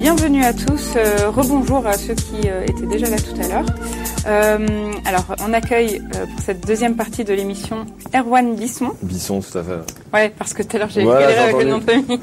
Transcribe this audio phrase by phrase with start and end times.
[0.00, 3.66] Bienvenue à tous, euh, rebonjour à ceux qui euh, étaient déjà là tout à l'heure.
[4.26, 7.84] Euh, alors, on accueille euh, pour cette deuxième partie de l'émission
[8.14, 8.92] Erwan Bisson.
[9.02, 9.78] Bisson, tout à fait.
[10.14, 12.18] Ouais, parce que tout à l'heure j'ai galéré avec le nom de famille.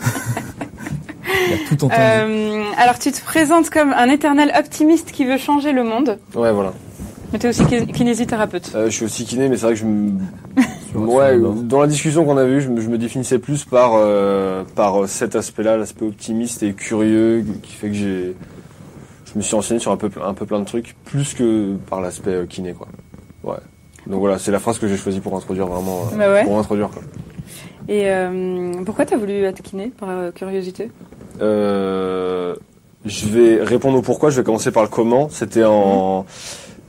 [1.49, 1.93] Il a tout entendu.
[1.99, 6.51] Euh, alors, tu te présentes comme un éternel optimiste qui veut changer le monde, Ouais,
[6.51, 6.73] voilà.
[7.31, 8.71] Mais tu es aussi ki- kinésithérapeute.
[8.75, 10.11] Euh, je suis aussi kiné, mais c'est vrai que je me...
[10.95, 14.63] Ouais, dans la discussion qu'on avait eue, je me, je me définissais plus par, euh,
[14.75, 18.35] par euh, cet aspect-là, l'aspect optimiste et curieux, qui fait que j'ai...
[19.25, 22.01] Je me suis renseigné sur un peu, un peu plein de trucs, plus que par
[22.01, 22.87] l'aspect kiné, quoi.
[23.43, 23.59] Ouais.
[24.07, 26.03] Donc voilà, c'est la phrase que j'ai choisie pour introduire vraiment...
[26.13, 26.45] euh, Bah ouais.
[26.45, 27.03] Pour introduire, quoi.
[27.89, 30.89] Et euh, pourquoi t'as voulu être kiné par euh, curiosité?
[31.41, 32.55] Euh,
[33.05, 34.29] je vais répondre au pourquoi.
[34.29, 35.29] Je vais commencer par le comment.
[35.29, 36.25] C'était en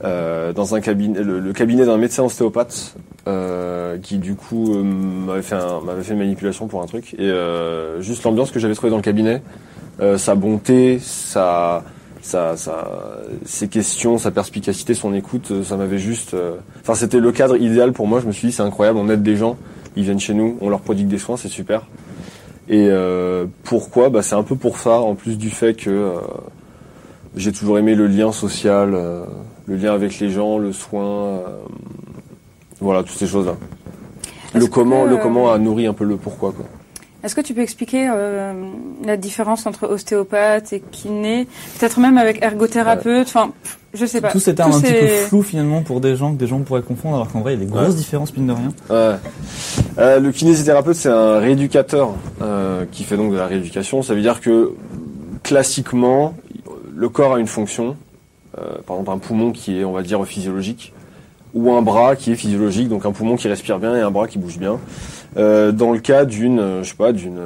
[0.03, 2.95] euh, dans un cabinet, le, le cabinet d'un médecin ostéopathe
[3.27, 7.29] euh, qui du coup euh, m'avait fait un- fait une manipulation pour un truc et
[7.29, 9.41] euh, juste l'ambiance que j'avais trouvée dans le cabinet,
[10.17, 11.83] sa bonté, sa
[12.21, 12.87] sa, sa,
[13.45, 16.35] ses questions, sa perspicacité, son écoute, ça m'avait juste.
[16.81, 18.19] Enfin, c'était le cadre idéal pour moi.
[18.21, 19.57] Je me suis dit, c'est incroyable, on aide des gens,
[19.95, 21.87] ils viennent chez nous, on leur prodigue des soins, c'est super.
[22.69, 22.89] Et
[23.63, 24.09] pourquoi?
[24.09, 26.13] Bah, C'est un peu pour ça, en plus du fait que
[27.35, 28.95] j'ai toujours aimé le lien social,
[29.69, 31.59] le lien avec les gens, le soin, euh,
[32.81, 33.55] voilà, toutes ces choses-là.
[34.55, 36.51] Le comment, que, le euh, comment a nourri un peu le pourquoi.
[36.51, 36.65] Quoi.
[37.23, 38.53] Est-ce que tu peux expliquer euh,
[39.05, 41.47] la différence entre ostéopathe et kiné?
[41.77, 43.51] Peut-être même avec ergothérapeute, enfin,
[43.93, 44.31] je sais pas.
[44.31, 46.59] Tous ces termes Tous un petit peu flous finalement pour des gens que des gens
[46.61, 47.93] pourraient confondre alors qu'en vrai il y a des grosses Ouais.
[47.93, 48.73] différences mine de rien.
[48.89, 49.17] Ouais.
[49.99, 54.01] Euh, le kinésithérapeute, c'est un rééducateur euh, qui fait donc de la rééducation.
[54.01, 54.71] Ça veut dire que
[55.43, 56.33] classiquement,
[56.95, 57.97] le corps a une fonction.
[58.57, 60.93] Euh, par exemple, un poumon qui est, on va dire, physiologique,
[61.53, 64.27] ou un bras qui est physiologique, donc un poumon qui respire bien et un bras
[64.27, 64.79] qui bouge bien.
[65.37, 67.39] Euh, dans le cas d'une, euh, je sais pas, d'une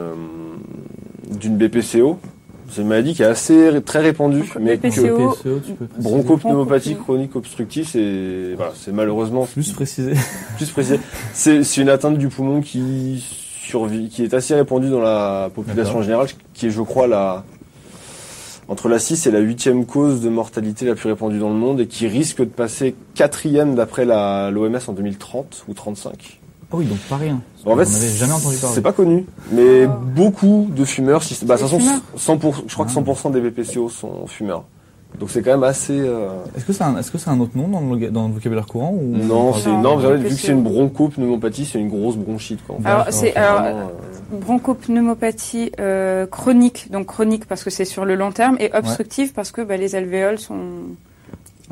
[1.30, 2.20] d'une BPCO,
[2.70, 5.32] c'est une maladie qui est assez très répandue, mais que BPCO.
[5.32, 10.14] PSO, tu peux préciser bronchopneumopathie chronique obstructive, c'est voilà, c'est malheureusement plus préciser.
[10.58, 11.00] plus précisé.
[11.34, 13.24] C'est c'est une atteinte du poumon qui
[13.64, 17.44] survit, qui est assez répandue dans la population générale, qui est, je crois, la
[18.68, 21.80] entre la 6 et la 8e cause de mortalité la plus répandue dans le monde
[21.82, 26.40] et qui risque de passer quatrième d'après l'OMS en 2030 ou 35.
[26.72, 27.42] Ah oui donc pas rien.
[27.66, 28.76] En fait, on n'avait jamais entendu parler.
[28.76, 29.92] c'est pas connu, mais Oh.
[30.16, 33.30] beaucoup de fumeurs, si, bah, de toute façon, fumeurs 100 pour- je crois que 100%
[33.30, 34.64] des BPCO sont fumeurs.
[35.20, 36.00] Donc c'est quand même assez.
[36.00, 38.34] euh, Est-ce que c'est un est-ce que c'est un autre nom dans le dans le
[38.34, 42.18] vocabulaire courant ou Non, c'est Non, non, vu que c'est une bronchopneumopathie, c'est une grosse
[42.18, 42.60] bronchite.
[42.66, 42.78] Quoi.
[42.84, 43.84] Alors, D'accord, c'est Vraiment, euh,
[44.40, 49.52] bronchopneumopathie euh, chronique, donc chronique parce que c'est sur le long terme, et obstructive parce
[49.52, 50.58] que bah, les alvéoles sont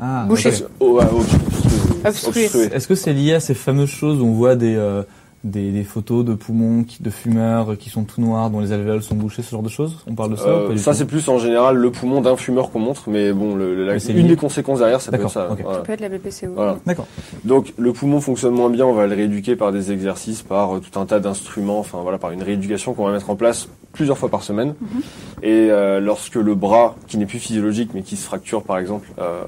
[0.00, 0.50] Ah, Bouché.
[0.50, 0.64] ok.
[0.80, 2.44] Oh, ouais, obstru- Obstrué.
[2.44, 2.64] obstrué.
[2.72, 5.02] Est-ce que c'est lié à ces fameuses choses où on voit des euh,
[5.44, 9.02] des, des photos de poumons qui, de fumeurs qui sont tout noirs dont les alvéoles
[9.02, 9.98] sont bouchées ce genre de choses?
[10.06, 12.20] On parle de ça ou Euh, pas du ça c'est plus en général le poumon
[12.20, 14.28] d'un fumeur qu'on montre, mais bon, le, le- la- Mais c'est une lié.
[14.28, 15.48] des conséquences derrière, ça peut être ça.
[15.48, 15.78] voilà.
[15.78, 16.52] ça peut être la BPCO.
[16.54, 16.78] Voilà.
[16.86, 17.06] D'accord.
[17.44, 20.80] Donc le poumon fonctionne moins bien, on va le rééduquer par des exercices, par euh,
[20.80, 24.16] tout un tas d'instruments, enfin voilà, par une rééducation qu'on va mettre en place plusieurs
[24.18, 24.74] fois par semaine.
[24.80, 25.00] Mhm.
[25.42, 29.08] Et euh, lorsque le bras, qui n'est plus physiologique mais qui se fracture par exemple,
[29.18, 29.42] euh,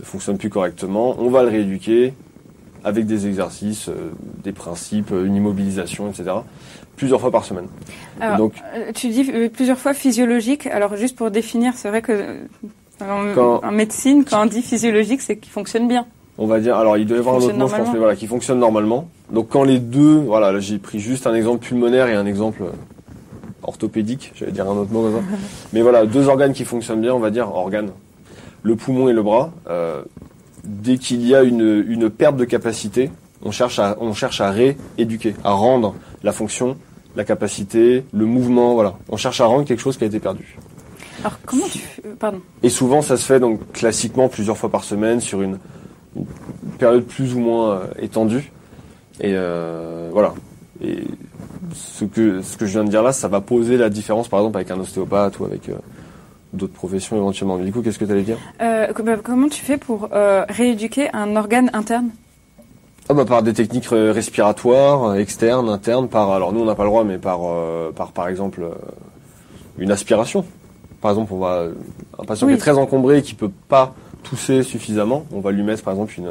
[0.00, 2.12] ne fonctionne plus correctement, on va le rééduquer
[2.84, 4.10] avec des exercices, euh,
[4.42, 6.30] des principes, une immobilisation, etc.
[6.96, 7.66] plusieurs fois par semaine.
[8.20, 10.66] Alors, Donc euh, tu dis euh, plusieurs fois physiologique.
[10.66, 12.38] Alors juste pour définir, c'est vrai que
[13.00, 16.06] en, Quand- en médecine, quand on dit physiologique, c'est qu'il fonctionne bien.
[16.38, 18.16] On va dire, alors il doit y avoir un autre mot, je pense, mais voilà,
[18.16, 19.08] qui fonctionne normalement.
[19.30, 22.62] Donc quand les deux, voilà, là j'ai pris juste un exemple pulmonaire et un exemple
[23.62, 25.36] orthopédique, j'allais dire un autre mot comme ça.
[25.72, 27.90] Mais voilà, deux organes qui fonctionnent bien, on va dire organes.
[28.62, 29.52] Le poumon et le bras.
[29.68, 30.02] euh,
[30.64, 33.10] dès qu'il y a une, une perte de capacité,
[33.42, 36.76] on cherche à, on cherche à rééduquer, à rendre la fonction,
[37.16, 38.94] la capacité, le mouvement, voilà.
[39.08, 40.56] On cherche à rendre quelque chose qui a été perdu.
[41.20, 42.40] Alors comment tu, euh, pardon.
[42.62, 45.58] Et souvent, ça se fait donc classiquement plusieurs fois par semaine sur une,
[46.16, 46.26] une
[46.78, 48.52] période plus ou moins euh, étendue.
[49.20, 50.34] Et euh, voilà.
[50.82, 51.04] Et
[51.74, 54.40] ce que ce que je viens de dire là, ça va poser la différence, par
[54.40, 55.74] exemple, avec un ostéopathe ou avec euh,
[56.52, 57.56] d'autres professions éventuellement.
[57.56, 60.44] Mais du coup, qu'est-ce que tu allais dire Euh, bah, comment tu fais pour euh,
[60.48, 62.10] rééduquer un organe interne?
[63.08, 66.84] Ah bah par des techniques euh, respiratoires, externes, internes, par alors nous on n'a pas
[66.84, 68.62] le droit, mais par euh, par par exemple
[69.78, 70.44] une aspiration.
[71.00, 71.64] Par exemple, on va
[72.18, 72.52] un patient Oui.
[72.52, 73.92] qui est très encombré et qui peut pas
[74.22, 76.30] tousser suffisamment, on va lui mettre par exemple une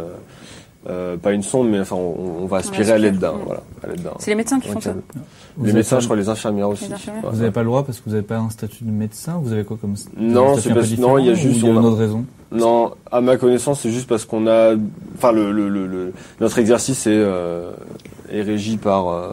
[0.90, 3.88] euh, pas une sonde, mais enfin on, on va aspirer à l'aide d'un voilà, à
[3.88, 4.12] l'aide d'un.
[4.20, 4.94] C'est les médecins qui font ça.
[5.58, 6.86] Vous Les médecins, pas- je crois, les infirmières aussi.
[6.88, 7.24] Les infirmières.
[7.26, 7.30] Ouais.
[7.32, 9.52] Vous n'avez pas le droit parce que vous n'avez pas un statut de médecin Vous
[9.54, 11.82] avez quoi comme Non, c'est parce- non, il y a juste- y a une a-
[11.82, 12.26] autre raison.
[12.52, 14.74] Non, à ma connaissance, c'est juste parce qu'on a,
[15.16, 17.72] enfin, le, le, le, le- notre exercice est, euh,
[18.32, 19.32] est régi par euh,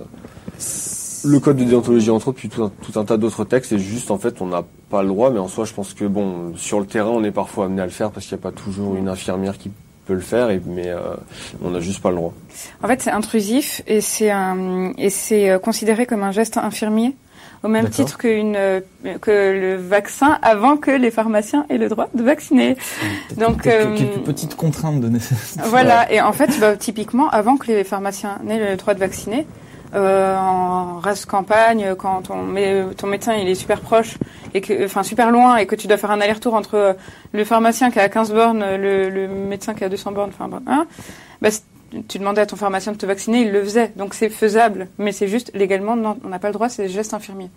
[1.24, 3.72] le code de déontologie entre autres, puis tout un, tout un tas d'autres textes.
[3.72, 6.04] Et juste en fait, on n'a pas le droit, mais en soi, je pense que
[6.04, 8.44] bon, sur le terrain, on est parfois amené à le faire parce qu'il n'y a
[8.44, 9.70] pas toujours une infirmière qui
[10.08, 10.98] peut le faire, et, mais euh,
[11.62, 12.32] on n'a juste pas le droit.
[12.82, 17.14] En fait, c'est intrusif et c'est un et c'est euh, considéré comme un geste infirmier
[17.62, 17.96] au même D'accord.
[17.96, 18.80] titre qu'une euh,
[19.20, 22.76] que le vaccin avant que les pharmaciens aient le droit de vacciner.
[23.36, 25.60] Donc, euh, quelques petites contraintes de nécessité.
[25.64, 29.46] Voilà, et en fait, bah, typiquement, avant que les pharmaciens n'aient le droit de vacciner,
[29.94, 34.18] euh, en race campagne, quand ton, mé- ton médecin il est super proche
[34.54, 36.92] et que, enfin super loin et que tu dois faire un aller-retour entre euh,
[37.32, 40.60] le pharmacien qui a 15 bornes, le, le médecin qui a 200 bornes, enfin bon,
[40.66, 40.86] hein,
[41.40, 41.48] bah,
[42.08, 45.10] tu demandais à ton pharmacien de te vacciner, il le faisait, donc c'est faisable, mais
[45.12, 47.48] c'est juste légalement, on n'a pas le droit, c'est des gestes infirmiers.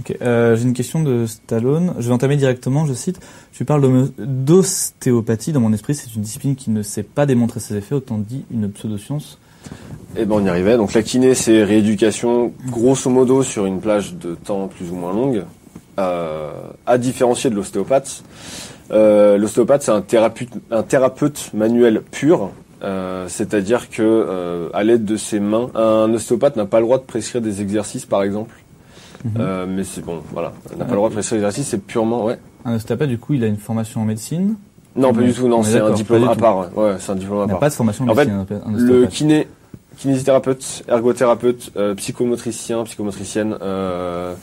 [0.00, 1.94] Ok, euh, J'ai une question de Stallone.
[1.98, 3.18] Je vais entamer directement, je cite.
[3.52, 5.52] Tu parles d'ostéopathie.
[5.52, 8.44] Dans mon esprit, c'est une discipline qui ne sait pas démontrer ses effets, autant dit
[8.50, 9.38] une pseudoscience.
[10.18, 10.76] Et ben on y arrivait.
[10.76, 15.12] Donc la kiné, c'est rééducation, grosso modo, sur une plage de temps plus ou moins
[15.12, 15.44] longue,
[15.98, 16.50] euh,
[16.86, 18.22] à différencier de l'ostéopathe.
[18.92, 22.50] Euh, l'ostéopathe, c'est un thérapeute, un thérapeute manuel pur.
[22.82, 27.04] euh, c'est-à-dire que à l'aide de ses mains, un ostéopathe n'a pas le droit de
[27.04, 28.54] prescrire des exercices, par exemple.
[29.24, 29.66] Mhm.
[29.74, 32.38] Mais c'est bon, voilà, n'a pas le droit de prescrire des exercices, c'est purement, ouais.
[32.64, 34.54] Un ostéopathe, du coup, il a une formation en médecine?
[34.94, 36.58] Non, pas du tout, on non, est c'est un diplôme à part.
[36.58, 37.60] Ouais, Ouais, c'est un diplôme à Il n'a part.
[37.60, 38.46] pas de formation en En fait, médecine,
[38.76, 39.48] Le kiné,
[39.98, 44.34] kinésithérapeute, ergothérapeute, euh, psychomotricien, psychomotricienne, euh,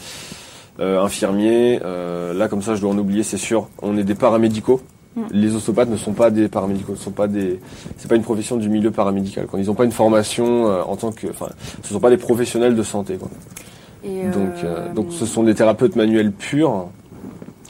[0.79, 1.79] euh, infirmier.
[1.83, 3.67] euh, là, comme ça, je dois en oublier, c'est sûr.
[3.81, 4.81] On est des paramédicaux.
[5.29, 7.59] Les ostéopathes ne sont pas des paramédicaux, ne sont pas des.
[7.97, 9.45] C'est pas une profession du milieu paramédical.
[9.45, 9.59] Quoi.
[9.59, 11.27] Ils n'ont pas une formation euh, en tant que.
[11.27, 11.50] Enfin,
[11.83, 13.17] ce sont pas des professionnels de santé.
[13.17, 13.29] Quoi.
[14.03, 16.88] Et, Donc, donc, ce sont des thérapeutes manuels purs.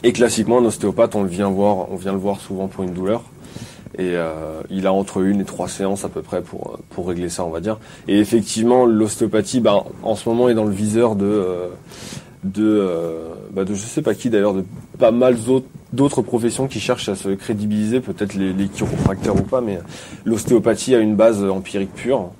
[0.03, 2.93] Et classiquement, un ostéopathe, on le vient voir, on vient le voir souvent pour une
[2.93, 3.23] douleur.
[3.99, 7.29] Et euh, il a entre une et trois séances à peu près pour pour régler
[7.29, 7.77] ça, on va dire.
[8.07, 11.67] Et effectivement, l'ostéopathie, bah, en ce moment, est dans le viseur de euh,
[12.43, 14.63] de euh, bah, de je sais pas qui d'ailleurs, de
[14.97, 15.37] pas mal
[15.93, 19.77] d'autres- professions qui cherchent à se crédibiliser, peut-être les, les chiropracteurs ou pas, mais
[20.25, 22.31] l'ostéopathie a une base empirique pure.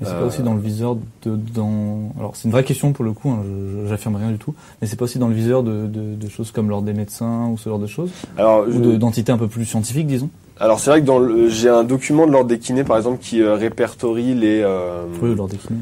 [0.00, 2.12] Mais c'est Euh, pas aussi dans le viseur de dans.
[2.18, 3.30] Alors c'est une vraie question pour le coup.
[3.30, 3.42] Hein,
[3.86, 4.54] J'affirme rien du tout.
[4.80, 7.48] Mais c'est pas aussi dans le viseur de, de, de choses comme l'ordre des médecins
[7.48, 10.30] ou ce genre de choses Alors, ou je- d'entités un peu plus scientifiques, disons?
[10.60, 13.18] Alors c'est vrai que dans le, j'ai un document de l'ordre des kinés par exemple
[13.20, 15.78] qui euh, répertorie les euh, Oui, ou l'ordre des kinés.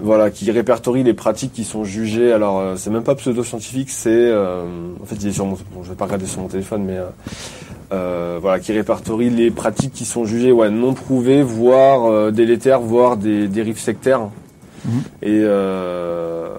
[0.00, 2.32] voilà qui répertorie les pratiques qui sont jugées.
[2.32, 4.62] Alors euh, c'est même pas pseudo-scientifique, c'est euh,
[5.02, 6.98] en fait il est sur mon bon, je vais pas regarder sur mon téléphone mais
[7.92, 13.16] euh, voilà qui répertorie les pratiques qui sont jugées ouais non prouvées, voire délétères, voire
[13.16, 14.28] des dérives sectaires.
[14.84, 15.00] Mhm.
[15.22, 16.54] Et euh,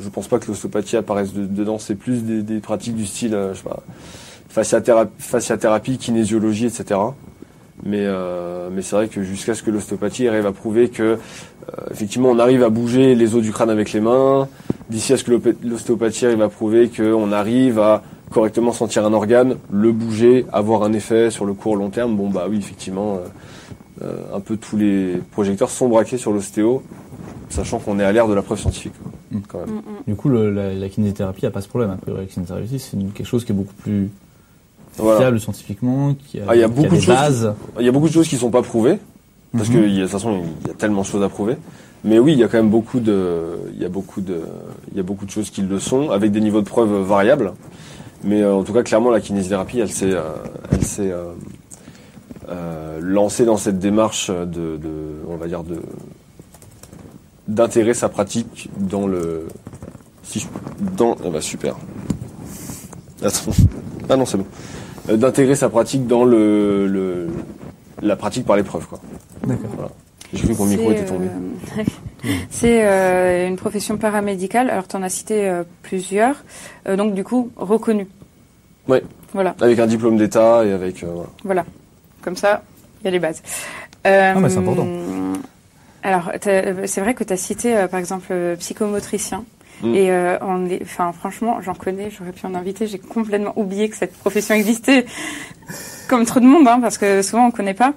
[0.00, 1.78] je pense pas que l'ostéopathie apparaisse de- dedans.
[1.78, 3.82] C'est plus des, des pratiques du style, je sais pas,
[4.50, 7.00] fasciathérapie, fasciathérapie kinésiologie, etc.
[7.82, 11.16] Mais, euh, mais c'est vrai que jusqu'à ce que l'ostéopathie arrive à prouver que euh,
[11.90, 14.48] effectivement on arrive à bouger les os du crâne avec les mains,
[14.90, 15.32] d'ici à ce que
[15.64, 20.92] l'ostéopathie arrive à prouver qu'on arrive à correctement sentir un organe, le bouger, avoir un
[20.92, 23.18] effet sur le court long terme, bon bah oui effectivement
[24.02, 26.82] euh, un peu tous les projecteurs sont braqués sur l'ostéo,
[27.48, 28.92] sachant qu'on est à l'ère de la preuve scientifique.
[29.02, 29.40] quoi, Mm.
[29.48, 29.80] quand même.
[30.08, 31.90] Du coup, le- la, la kinésithérapie a pas ce problème.
[31.90, 34.10] A priori, la kinésithérapie, c'est quelque chose qui est beaucoup plus
[34.98, 35.20] Voilà.
[35.20, 37.54] fiable scientifiquement, qui a, Ah, il y a qui beaucoup des de choses qui- bases.
[37.78, 38.98] Il y a beaucoup de choses qui sont pas prouvées.
[39.56, 39.74] Parce Mhm.
[39.74, 41.56] que de toute façon, il y a tellement de choses à prouver.
[42.04, 44.40] Mais oui, il y a quand même beaucoup de, il y a beaucoup de,
[44.92, 47.52] il y a beaucoup de choses qui le sont, avec des niveaux de preuve variables.
[48.22, 50.22] Mais euh, en tout cas, clairement, la kinésithérapie, elle s'est, euh,
[50.70, 51.12] elle s'est
[52.48, 54.44] euh, lancée dans cette démarche de,
[54.76, 54.78] de,
[55.28, 55.80] on va dire de,
[57.92, 59.46] sa pratique dans le,
[60.22, 60.46] si je,
[60.96, 61.74] dans, ah bah super.
[63.22, 63.52] Attends.
[64.08, 64.46] Ah non, c'est bon.
[65.10, 67.28] Euh, d'intégrer sa pratique dans le, le,
[68.02, 69.00] la pratique par l'épreuve, quoi.
[69.46, 69.90] D'accord.
[70.32, 71.26] J'ai cru que mon micro C'est, était tombé.
[71.26, 71.82] euh,
[72.50, 74.70] C'est euh, une profession paramédicale.
[74.70, 76.36] Alors, tu en as cité euh, plusieurs.
[76.88, 78.06] Euh, donc, du coup, reconnue.
[78.88, 79.02] Ouais.
[79.32, 81.02] Voilà, Avec un diplôme d'État et avec.
[81.02, 81.28] euh, voilà.
[81.44, 81.64] voilà.
[82.22, 82.62] Comme ça,
[83.00, 83.42] il y a les bases.
[84.06, 84.86] Euh, Ah, mais c'est important.
[86.02, 89.44] Alors, c'est vrai que tu as cité, euh, par exemple, euh, psychomotricien.
[89.82, 89.94] Mm.
[89.94, 92.86] Et euh, on est, enfin, franchement, j'en connais, j'aurais pu en inviter.
[92.86, 95.06] J'ai complètement oublié que cette profession existait,
[96.08, 97.94] comme trop de monde, hein, parce que souvent on connaît pas.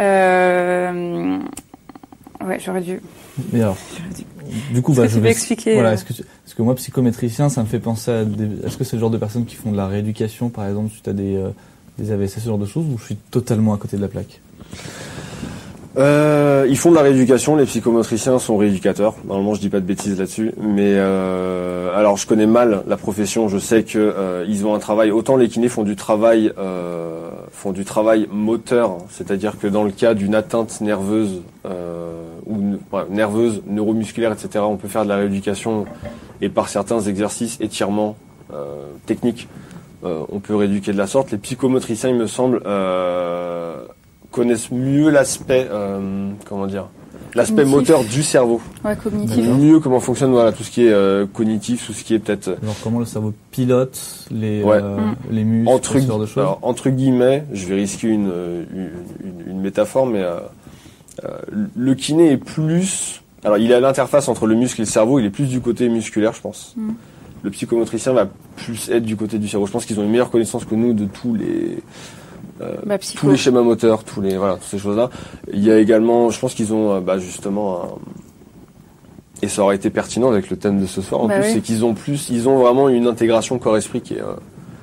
[0.00, 1.38] Euh,
[2.44, 3.00] ouais, j'aurais dû.
[3.52, 3.76] Mais alors,
[4.16, 4.24] dû.
[4.74, 6.74] du coup, bah, que je vais- expliquer Voilà, euh, est-ce que, tu- est-ce que moi,
[6.74, 8.66] psychométricien, ça me fait penser à des...
[8.66, 11.08] Est-ce que c'est le genre de personnes qui font de la rééducation, par exemple, suite
[11.08, 11.50] à des, euh,
[11.98, 14.40] des AVC, ce genre de choses, ou je suis totalement à côté de la plaque?
[15.98, 19.14] Euh, ils font de la rééducation, les psychomotriciens sont rééducateurs.
[19.26, 23.48] Normalement, je dis pas de bêtises là-dessus, mais euh, alors je connais mal la profession.
[23.48, 25.10] Je sais que euh, ils ont un travail.
[25.10, 29.90] Autant les kinés font du travail, euh, font du travail moteur, c'est-à-dire que dans le
[29.90, 32.12] cas d'une atteinte nerveuse euh,
[32.46, 34.64] ou ouais, nerveuses, neuromusculaires, etc.
[34.66, 35.84] On peut faire de la rééducation
[36.40, 38.16] et par certains exercices, étirements,
[38.52, 39.48] euh, techniques,
[40.04, 41.30] on peut rééduquer de la sorte.
[41.30, 42.60] Les psychomotriciens, il me semble,
[44.32, 46.86] connaissent mieux l'aspect, euh, comment dire,
[47.34, 48.60] l'aspect moteur du cerveau.
[48.84, 49.44] Ouais, cognitif.
[49.46, 52.46] Mieux comment fonctionne voilà tout ce qui est euh, cognitif, tout ce qui est peut-être
[52.62, 54.78] Genre comment le cerveau pilote les, Ouais.
[54.82, 54.96] euh,
[55.30, 56.38] les muscles, entre, ce genre de choses.
[56.42, 58.90] alors, entre guillemets, je vais risquer une, euh, une,
[59.28, 60.40] une- une métaphore, mais euh,
[61.24, 61.28] euh,
[61.76, 63.22] le kiné est plus.
[63.44, 65.60] Alors, il est à l'interface entre le muscle et le cerveau, il est plus du
[65.60, 66.74] côté musculaire, je pense.
[66.76, 66.90] Mm.
[67.44, 69.66] Le psychomotricien va plus être du côté du cerveau.
[69.66, 71.78] Je pense qu'ils ont une meilleure connaissance que nous de tous les
[72.86, 73.20] Bah, psycho.
[73.26, 75.10] tous les schémas moteurs, tous les voilà, toutes ces choses-là.
[75.52, 77.88] Il y a également, je pense qu'ils ont euh, bah, justement un-
[79.44, 81.20] et ça aurait été pertinent avec le thème de ce soir.
[81.20, 81.52] En Bah plus, oui.
[81.54, 84.34] c'est qu'ils ont plus, ils ont vraiment une intégration corps-esprit qui est, euh,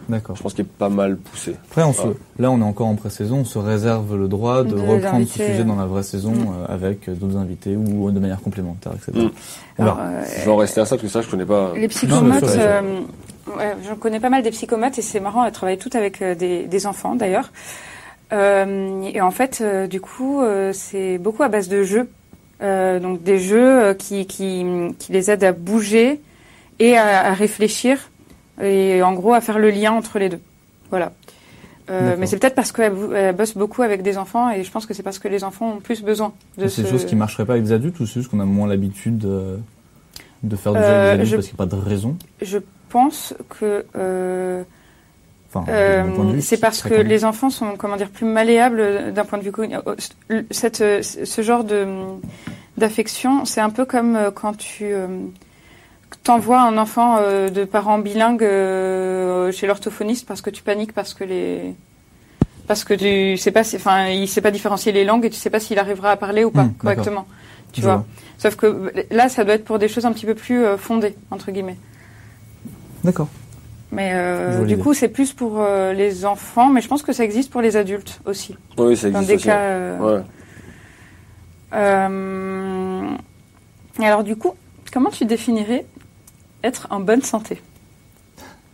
[0.09, 0.35] D'accord.
[0.35, 1.55] je pense, qui est pas mal poussée.
[1.69, 2.13] Après, on se, Ouais.
[2.39, 3.37] là, on est encore en pré-saison.
[3.37, 6.47] On se réserve le droit de, De reprendre ce sujet dans la vraie saison Mm.
[6.67, 9.27] euh, avec euh, d'autres invités ou de manière complémentaire, etc.
[9.77, 9.81] Mm.
[9.81, 11.71] Alors, euh, Je vais en rester à ça parce que ça, je connais pas.
[11.77, 12.81] Les psychomotes, euh,
[13.57, 16.35] ouais, j'en connais pas mal des psychomotes et c'est marrant, elles travaillent toutes avec euh,
[16.35, 17.51] des, des enfants d'ailleurs.
[18.31, 22.09] Euh, et en fait, euh, du coup, euh, c'est beaucoup à base de jeux.
[22.61, 24.65] Donc des jeux qui, qui,
[24.99, 26.19] qui les aident à bouger
[26.79, 28.09] et à, à réfléchir
[28.61, 30.41] et en gros à faire le lien entre les deux.
[30.89, 31.13] Voilà.
[31.89, 35.03] Mais c'est peut-être parce qu'elle bosse beaucoup avec des enfants et je pense que c'est
[35.03, 36.81] parce que les enfants ont plus besoin de C'est ce...
[36.81, 39.19] des choses qui marcheraient pas avec des adultes ou c'est juste qu'on a moins l'habitude
[39.19, 41.81] de faire du Euh, jeu avec des adultes je- parce qu'il n'y a pas de
[41.89, 42.17] raison?
[42.41, 42.57] Je
[42.89, 44.63] pense que euh,
[45.51, 49.39] Enfin, Euh, c'est parce que les enfants sont comment dire plus malléables euh, d'un point
[49.39, 49.81] de vue cognitif.
[50.51, 51.87] Cette euh, ce genre de
[52.77, 55.07] d'affection, c'est un peu comme euh, quand tu euh,
[56.23, 61.15] t'envoies un enfant euh, de parents bilingues euh, chez l'orthophoniste parce que tu paniques parce
[61.15, 61.73] que les
[62.67, 65.49] parce que tu sais pas enfin il sait pas différencier les langues et tu sais
[65.49, 66.77] pas s'il arrivera à parler ou pas d'accord.
[66.81, 67.25] correctement.
[67.71, 67.95] Tu vois.
[67.95, 68.05] vois.
[68.37, 71.15] Sauf que là ça doit être pour des choses un petit peu plus euh, fondées
[71.31, 71.77] entre guillemets.
[73.03, 73.27] D'accord.
[73.91, 77.23] Mais euh, du coup, c'est plus pour euh, les enfants, mais je pense que ça
[77.23, 78.55] existe pour les adultes aussi.
[78.77, 79.45] Oui, ça Dans existe des aussi.
[79.45, 79.57] cas.
[79.59, 80.21] euh, Ouais.
[81.73, 83.09] euh,
[83.99, 84.53] alors, du coup,
[84.93, 85.85] comment tu définirais
[86.63, 87.61] être en bonne santé?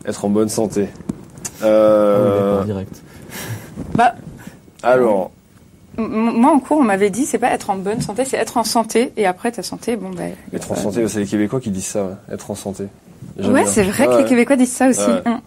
[0.05, 0.89] Être en bonne santé.
[1.61, 3.01] Ah Euh, oui, d'accord, direct.
[3.95, 4.15] Bah,
[4.83, 5.31] alors,
[5.97, 8.63] moi, en cours, on m'avait dit, c'est pas être en bonne santé, c'est être en
[8.65, 9.13] santé.
[9.17, 10.33] Et après, ta santé, bon, ben.
[10.53, 12.03] être en santé, c'est les Québécois qui disent ça.
[12.03, 12.33] ouais.
[12.33, 12.87] Être en santé.
[13.37, 14.23] Ouais, c'est vrai que Ouais.
[14.23, 15.01] les Québécois disent ça aussi.
[15.01, 15.21] Ouais.
[15.25, 15.39] Hum.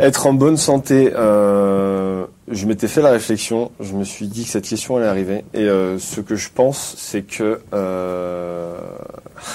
[0.00, 4.50] Être en bonne santé, euh, je m'étais fait la réflexion, je me suis dit que
[4.50, 8.78] cette question allait arriver, et euh, ce que je pense, c'est que euh,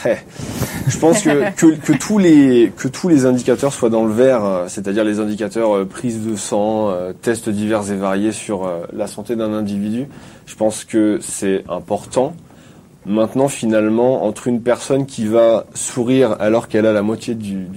[0.87, 4.65] je pense que, que, que tous les que tous les indicateurs soient dans le vert,
[4.67, 10.09] c'est-à-dire les indicateurs prise de sang, tests divers et variés sur la santé d'un individu.
[10.45, 12.35] Je pense que c'est important.
[13.05, 17.67] Maintenant, finalement, entre une personne qui va sourire alors qu'elle a la moitié du,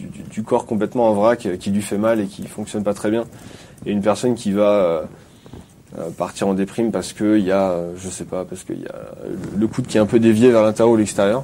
[0.45, 3.25] corps complètement en vrac, euh, qui lui fait mal et qui fonctionne pas très bien,
[3.85, 5.03] et une personne qui va euh,
[5.99, 8.87] euh, partir en déprime parce que il y a, je sais pas, parce qu'il y
[8.87, 8.95] a
[9.57, 11.43] le coude qui est un peu dévié vers l'intérieur ou l'extérieur.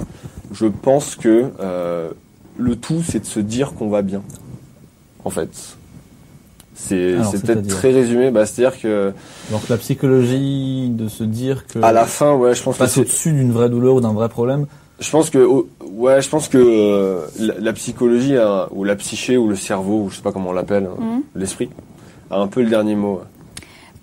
[0.53, 2.11] Je pense que euh,
[2.59, 4.23] le tout, c'est de se dire qu'on va bien.
[5.25, 5.77] En fait,
[6.89, 8.31] c'est peut-être très résumé.
[8.31, 9.13] Bah, c'est-à-dire que
[9.51, 13.01] que la psychologie de se dire que à la fin, ouais, je pense que c'est
[13.01, 14.67] au-dessus d'une vraie douleur ou d'un vrai problème,
[15.01, 18.95] Je pense que oh, ouais, je pense que euh, la, la psychologie a- ou la
[18.97, 21.23] psyché ou le cerveau, ou je sais pas comment on l'appelle, hein, Mhm.
[21.35, 21.71] l'esprit,
[22.31, 23.21] a un peu le dernier mot.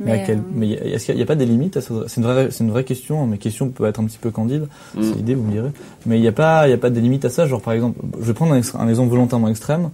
[0.02, 1.94] mais, à Mais, quel- euh, mais est-ce qu'il n'y a, pas des limites à ça?
[2.08, 3.26] C'est une vraie, c'est une vraie question.
[3.28, 4.68] Mes questions peuvent être un petit peu candides.
[4.96, 5.04] Mm.
[5.04, 5.72] C'est l'idée, vous me direz.
[6.06, 7.46] Mais il n'y a pas, il y a pas des limites à ça.
[7.48, 9.90] Genre par exemple, je vais prendre un exemple volontairement extrême.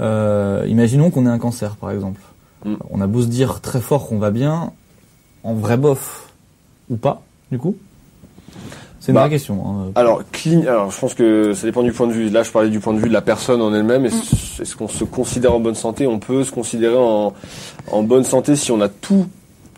[0.00, 2.20] Euh, imaginons qu'on ait un cancer, par exemple.
[2.64, 2.74] Mm.
[2.90, 4.72] On a beau se dire très fort qu'on va bien,
[5.42, 6.32] en vrai bof
[6.90, 7.22] ou pas,
[7.52, 7.76] du coup.
[9.00, 9.62] C'est une Bah, vraie question.
[9.66, 9.90] hein.
[9.96, 12.30] Alors, clean, alors je pense que ça dépend du point de vue.
[12.30, 14.06] Là, je parlais du point de vue de la personne en elle-même.
[14.06, 14.76] Est-ce Mm.
[14.78, 16.06] qu'on se considère en bonne santé?
[16.06, 17.34] On peut se considérer en,
[17.92, 19.26] en bonne santé si on a tout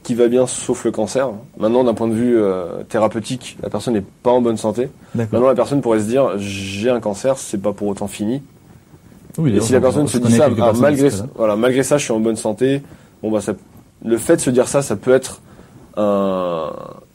[0.04, 1.28] qui va bien sauf le cancer.
[1.58, 4.88] Maintenant, d'un point de vue euh, thérapeutique, la personne n'est pas en bonne santé.
[5.16, 8.40] Maintenant, la personne pourrait se dire j'ai un cancer, c'est pas pour autant fini.
[9.38, 12.12] Oui, Et si la personne se dit ça, ah, malgré, voilà, malgré ça, je suis
[12.12, 12.82] en bonne santé.
[13.22, 13.54] Bon bah, ça,
[14.04, 15.40] le fait de se dire ça, ça peut être
[15.96, 16.70] un,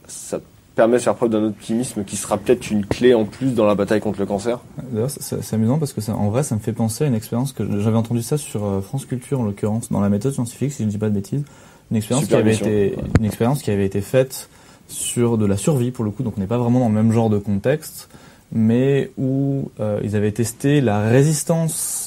[0.08, 0.40] ça
[0.75, 3.75] permet de faire preuve d'un optimisme qui sera peut-être une clé en plus dans la
[3.75, 4.60] bataille contre le cancer.
[4.92, 7.51] D'ailleurs, c'est- amusant parce que ça, en vrai, ça me fait penser à une expérience
[7.54, 10.80] que j'avais entendu ça sur euh, France Culture en l'occurrence, dans la méthode scientifique, si
[10.80, 11.44] je ne dis pas de bêtises.
[11.92, 13.04] Une expérience qui avait été, Ouais.
[13.20, 14.48] une expérience qui avait été faite
[14.88, 17.12] sur de la survie pour le coup, donc on n'est pas vraiment dans le même
[17.12, 18.10] genre de contexte,
[18.54, 22.00] mais où euh, ils avaient testé la résistance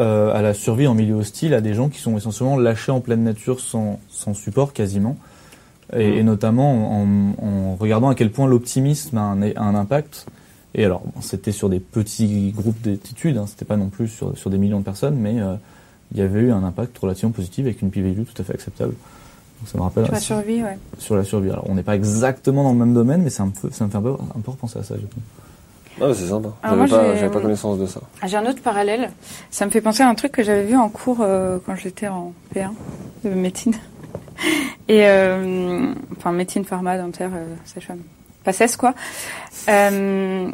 [0.00, 3.00] euh, à la survie en milieu hostile à des gens qui sont essentiellement lâchés en
[3.00, 5.16] pleine nature sans, sans support quasiment.
[5.92, 6.18] et, Mm.
[6.18, 7.06] et notamment en,
[7.44, 10.26] en regardant à quel point l'optimisme a un, a un impact.
[10.74, 14.36] Et alors, bon, c'était sur des petits groupes d'études, hein, c'était pas non plus sur,
[14.38, 15.54] sur des millions de personnes, mais euh,
[16.12, 18.92] il y avait eu un impact relativement positif avec une p-value tout à fait acceptable.
[19.60, 20.78] Donc ça me rappelle Sur la survie, ouais.
[20.98, 21.50] sur la survie.
[21.50, 23.96] Alors, on n'est pas exactement dans le même domaine, mais un peu, ça me fait
[23.98, 24.94] un peu, un peu repenser à ça.
[24.94, 25.22] je trouve.
[26.00, 26.50] Ah, c'est sympa.
[26.62, 28.00] J'avais moi, pas, j'avais pas connaissance de ça.
[28.26, 29.10] J'ai un autre parallèle.
[29.50, 32.08] Ça me fait penser à un truc que j'avais vu en cours euh, quand j'étais
[32.08, 32.70] en P1
[33.24, 33.74] de médecine.
[34.88, 38.00] Et euh, enfin médecine, pharma, dentaire, euh, sage-femme,
[38.44, 38.94] pas cesse quoi.
[39.68, 40.50] Euh,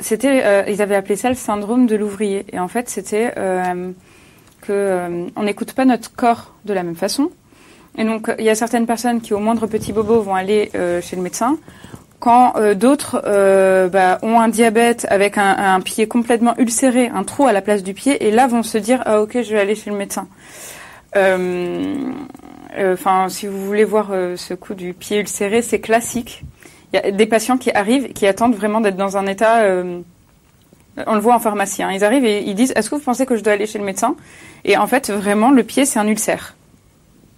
[0.00, 2.44] c'était, euh, ils avaient appelé ça le syndrome de l'ouvrier.
[2.52, 3.92] Et en fait, c'était euh,
[4.60, 7.30] que euh, on n'écoute pas notre corps de la même façon.
[7.96, 11.00] Et donc, il y a certaines personnes qui, au moindre petit bobo, vont aller euh,
[11.00, 11.56] chez le médecin,
[12.24, 17.46] quand euh, d'autres euh, bah, ont un diabète avec un, pied complètement ulcéré, un trou
[17.46, 19.74] à la place du pied, et là vont se dire ah ok je vais aller
[19.74, 20.26] chez le médecin.
[22.76, 26.42] Enfin, si vous voulez voir euh, ce coup du pied ulcéré, c'est classique.
[26.92, 29.62] Il y a des patients qui arrivent, qui attendent vraiment d'être dans un état.
[29.62, 30.00] euh,
[31.06, 31.82] on le voit en pharmacie.
[31.82, 31.90] hein.
[31.92, 33.84] Ils arrivent et ils disent Est-ce que vous pensez que je dois aller chez le
[33.84, 34.16] médecin?
[34.64, 36.56] Et en fait, vraiment, le pied c'est un ulcère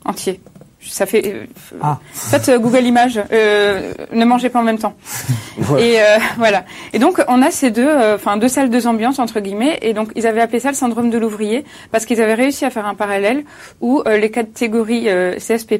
[0.04, 0.40] entier.
[0.88, 1.22] Ça fait.
[1.26, 1.44] euh,
[1.82, 1.98] Ah.
[2.12, 3.20] Faites euh, Google Images.
[3.32, 4.94] Euh, ne mangez pas en même temps.
[5.78, 6.64] Et euh, voilà.
[6.92, 9.78] Et donc on a ces deux, euh, enfin deux salles, deux ambiances entre guillemets.
[9.82, 12.70] Et donc ils avaient appelé ça le syndrome de l'ouvrier parce qu'ils avaient réussi à
[12.70, 13.44] faire un parallèle
[13.80, 15.74] où les catégories CSP+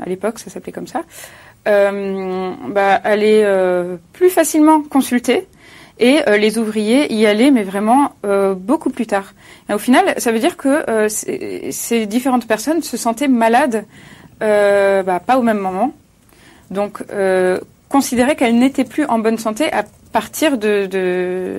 [0.00, 1.02] à l'époque, ça s'appelait comme ça,
[1.68, 5.46] euh, bah, allaient euh, plus facilement consulter.
[6.00, 9.32] Et euh, les ouvriers y allaient, mais vraiment euh, beaucoup plus tard.
[9.70, 13.84] Et au final, ça veut dire que euh, ces différentes personnes se sentaient malades,
[14.40, 15.92] bah, pas au même moment.
[16.70, 21.58] Donc, euh, considérer qu'elles n'étaient plus en bonne santé à partir de, de,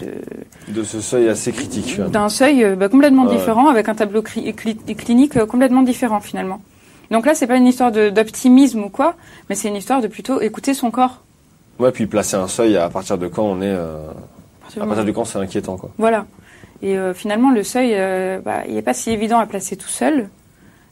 [0.00, 2.00] de- De ce seuil assez critique.
[2.00, 3.36] d'un seuil euh, bah, complètement Ouais.
[3.36, 6.60] différent, avec un tableau cli- cli- clinique euh, complètement différent finalement.
[7.10, 9.14] Donc là, c'est pas une histoire d'optimisme ou quoi,
[9.48, 11.22] mais c'est une histoire de plutôt écouter son corps.
[11.78, 13.66] Ouais, puis placer un seuil à partir de quand on est.
[13.66, 13.98] euh,
[14.80, 15.90] À partir de quand c'est inquiétant, quoi.
[15.98, 16.26] Voilà.
[16.82, 19.88] Et euh, finalement, le seuil, euh, bah, il n'est pas si évident à placer tout
[19.88, 20.28] seul.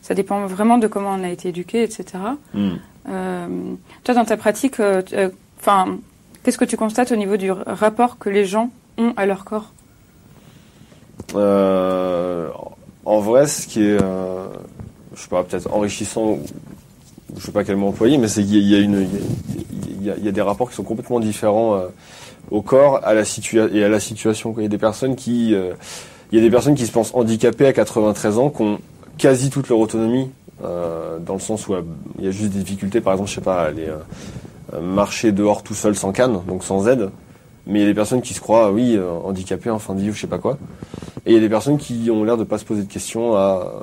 [0.04, 2.04] Ça dépend vraiment de comment on a été éduqué, etc.
[2.52, 2.74] Hmm.
[3.08, 3.48] Euh,
[4.04, 5.96] toi, dans ta pratique, euh, euh, enfin,
[6.42, 9.72] qu'est-ce que tu constates au niveau du rapport que les gens ont à leur corps?
[13.06, 16.38] En vrai, ce qui est, je sais pas, peut-être enrichissant,
[17.34, 19.08] je sais pas quel mot employer, mais c'est qu'il y a une,
[19.80, 21.82] il y a, il y a des rapports qui sont complètement différents
[22.50, 23.22] au corps, à la
[23.72, 24.54] et à la situation.
[24.58, 25.72] Il y a des personnes qui, euh,
[26.32, 28.78] il y a des personnes qui se pensent handicapées à 93 ans, qui ont
[29.18, 30.30] quasi toute leur autonomie,
[30.64, 31.82] euh, dans le sens où euh,
[32.18, 35.32] il y a juste des difficultés, par exemple, je sais pas, à aller euh, marcher
[35.32, 37.10] dehors tout seul sans canne, donc sans aide.
[37.66, 40.10] Mais il y a des personnes qui se croient, oui, handicapées en fin de vie
[40.10, 40.58] ou je sais pas quoi.
[41.24, 43.34] Et il y a des personnes qui ont l'air de pas se poser de questions
[43.36, 43.82] à,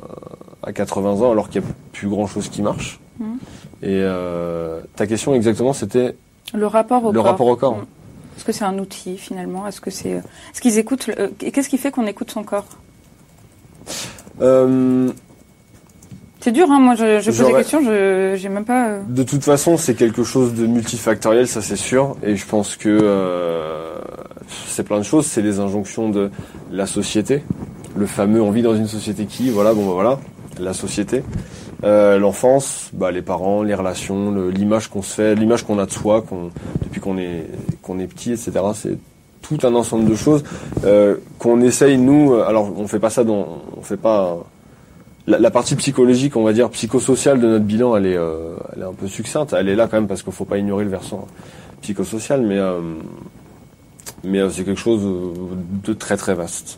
[0.62, 3.00] à 80 ans alors qu'il n'y a plus grand chose qui marche.
[3.20, 3.38] Mhm.
[3.82, 6.16] Et euh, ta question exactement c'était
[6.54, 7.26] Le rapport au le corps.
[7.32, 7.78] rapport au corps.
[7.78, 7.86] Mm.
[8.38, 9.66] Est-ce que c'est un outil finalement?
[9.68, 12.66] Est-ce que c'est, est-ce qu'ils écoutent le- Qu'est-ce qui fait qu'on écoute son corps?
[14.42, 15.10] Euh,
[16.40, 16.80] C'est dur, hein.
[16.80, 18.88] Moi, je, je pose des J'aurais- questions, je, j'ai même pas.
[18.90, 22.16] euh, de toute façon, c'est quelque chose de multifactoriel, ça c'est sûr.
[22.24, 24.00] Et je pense que euh,
[24.68, 25.26] c'est plein de choses.
[25.26, 26.32] C'est les injonctions de
[26.72, 27.44] la société.
[27.96, 30.20] Le fameux on vit dans une société qui, voilà, bon bah voilà,
[30.60, 31.24] la société.
[31.84, 35.86] Euh, L'enfance, bah, les parents, les relations, le- l'image qu'on se fait, l'image qu'on a
[35.88, 36.52] de soi, qu'on,
[36.84, 37.48] depuis qu'on est
[37.82, 38.52] qu'on est petit, etc.
[38.76, 38.98] C'est
[39.42, 40.44] tout un ensemble de choses
[40.86, 42.34] euh, qu'on essaye nous.
[42.34, 44.38] euh, Alors on fait pas ça dans, on fait pas
[45.28, 48.82] la, la partie psychologique, on va dire psychosociale de notre bilan, elle est, euh, elle
[48.82, 49.54] est un peu succincte.
[49.54, 51.28] Elle est là quand même parce qu'il faut pas ignorer le versant
[51.82, 52.80] psychosocial, mais euh,
[54.24, 55.02] mais c'est quelque chose
[55.84, 56.78] de très très vaste,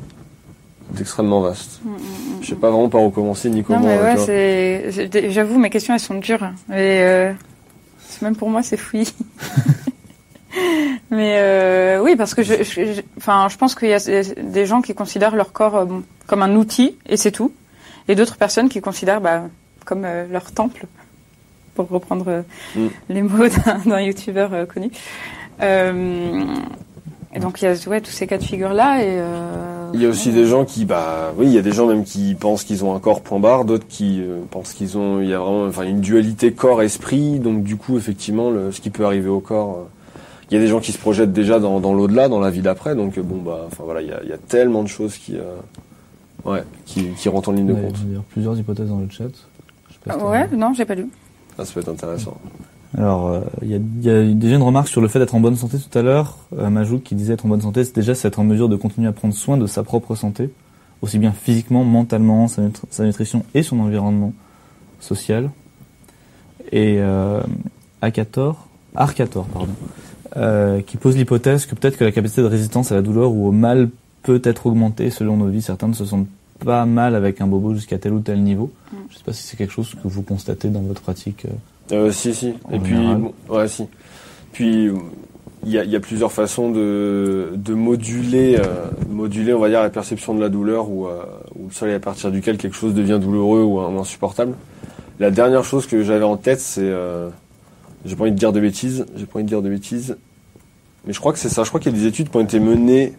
[0.91, 1.81] d'extrêmement vaste.
[1.83, 1.97] mm, mm,
[2.41, 3.85] Je sais pas vraiment par où commencer ni comment.
[3.85, 6.43] ouais, j'avoue, mes questions elles sont dures.
[6.69, 7.33] Et euh,
[8.21, 9.13] même pour moi, c'est fouillis.
[11.13, 13.99] mais euh, oui, parce que je, je, je- enfin, je pense qu'il y a
[14.41, 17.51] des gens qui considèrent leur corps euh, bon, comme un outil et c'est tout,
[18.07, 19.43] et d'autres personnes qui considèrent bah,
[19.85, 20.85] comme euh, leur temple,
[21.75, 22.43] pour reprendre
[22.75, 22.87] Mm.
[23.09, 23.47] les mots
[23.85, 24.91] d'un, youtubeur connu.
[27.35, 29.19] Et donc il y a ouais, tous ces cas de figure là et
[29.95, 32.03] Il y a aussi des gens qui, bah, oui, il y a des gens même
[32.03, 34.21] qui pensent qu'ils ont un corps point barre, d'autres qui
[34.51, 38.51] pensent qu'ils ont, il y a vraiment, enfin, une dualité corps-esprit, donc du coup, effectivement,
[38.51, 39.87] le, ce qui peut arriver au corps,
[40.49, 42.61] il y a des gens qui se projettent déjà dans, dans l'au-delà, dans la vie
[42.61, 45.17] d'après, donc bon, bah, enfin voilà, il y a, il y a tellement de choses
[45.17, 45.55] qui, euh,
[46.45, 47.95] ouais, qui, qui rentrent en ligne de compte.
[48.07, 49.23] il y a plusieurs hypothèses dans le chat.
[49.87, 51.07] Je sais pas si t'as- ouais, non, j'ai pas lu.
[51.57, 52.37] Ça, ça peut être intéressant.
[52.97, 55.33] Alors, euh, il y, a, il y a déjà une remarque sur le fait d'être
[55.33, 56.37] en bonne santé tout à l'heure.
[56.59, 58.75] Euh, Majouk qui disait être en bonne santé, c'est déjà c'est être en mesure de
[58.75, 60.51] continuer à prendre soin de sa propre santé,
[61.01, 64.33] aussi bien physiquement, mentalement, sa, nutri- sa nutrition et son environnement
[64.99, 65.49] social.
[66.71, 67.41] et euh,
[68.01, 69.73] Akator, Arcator, pardon,
[70.35, 73.47] euh, qui pose l'hypothèse que peut-être que la capacité de résistance à la douleur ou
[73.47, 73.89] au mal
[74.23, 75.61] peut être augmentée selon nos vies.
[75.61, 76.27] Certains ne se sentent
[76.63, 78.71] pas mal avec un bobo jusqu'à tel ou tel niveau.
[78.91, 78.95] Mm.
[79.09, 81.45] Je sais pas si c'est quelque chose que vous constatez dans votre pratique.
[81.45, 81.49] euh.
[82.07, 82.53] Euh, si, si.
[82.71, 83.85] Et puis, bon, ouais, si.
[84.53, 84.89] Puis,
[85.65, 89.69] il y a, il y a plusieurs façons de, de moduler, euh, moduler, on va
[89.69, 91.23] dire, la perception de la douleur ou, euh,
[91.55, 94.53] ou le seuil à partir duquel quelque chose devient douloureux ou, ou insupportable.
[95.19, 97.29] La dernière chose que j'avais en tête, c'est, euh,
[98.05, 100.17] j'ai pas envie de dire de bêtises, j'ai pas envie de dire de bêtises,
[101.05, 101.63] mais je crois que c'est ça.
[101.63, 103.13] Je crois qu'il y a des études qui ont été menées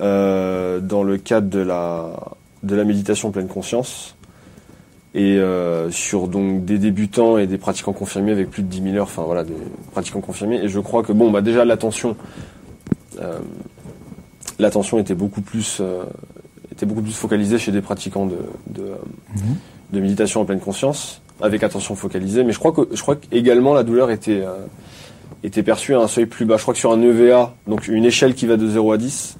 [0.00, 4.14] euh, dans le cadre de la, de la méditation pleine conscience.
[5.14, 8.96] Et euh, sur donc des débutants et des pratiquants confirmés avec plus de 10 000
[8.96, 9.54] heures, enfin voilà, des
[9.92, 10.62] pratiquants confirmés.
[10.62, 12.14] Et je crois que bon, bah déjà l'attention,
[13.20, 13.38] euh,
[14.58, 15.80] l'attention était beaucoup plus,
[16.70, 18.92] était beaucoup plus focalisée chez des pratiquants de, de,
[19.92, 22.44] de méditation en pleine conscience, avec attention focalisée.
[22.44, 24.54] Mais je crois que, je crois qu'également la douleur était, euh,
[25.44, 26.56] était perçue à un seuil plus bas.
[26.56, 29.36] Je crois que sur un EVA, donc une échelle qui va de 0 à 10,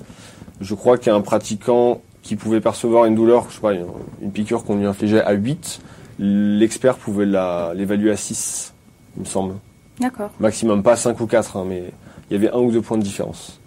[0.60, 3.86] je crois qu'un pratiquant qui pouvait percevoir une douleur, je sais pas, une,
[4.22, 5.80] une piqûre qu'on lui infligeait à 8,
[6.18, 8.74] l'expert pouvait la- l'évaluer à 6,
[9.16, 9.54] il me semble.
[10.00, 10.30] D'accord.
[10.40, 11.84] Maximum, pas 5 ou 4, hein, mais
[12.30, 13.60] il y avait un ou deux points de différence.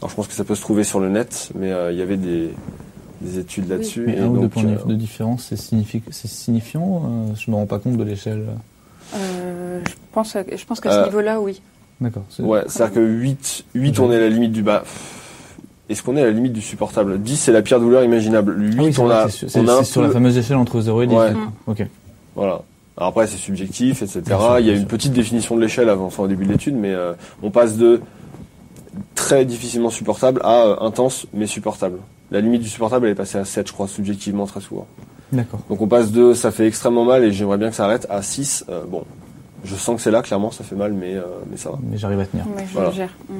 [0.00, 2.02] Alors je pense que ça peut se trouver sur le net, mais euh, il y
[2.02, 2.50] avait des,
[3.20, 4.04] des études là-dessus.
[4.06, 7.02] Mais et un ou deux donc, points de- euh, de différence, c'est signifi- c'est signifiant
[7.04, 8.44] euh, Je me rends pas compte de l'échelle.
[9.14, 11.60] Euh, je pense, à- je pense qu'à ce niveau-là, oui.
[12.00, 12.24] D'accord.
[12.28, 14.84] c'est- Ouais, c'est-à-dire que 8, 8 on est à la limite du bas.
[15.88, 17.20] Est-ce qu'on est à la limite du supportable?
[17.22, 18.54] 10 c'est la pire douleur imaginable.
[18.58, 20.10] 8 Ah oui, c'est on vrai, a, c'est sur- on a un c'est sur la
[20.10, 21.14] fameuse échelle entre 0 et 10.
[21.14, 21.30] Ouais.
[21.30, 21.50] du coup.
[21.68, 21.86] Ok.
[22.34, 22.62] Voilà.
[22.98, 24.22] Alors après, c'est subjectif, etc.
[24.58, 26.92] Il y a une petite définition de l'échelle avant, enfin, au début de l'étude, mais
[26.92, 28.00] euh, on passe de
[29.14, 31.98] très difficilement supportable à euh, intense mais supportable.
[32.30, 34.86] La limite du supportable, elle est passée à 7, je crois, subjectivement, très souvent.
[35.32, 35.60] D'accord.
[35.68, 38.22] Donc on passe de ça fait extrêmement mal et j'aimerais bien que ça arrête à
[38.22, 38.64] 6.
[38.68, 39.04] euh, bon,
[39.64, 41.78] je sens que c'est là, clairement, ça fait mal, mais, euh, mais ça va.
[41.88, 42.44] Mais j'arrive à tenir.
[42.56, 42.88] Mais je Voilà.
[42.90, 43.10] le gère.
[43.28, 43.34] Mm.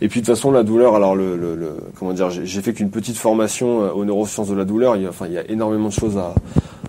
[0.00, 2.62] Et puis de toute façon, la douleur, alors le, le, le- comment dire, j'ai j'ai
[2.62, 4.94] fait qu'une petite formation euh, aux neurosciences de la douleur.
[4.96, 6.34] Il y a, enfin, il y a énormément de choses à,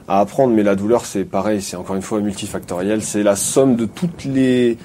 [0.07, 3.01] à apprendre, mais la douleur, c'est pareil, c'est encore une fois multifactoriel.
[3.01, 4.77] C'est la somme de toutes les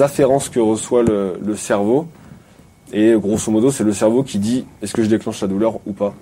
[0.00, 2.06] afférences que reçoit le, le cerveau.
[2.92, 5.92] Et grosso modo, c'est le cerveau qui dit est-ce que je déclenche la douleur ou
[5.92, 6.14] pas.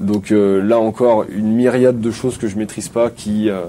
[0.00, 3.64] Donc euh, là encore, une myriade de choses que je maîtrise pas qui euh,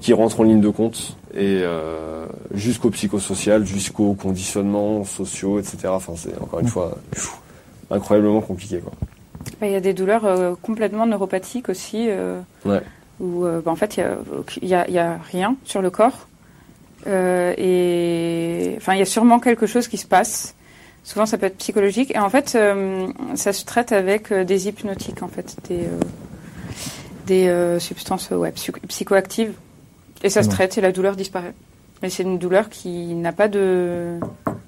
[0.00, 5.78] qui rentrent en ligne de compte et euh, jusqu'au psychosocial, jusqu'aux conditionnements sociaux, etc.
[5.88, 7.32] Enfin, c'est encore une fois pfiou,
[7.90, 8.78] incroyablement compliqué.
[8.80, 8.92] Quoi.
[9.60, 12.82] Bah, Il y a des douleurs euh, complètement neuropathiques aussi, euh, Ouais.
[13.20, 14.16] où euh, bah, en fait il y a,
[14.62, 16.28] y, a, il y a rien sur le corps.
[17.06, 20.54] Euh, et enfin, il y a sûrement quelque chose qui se passe.
[21.04, 22.10] Souvent, ça peut être psychologique.
[22.14, 26.00] Et en fait, euh, ça se traite avec euh, des hypnotiques, en fait, des, euh,
[27.26, 28.52] des euh, substances ouais,
[28.88, 29.52] psychoactives.
[30.22, 30.54] Et ça se Bon.
[30.54, 31.52] traite et la douleur disparaît.
[32.02, 34.18] Mais c'est une douleur qui n'a pas de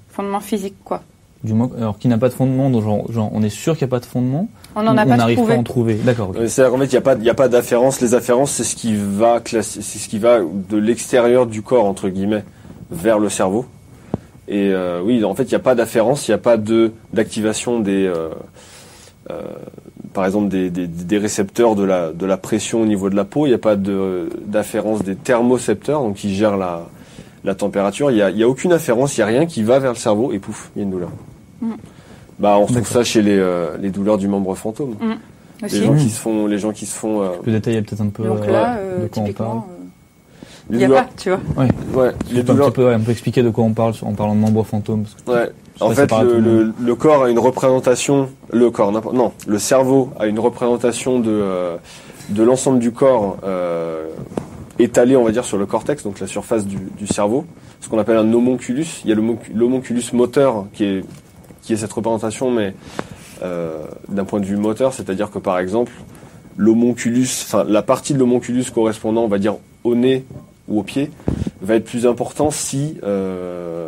[0.09, 1.01] fondement physique, quoi.
[1.43, 3.85] Du moins, alors qui n'a pas de fondement, donc genre, genre, on est sûr qu'il
[3.85, 4.49] n'y a pas de fondement.
[4.75, 5.95] On n'en a pas on n'arrive pas à en trouver.
[5.95, 6.33] D'accord.
[6.35, 8.01] C'est-à-dire qu'en fait, il n'y a pas, il y a pas d'afférence.
[8.01, 11.85] Les afférences, c'est ce qui va classer, c'est ce qui va de l'extérieur du corps
[11.85, 12.43] entre guillemets
[12.89, 13.65] vers le cerveau.
[14.47, 16.91] Et euh, oui, en fait, il n'y a pas d'afférence, il n'y a pas de
[17.13, 18.29] d'activation des, euh,
[19.29, 19.41] euh,
[20.13, 23.25] par exemple, des, des, des récepteurs de la de la pression au niveau de la
[23.25, 23.45] peau.
[23.45, 26.87] Il n'y a pas de d'afférence des thermocepteurs, donc qui gèrent la
[27.43, 28.09] la température.
[28.11, 29.91] Il n'y a, il y a aucune afférence, il n'y a rien qui va vers
[29.91, 31.09] le cerveau et pouf, il y a une douleur.
[31.61, 31.71] Mm.
[32.39, 34.95] Bah, on retrouve ça chez les euh, les douleurs du membre fantôme.
[35.63, 35.79] Aussi.
[35.79, 35.97] Les gens Mm.
[35.97, 38.23] qui se font, les gens qui se font, euh, Tu peux détailler peut-être un peu
[38.23, 39.59] Donc euh, là, de quoi on parle.
[40.69, 41.39] Il n'y a douleurs, pas, tu vois.
[42.03, 43.73] ouais, Tu les peux un douleurs, petit peu, ouais, on peut expliquer de quoi on
[43.73, 45.03] parle en parlant de membre fantôme.
[45.03, 45.51] parce que ouais.
[45.75, 46.73] je sais En fait, le, tout le monde.
[46.79, 51.19] le, le corps a une représentation, le corps, n'importe- non, le cerveau a une représentation
[51.19, 51.77] de euh,
[52.29, 54.07] de l'ensemble du corps euh,
[54.79, 57.45] étalé, on va dire, sur le cortex, donc la surface du, du cerveau,
[57.79, 58.85] ce qu'on appelle un homonculus.
[59.05, 59.15] Il y a
[59.55, 61.05] l'homonculus moteur qui est
[61.61, 62.73] qui est cette représentation, mais
[63.43, 63.77] euh,
[64.09, 65.91] d'un point de vue moteur, c'est-à-dire que par exemple,
[66.57, 70.25] l'homonculus, enfin la partie de l'homonculus correspondant, on va dire, au nez
[70.67, 71.09] ou au pied,
[71.61, 73.87] va être plus important si euh,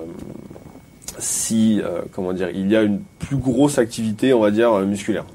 [1.19, 4.85] si euh, comment dire, il y a une plus grosse activité, on va dire, euh,
[4.85, 5.25] musculaire.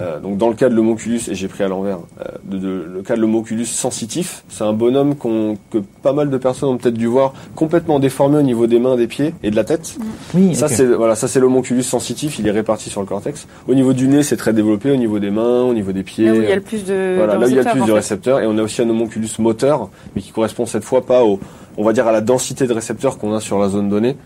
[0.00, 2.86] Euh, donc dans le cas de l'homonculus, et j'ai pris à l'envers, euh, de, de-
[2.94, 6.76] le cas de l'homonculus sensitif, c'est un bonhomme qu'on, que pas mal de personnes ont
[6.76, 9.96] peut-être dû voir complètement déformé au niveau des mains, des pieds et de la tête.
[10.34, 13.46] Oui, Ça c'est voilà, ça c'est l'homonculus sensitif, il est réparti sur le cortex.
[13.68, 16.26] Au niveau du nez, c'est très développé, au niveau des mains, au niveau des pieds.
[16.26, 17.14] Là où il y a le plus de.
[17.16, 17.94] Voilà, de là où il y a le récepteurs, plus en de fait.
[17.96, 21.40] récepteurs, et on a aussi un homonculus moteur, mais qui correspond cette fois pas au,
[21.76, 24.16] on va dire à la densité de récepteurs qu'on a sur la zone donnée,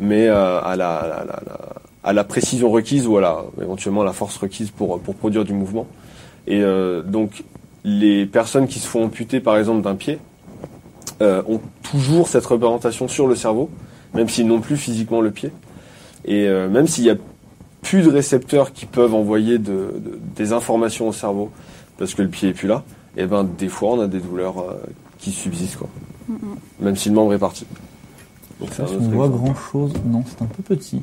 [0.00, 3.44] mais euh, à, la, à, la, à la- à la précision requise ou à la,
[3.60, 5.86] éventuellement à la force requise pour, pour produire du mouvement.
[6.46, 7.44] Et euh, donc
[7.84, 10.18] les personnes qui se font amputer par exemple d'un pied,
[11.22, 13.68] euh, ont toujours cette représentation sur le cerveau,
[14.14, 15.52] même s'ils n'ont plus physiquement le pied.
[16.24, 17.16] Et euh, même s'il y a
[17.82, 21.50] plus de récepteurs qui peuvent envoyer de, de- des informations au cerveau
[21.98, 22.82] parce que le pied est plus là,
[23.16, 24.74] et ben des fois on a des douleurs euh,
[25.18, 25.88] qui subsistent quoi.
[26.80, 27.66] Même si le membre est parti.
[28.60, 29.42] Donc autre on voit exemple.
[29.44, 29.92] grand chose.
[30.06, 31.02] Non, c'est un peu petit.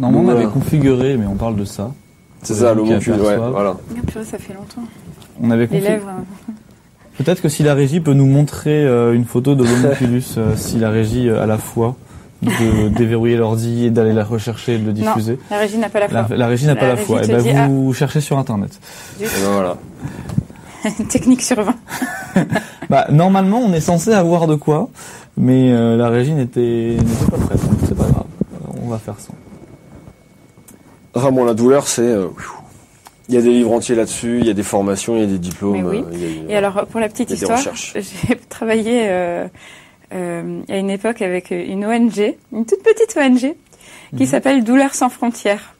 [0.00, 1.92] Normalement, on avait configuré, mais on parle de ça.
[2.42, 3.76] C'est ça, qui l'homoncule, ouais, voilà.
[3.96, 4.82] Ah, purée, ça fait longtemps.
[5.40, 6.08] On avait Les lèvres.
[6.08, 6.52] euh,
[7.18, 10.78] Peut-être que si la régie peut nous montrer euh, une photo de l'homunculus, euh, si
[10.78, 11.94] la régie euh, a la foi
[12.42, 15.38] de déverrouiller l'ordi et d'aller la rechercher et de le diffuser.
[15.50, 16.36] La régie n'a pas la foi.
[16.36, 17.22] la régie n'a pas la foi.
[17.22, 17.68] Et ben dit, ah.
[17.68, 18.80] vous cherchez sur internet.
[19.20, 19.76] Et ben voilà.
[21.08, 21.74] Technique sur 20.
[22.90, 24.88] Bah normalement on est censé avoir de quoi,
[25.36, 27.60] mais euh, la régie n'était n'était pas prête.
[27.62, 28.24] donc C'est pas grave.
[28.54, 29.32] Euh, On va faire ça.
[31.14, 32.02] Ah bon, la douleur, c'est.
[32.02, 32.28] euh,
[33.28, 35.26] il y a des livres entiers là-dessus, il y a des formations, il y a
[35.26, 35.82] des diplômes.
[35.82, 36.04] Mais oui.
[36.06, 37.58] euh, il y a- Et alors, pour la petite histoire,
[37.94, 39.46] j'ai travaillé euh,
[40.12, 43.54] euh, à une époque avec une ONG, une toute petite ONG,
[44.16, 44.26] qui Mhm.
[44.26, 45.74] s'appelle Douleurs sans frontières.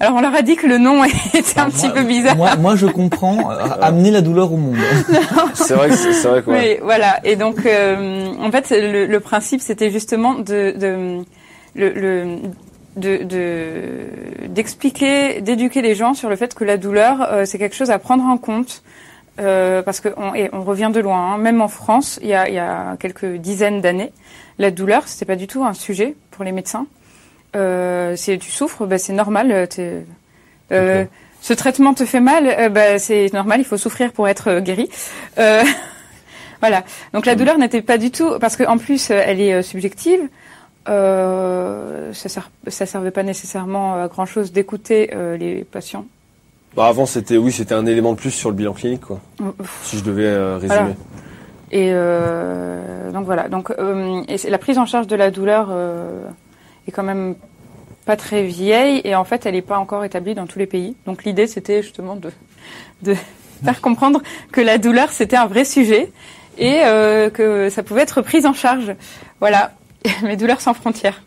[0.00, 2.36] Alors, on leur a dit que le nom était un Bah, petit moi- peu bizarre.
[2.36, 3.50] Moi, moi je comprends.
[3.50, 4.76] euh, amener la douleur au monde.
[5.54, 6.76] C'est vrai que c'est c'est vrai ouais.
[6.78, 7.20] Oui, voilà.
[7.24, 11.18] Et donc, euh, en fait, le, le principe, c'était justement de, de
[11.78, 12.36] le, le-
[12.96, 17.76] de- de- d'expliquer, d'éduquer les gens sur le fait que la douleur, euh, c'est quelque
[17.76, 18.82] chose à prendre en compte.
[19.40, 21.38] Euh, parce que on, revient de loin, hein.
[21.38, 24.10] même en France, il y a, il y a quelques dizaines d'années,
[24.58, 26.88] la douleur, c'était pas du tout un sujet pour les médecins.
[27.54, 29.68] Euh, si tu souffres, bah, c'est normal.
[30.68, 33.60] ce traitement te fait mal, bah, c'est normal.
[33.60, 34.90] Il faut souffrir pour être guéri.
[36.60, 36.82] Voilà.
[37.12, 40.28] Donc la douleur n'était pas du tout parce qu'en plus elle est subjective.
[40.88, 46.06] Euh, ça ça servait pas nécessairement à grand chose d'écouter euh, les patients.
[46.76, 49.20] Bah, avant, c'était oui, c'était un élément de plus sur le bilan clinique, quoi.
[49.82, 50.76] Si je devais euh, résumer.
[50.76, 50.94] Voilà.
[51.70, 53.48] Et euh, donc voilà.
[53.48, 56.24] Donc euh, et la prise en charge de la douleur euh,
[56.86, 57.34] est quand même
[58.06, 60.96] pas très vieille et en fait elle n'est pas encore établie dans tous les pays.
[61.04, 62.30] Donc l'idée c'était justement de,
[63.02, 63.14] de
[63.64, 66.10] faire comprendre que la douleur c'était un vrai sujet
[66.56, 68.94] et euh, que ça pouvait être pris en charge.
[69.40, 69.72] Voilà.
[70.22, 71.22] Les douleurs sans frontières.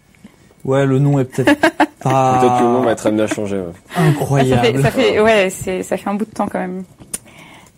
[0.63, 1.59] Ouais, le nom est peut-être
[2.01, 3.57] pas Peut-être que le nom va être amené à changer.
[3.57, 3.63] ouais.
[3.93, 4.81] Ça fait, incroyable.
[4.81, 6.83] ça fait, ouais, c'est, ça fait un bout de temps quand même.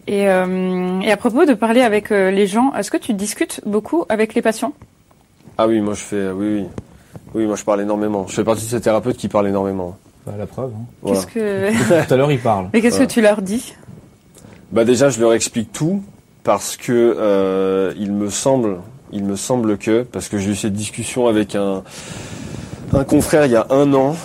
[0.07, 3.61] Et, euh, et à propos de parler avec euh, les gens, est-ce que tu discutes
[3.65, 4.73] beaucoup avec les patients?
[5.57, 6.29] Ah oui, moi je fais.
[6.31, 6.65] Oui, oui.
[7.35, 8.25] Oui, moi je parle énormément.
[8.27, 9.97] Je fais partie de ces thérapeutes qui parlent énormément.
[10.25, 10.71] Bah, la preuve.
[10.75, 10.83] hein.
[11.01, 11.19] Voilà.
[11.21, 12.69] Qu'est-ce que, Tout à l'heure, il parle.
[12.73, 13.07] mais qu'est-ce Voilà.
[13.07, 13.75] que tu leur dis?
[14.71, 16.03] Bah déjà, je leur explique tout
[16.43, 18.77] parce que euh, il me semble,
[19.13, 21.83] il me semble que parce que j'ai eu cette discussion avec un
[22.93, 24.15] un confrère il y a un an.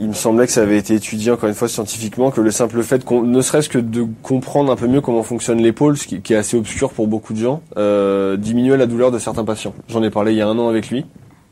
[0.00, 2.84] Il me semblait que ça avait été étudié encore une fois scientifiquement que le simple
[2.84, 6.20] fait qu'on ne serait-ce que de comprendre un peu mieux comment fonctionne l'épaule, ce qui,
[6.20, 9.74] qui est assez obscur pour beaucoup de gens, euh, diminuait la douleur de certains patients.
[9.88, 11.04] J'en ai parlé il y a un an avec lui,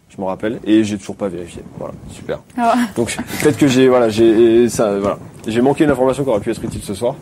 [0.08, 1.62] je me rappelle, et j'ai toujours pas vérifié.
[1.76, 2.38] Voilà, super.
[2.56, 2.76] Ah.
[2.94, 6.50] Donc peut-être que j'ai voilà j'ai ça voilà j'ai manqué une information qui aurait pu
[6.52, 7.16] être utile ce soir.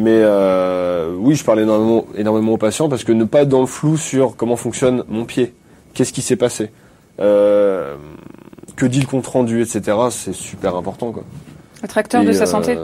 [0.00, 3.60] Mais euh, oui, je parle énormément, énormément aux patients parce que ne pas être dans
[3.62, 5.52] le flou sur comment fonctionne mon pied,
[5.92, 6.70] qu'est-ce qui s'est passé,
[7.18, 7.96] euh,
[8.76, 9.96] que dit le compte rendu, etc.
[10.10, 11.24] C'est super important quoi.
[11.82, 12.76] Le tracteur de sa euh, santé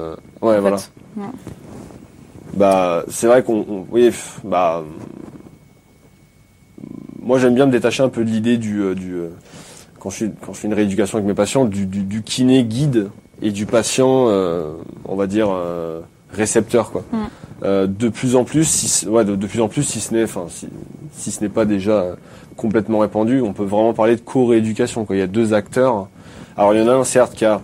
[0.43, 0.79] Ouais, voilà.
[0.79, 0.91] fait.
[2.55, 4.11] Bah, c'est vrai qu'on, on- oui,
[4.43, 4.83] bah,
[7.23, 9.15] moi j'aime bien me détacher un peu de l'idée du, du,
[10.01, 12.65] quand je suis, quand je fais une rééducation avec mes patients, du, du, du kiné
[12.65, 14.73] guide et du patient, euh,
[15.05, 16.01] on va dire euh,
[16.35, 17.05] récepteur, quoi.
[17.13, 17.17] Mm.
[17.65, 20.25] Euh, de plus en plus, si, ouais, de, de plus en plus, si ce n'est,
[20.25, 20.69] enfin, si,
[21.17, 22.15] si ce n'est pas déjà euh,
[22.57, 25.05] complètement répandu, on peut vraiment parler de co-rééducation.
[25.05, 25.17] Quoi.
[25.17, 26.09] Il y a deux acteurs.
[26.57, 27.61] Alors il y en a un certes qui a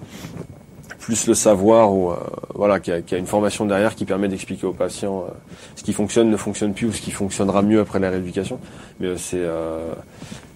[0.98, 2.16] plus le savoir ou euh,
[2.54, 5.32] voilà qui a, qui a une formation derrière qui permet d'expliquer aux patients euh,
[5.76, 8.58] ce qui fonctionne ne fonctionne plus ou ce qui fonctionnera mieux après la rééducation
[8.98, 9.46] mais c'est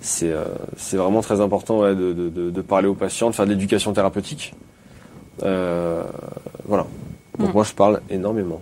[0.00, 0.35] c'est
[0.77, 4.55] c'est vraiment très important ouais, de, de, parler aux patients de faire de l'éducation thérapeutique
[5.38, 6.87] voilà
[7.38, 7.52] donc Mm.
[7.54, 8.60] moi je parle énormément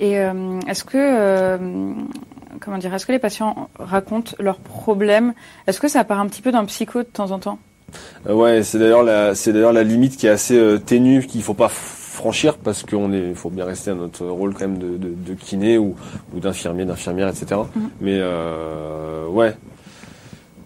[0.00, 1.58] Et euh, est-ce que, euh,
[2.60, 5.34] comment dire, est-ce que les patients racontent leurs problèmes?
[5.66, 7.58] Est-ce que ça part un petit peu d'un psycho de temps en temps?
[8.26, 11.42] Euh, ouais, c'est d'ailleurs la, c'est d'ailleurs la limite qui est assez euh, ténue, qu'il
[11.42, 14.78] faut pas franchir parce qu'on est, il faut bien rester à notre rôle quand même
[14.78, 15.94] de, de, de kiné ou,
[16.34, 17.60] ou d'infirmier, d'infirmière, etc.
[17.74, 17.90] Mhm.
[18.00, 18.20] Mais
[19.30, 19.54] ouais.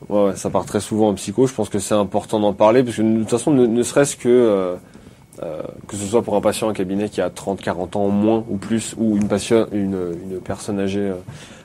[0.09, 1.47] ouais, ouais, ça part très souvent en psycho.
[1.47, 4.17] Je pense que c'est important d'en parler parce que de toute façon, ne, ne serait-ce
[4.17, 4.77] que
[5.43, 8.11] euh, que ce soit pour un patient en cabinet qui a 30, 40 ans au
[8.11, 9.97] moins ou plus, ou une patient, une,
[10.31, 11.15] une personne âgée euh,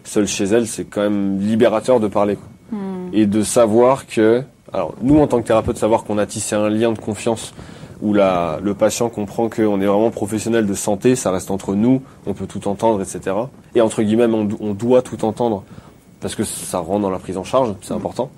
[0.03, 2.35] seule chez elle, c'est quand même libérateur de parler.
[2.35, 3.09] quoi Hmm.
[3.13, 6.69] et de savoir que, alors nous en tant que thérapeute, savoir qu'on a tissé un
[6.69, 7.53] lien de confiance
[8.01, 12.01] où la, le patient comprend qu'on est vraiment professionnel de santé, ça reste entre nous,
[12.25, 13.35] on peut tout entendre, etc.
[13.75, 15.63] Et entre guillemets, on, do- on doit tout entendre
[16.19, 18.31] parce que ça rentre dans la prise en charge, c'est important.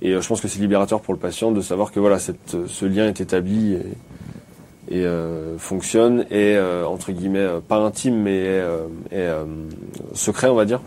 [0.00, 2.56] Et euh, je pense que c'est libérateur pour le patient de savoir que voilà, cette,
[2.68, 3.82] ce lien est établi et,
[4.88, 8.62] et euh, fonctionne et euh, entre guillemets euh, pas intime mais est,
[9.12, 9.44] euh,
[10.14, 10.80] secret on va dire.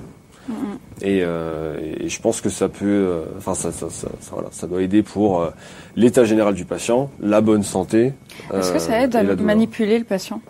[1.02, 4.66] Et, euh, et je pense que ça peut, enfin ça, ça, ça, ça, voilà, ça
[4.68, 5.48] doit aider pour
[5.96, 8.14] l'état général du patient, la bonne santé.
[8.54, 10.42] Est-ce que ça aide et à manipuler le patient?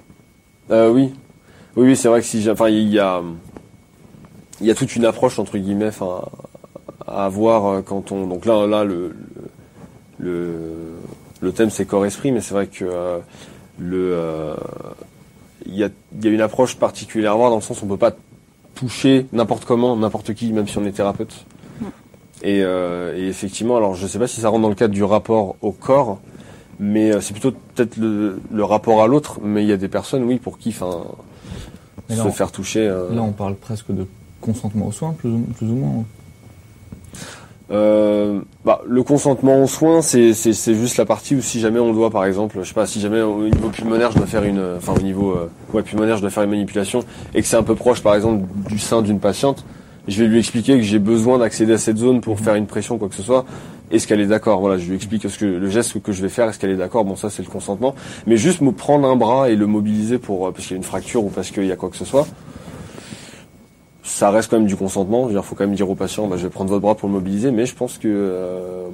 [0.70, 1.12] Oui, oui,
[1.76, 3.22] oui, c'est vrai que si, j'ai- enfin, il y a,
[4.62, 6.22] il y a toute une approche entre guillemets, enfin,
[7.06, 9.14] à avoir quand on, donc là, là, le,
[10.18, 10.54] le, le
[11.52, 13.20] thème c'est corps-esprit, mais c'est vrai que euh,
[13.80, 14.54] le, euh,
[15.66, 15.90] il y a,
[16.22, 18.14] y a une approche particulière à avoir dans le sens où on peut pas
[18.76, 21.46] toucher n'importe comment, n'importe qui, même si on est thérapeute.
[22.42, 25.04] Et, euh, et effectivement, alors je sais pas si ça rentre dans le cadre du
[25.04, 26.20] rapport au corps,
[26.80, 29.40] mais euh, c'est plutôt peut-être le, le rapport à l'autre.
[29.42, 31.04] Mais il y a des personnes, oui, pour qui, enfin,
[32.10, 32.88] se on- faire toucher.
[32.88, 34.06] euh, Là, on parle presque de
[34.40, 36.06] consentement aux soins, plus ou, plus ou moins.
[37.72, 41.94] Euh, bah, le consentement aux soins, c'est c'est juste la partie où si jamais on
[41.94, 44.64] doit, par exemple, je sais pas, si jamais au niveau pulmonaire, je dois faire une,
[44.78, 47.02] enfin au niveau euh, ouais pulmonaire, je dois faire une manipulation
[47.36, 49.66] et que c'est un peu proche, par exemple, du sein d'une patiente,
[50.08, 52.98] je vais lui expliquer que j'ai besoin d'accéder à cette zone pour faire une pression,
[52.98, 53.46] quoi que ce soit.
[53.92, 54.60] Est-ce qu'elle est d'accord?
[54.60, 56.78] Voilà, je lui explique ce que le geste que je vais faire, est-ce qu'elle est
[56.78, 57.06] d'accord?
[57.06, 57.96] Bon, ça c'est le consentement.
[58.28, 60.78] Mais juste me prendre un bras et le mobiliser pour euh, parce qu'il y a
[60.78, 62.28] une fracture ou parce qu'il y a quoi que ce soit.
[64.04, 65.24] Ça reste quand même du consentement.
[65.24, 66.96] Je veux dire, faut quand même dire au patient, bah, je vais prendre votre bras
[66.96, 67.52] pour le mobiliser.
[67.52, 68.88] Mais je pense que, euh,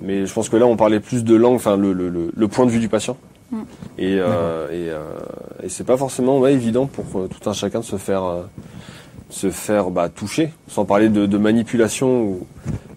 [0.00, 2.48] mais je pense que là, on parlait plus de langue, enfin le, le, le, le
[2.48, 3.16] point de vue du patient.
[3.50, 3.56] Mm.
[3.98, 4.98] Et euh, et, euh,
[5.62, 8.42] et c'est pas forcément ouais, évident pour euh, tout un chacun de se faire euh,
[9.30, 12.46] se faire bah, toucher, sans parler de, de manipulation ou,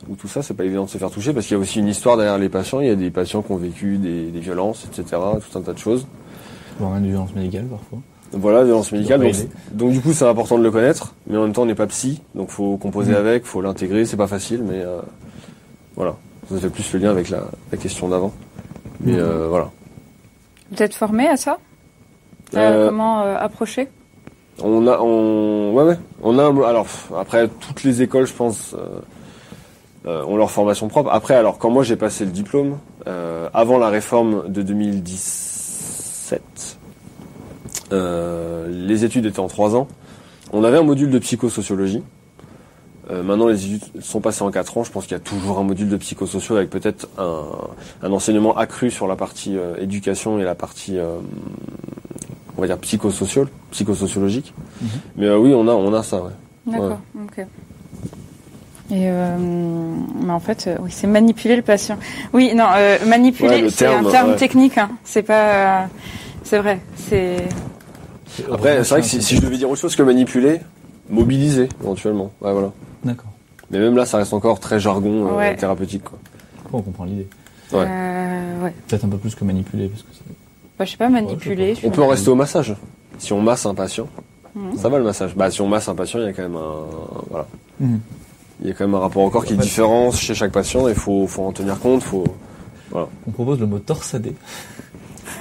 [0.10, 1.80] ou tout ça, c'est pas évident de se faire toucher parce qu'il y a aussi
[1.80, 2.80] une histoire derrière les patients.
[2.82, 5.22] Il y a des patients qui ont vécu des, des violences, etc.
[5.52, 6.06] Tout un tas de choses.
[6.80, 8.00] Voire même des violences médicales parfois.
[8.34, 9.22] Voilà, violence médicale.
[9.74, 11.88] Donc, du coup, c'est important de le connaître, mais en même temps, on n'est pas
[11.88, 13.18] psy, donc faut composer Mhm.
[13.18, 14.06] avec, faut l'intégrer.
[14.06, 15.02] C'est pas facile, mais euh,
[15.96, 16.16] voilà,
[16.50, 18.32] ça fait plus le lien avec la, la question d'avant.
[19.02, 19.20] Mais Mhm.
[19.20, 19.70] euh, voilà.
[20.72, 21.58] Vous êtes formé à ça?
[22.56, 23.90] Euh, Comment euh, approcher?
[24.64, 26.44] On a, on, ouais, ouais, on a.
[26.44, 26.86] un- Alors
[27.18, 29.00] après, toutes les écoles, je pense, euh,
[30.06, 31.10] euh, ont leur formation propre.
[31.12, 36.81] Après, alors quand moi j'ai passé le diplôme, euh, avant la réforme de 2017, euh,
[37.92, 39.88] les études étaient en trois ans.
[40.54, 42.04] On avait un module de psychosociologie.
[43.10, 44.84] Euh, maintenant, les études sont passées en quatre ans.
[44.84, 47.44] Je pense qu'il y a toujours un module de psychosociaux avec peut-être un,
[48.04, 51.18] un enseignement accru sur la partie euh, éducation et la partie, euh,
[52.58, 54.54] on va dire psychosocial, psychosociologique.
[54.82, 54.90] Mhm.
[55.18, 56.22] Mais euh, oui, on a, on a ça.
[56.22, 56.32] Ouais.
[56.68, 57.40] D'accord, ok.
[58.92, 59.38] Et euh,
[60.22, 61.98] mais en fait, euh, oui, c'est manipuler le patient.
[62.34, 64.36] Oui, non, euh, Ouais, manipuler, le c'est un terme, terme ouais.
[64.36, 64.78] technique.
[64.78, 64.90] Hein.
[65.06, 65.86] C'est pas, euh,
[66.44, 66.80] c'est vrai.
[66.96, 67.48] C'est
[68.52, 70.62] Après, c'est vrai que si, si je devais dire autre chose que manipuler,
[71.10, 72.32] mobiliser éventuellement.
[72.42, 72.72] Ouais, voilà.
[73.04, 73.32] D'accord.
[73.70, 75.56] Mais même là, ça reste encore très jargon euh, Ouais.
[75.56, 76.04] thérapeutique.
[76.04, 76.20] Quoi.
[76.72, 77.28] Bon, on comprend l'idée.
[77.72, 77.86] Ouais.
[77.88, 78.74] euh, ouais.
[78.88, 80.08] Peut-être un peu plus que manipuler, parce que
[80.78, 81.76] Bah, je sais pas manipuler.
[81.84, 82.76] On peut en rester au massage.
[83.18, 84.08] Si on masse un patient,
[84.56, 84.78] Mhm.
[84.78, 85.36] ça va le massage.
[85.36, 86.86] Bah, si on masse un patient, il y a quand même un,
[87.30, 87.48] voilà.
[87.80, 88.00] Mhm.
[88.62, 90.88] Il y a quand même un rapport au corps qui est différent chez chaque patient
[90.88, 92.04] et faut, faut en tenir compte.
[92.04, 92.24] Faut
[92.94, 94.34] On propose le mot torsadé.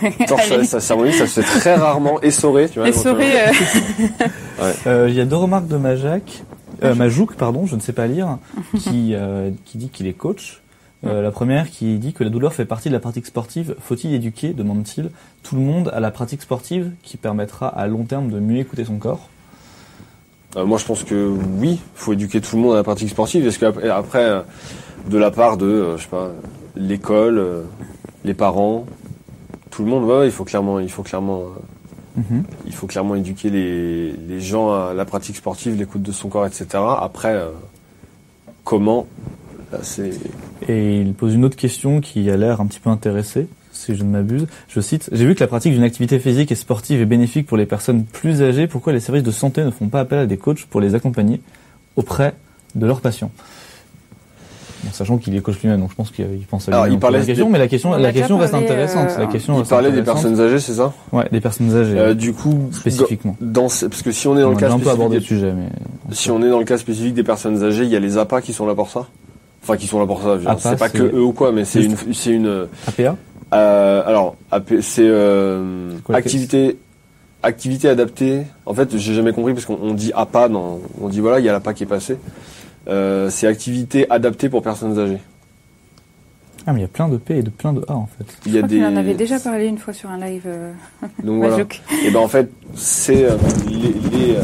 [0.64, 2.88] ça, se fait très rarement essorer, tu vois.
[2.88, 3.52] Et souris, euh,
[4.86, 6.42] Euh, Il y a deux remarques de Majac,
[6.84, 8.38] euh, Majouk, pardon, je ne sais pas lire,
[8.78, 10.60] qui, euh, qui dit qu'il est coach.
[11.06, 13.74] Euh, la première qui dit que la douleur fait partie de la pratique sportive.
[13.80, 15.10] Faut-il éduquer, demande-t-il,
[15.42, 18.84] tout le monde à la pratique sportive qui permettra à long terme de mieux écouter
[18.84, 19.28] son corps
[20.56, 23.44] Euh, moi, je pense que oui, faut éduquer tout le monde à la pratique sportive.
[23.44, 24.40] Parce qu'après, après, euh,
[25.08, 26.32] de la part de, euh, je sais pas,
[26.76, 27.62] l'école, euh,
[28.24, 28.84] les parents,
[29.70, 31.44] tout le monde, ouais, il faut clairement, il faut clairement, euh,
[32.16, 32.42] Mhm.
[32.66, 36.44] il faut clairement éduquer les, les gens à la pratique sportive, l'écoute de son corps,
[36.46, 36.66] etc.
[37.00, 37.50] Après, euh,
[38.64, 39.06] comment
[39.72, 40.10] Là, c'est
[40.68, 44.02] Et il pose une autre question qui a l'air un petit peu intéressée, si je
[44.02, 44.48] ne m'abuse.
[44.68, 47.56] Je cite J'ai vu que la pratique d'une activité physique et sportive est bénéfique pour
[47.56, 48.66] les personnes plus âgées.
[48.66, 51.40] Pourquoi les services de santé ne font pas appel à des coachs pour les accompagner
[51.94, 52.34] auprès
[52.74, 53.30] de leurs patients?
[54.82, 57.00] Bon, Sachant qu'il est coach lui-même, donc je pense qu'il pense à Alors, lui-même il
[57.00, 59.08] pour la parlait question, des- mais la question, On la question reste intéressante.
[59.10, 60.92] euh, la question il parlait des personnes âgées, c'est ça?
[61.12, 61.98] Ouais, des personnes âgées.
[61.98, 63.36] Euh, Du coup, spécifiquement.
[63.40, 64.92] dans, dans ce- parce que si on est dans on le a cas peu spécifique
[64.94, 65.68] abordé des- le sujet, mais
[66.14, 68.40] Si on est dans le cas spécifique des personnes âgées, il y a les APA
[68.40, 69.06] qui sont là pour ça?
[69.62, 70.38] Enfin, qui sont là pour ça.
[70.58, 72.66] C'est pas c'est- que eux ou quoi, mais c'est une, c'est une.
[72.88, 73.16] APA
[73.52, 76.78] euh, alors, AP c'est euh, activité,
[77.42, 78.42] activité adaptée.
[78.66, 81.44] En fait, j'ai jamais compris parce qu'on on dit APA, dans, on dit voilà, il
[81.44, 82.16] y a l'APA qui est passé.
[82.90, 85.20] Euh, c'est activité adaptée pour personnes âgées.
[86.66, 88.24] Ah, mais il y a plein de P et de plein de A en fait.
[88.44, 88.76] Il je y a crois des.
[88.76, 90.42] qu'il en avait déjà parlé une fois sur un live.
[90.46, 90.72] Euh,
[91.24, 91.56] Donc voilà.
[92.04, 93.36] Et ben en fait, c'est euh,
[93.68, 93.78] les,
[94.10, 94.40] les, euh,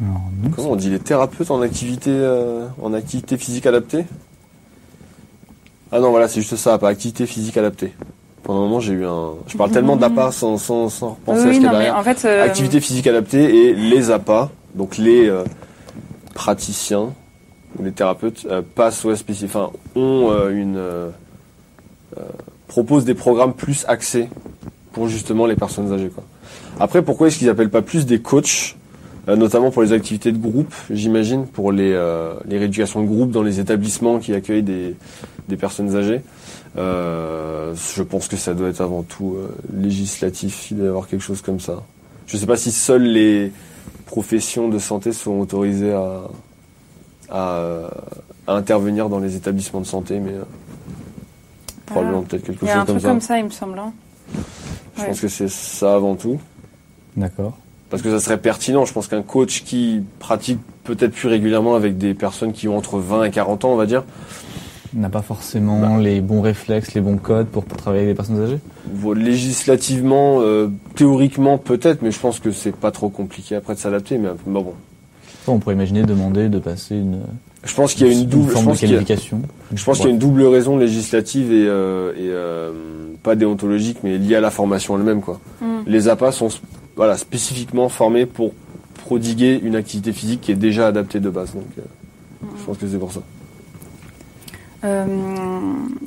[0.00, 4.04] Alors, non, Comment on dit les thérapeutes en activité, euh, en activité physique adaptée?
[5.90, 7.92] Ah non, voilà, c'est juste ça, pas activité physique adaptée.
[8.42, 9.30] Pendant un moment, j'ai eu un.
[9.46, 11.78] Je parle tellement d'APA sans, sans, sans repenser à oui, ce qu'il y a non,
[11.78, 11.96] mais derrière.
[11.98, 15.44] en fait, euh, Activité physique adaptée et les APA, donc les euh,
[16.32, 17.12] praticiens
[17.78, 21.10] ou les thérapeutes euh, passent ouais, spécifiques, enfin ont euh, une euh,
[22.66, 24.28] proposent des programmes plus axés
[24.92, 26.10] pour justement les personnes âgées.
[26.10, 26.24] Quoi.
[26.80, 28.76] Après, pourquoi est-ce qu'ils appellent pas plus des coachs,
[29.26, 31.92] notamment pour les activités de groupe, j'imagine, pour les
[32.46, 34.94] les rééducations de groupe dans les établissements qui accueillent des
[35.48, 36.20] des personnes âgées?
[36.76, 39.36] Je pense que ça doit être avant tout
[39.74, 41.82] législatif, il doit y avoir quelque chose comme ça.
[42.26, 43.52] Je ne sais pas si seules les
[44.12, 46.20] professions de santé sont autorisées à,
[47.30, 47.88] à,
[48.46, 50.42] à intervenir dans les établissements de santé, mais euh,
[51.86, 53.08] probablement peut-être quelque Il y a chose un comme truc ça.
[53.08, 53.78] comme ça, il me semble.
[53.78, 53.92] hein.
[54.96, 55.06] Je Ouais.
[55.08, 56.38] pense que c'est ça avant tout.
[57.16, 57.56] D'accord.
[57.88, 58.84] Parce que ça serait pertinent.
[58.84, 62.98] Je pense qu'un coach qui pratique peut-être plus régulièrement avec des personnes qui ont entre
[62.98, 64.04] 20 et 40 ans, on va dire,
[64.94, 68.42] n'a pas forcément les bons réflexes, les bons codes pour, pour travailler avec des personnes
[68.42, 68.58] âgées?
[68.86, 73.78] Bon, législativement, euh, théoriquement peut-être, mais je pense que c'est pas trop compliqué après de
[73.78, 74.18] s'adapter.
[74.18, 74.74] Mais bon, bon.
[75.48, 77.18] On pourrait imaginer demander de passer une,
[77.64, 78.48] je pense qu'il y a une double.
[78.48, 79.42] Je forme de pense a, qualification.
[79.72, 82.72] je pense qu'il y a une double raison législative et, euh, et euh,
[83.22, 85.40] pas déontologique, mais liée à la formation elle-même, quoi.
[85.60, 85.82] Mm.
[85.86, 86.48] Les APA sont
[86.96, 88.52] voilà spécifiquement formés pour
[89.04, 91.54] prodiguer une activité physique qui est déjà adaptée de base.
[91.54, 91.82] Donc, euh,
[92.58, 93.20] je pense que c'est pour ça.
[94.84, 95.06] Euh,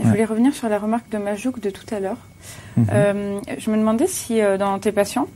[0.03, 2.17] je voulais revenir sur la remarque de Majouk de tout à l'heure.
[2.77, 2.87] Mhm.
[2.91, 5.27] Euh, je me demandais si euh, dans tes patients,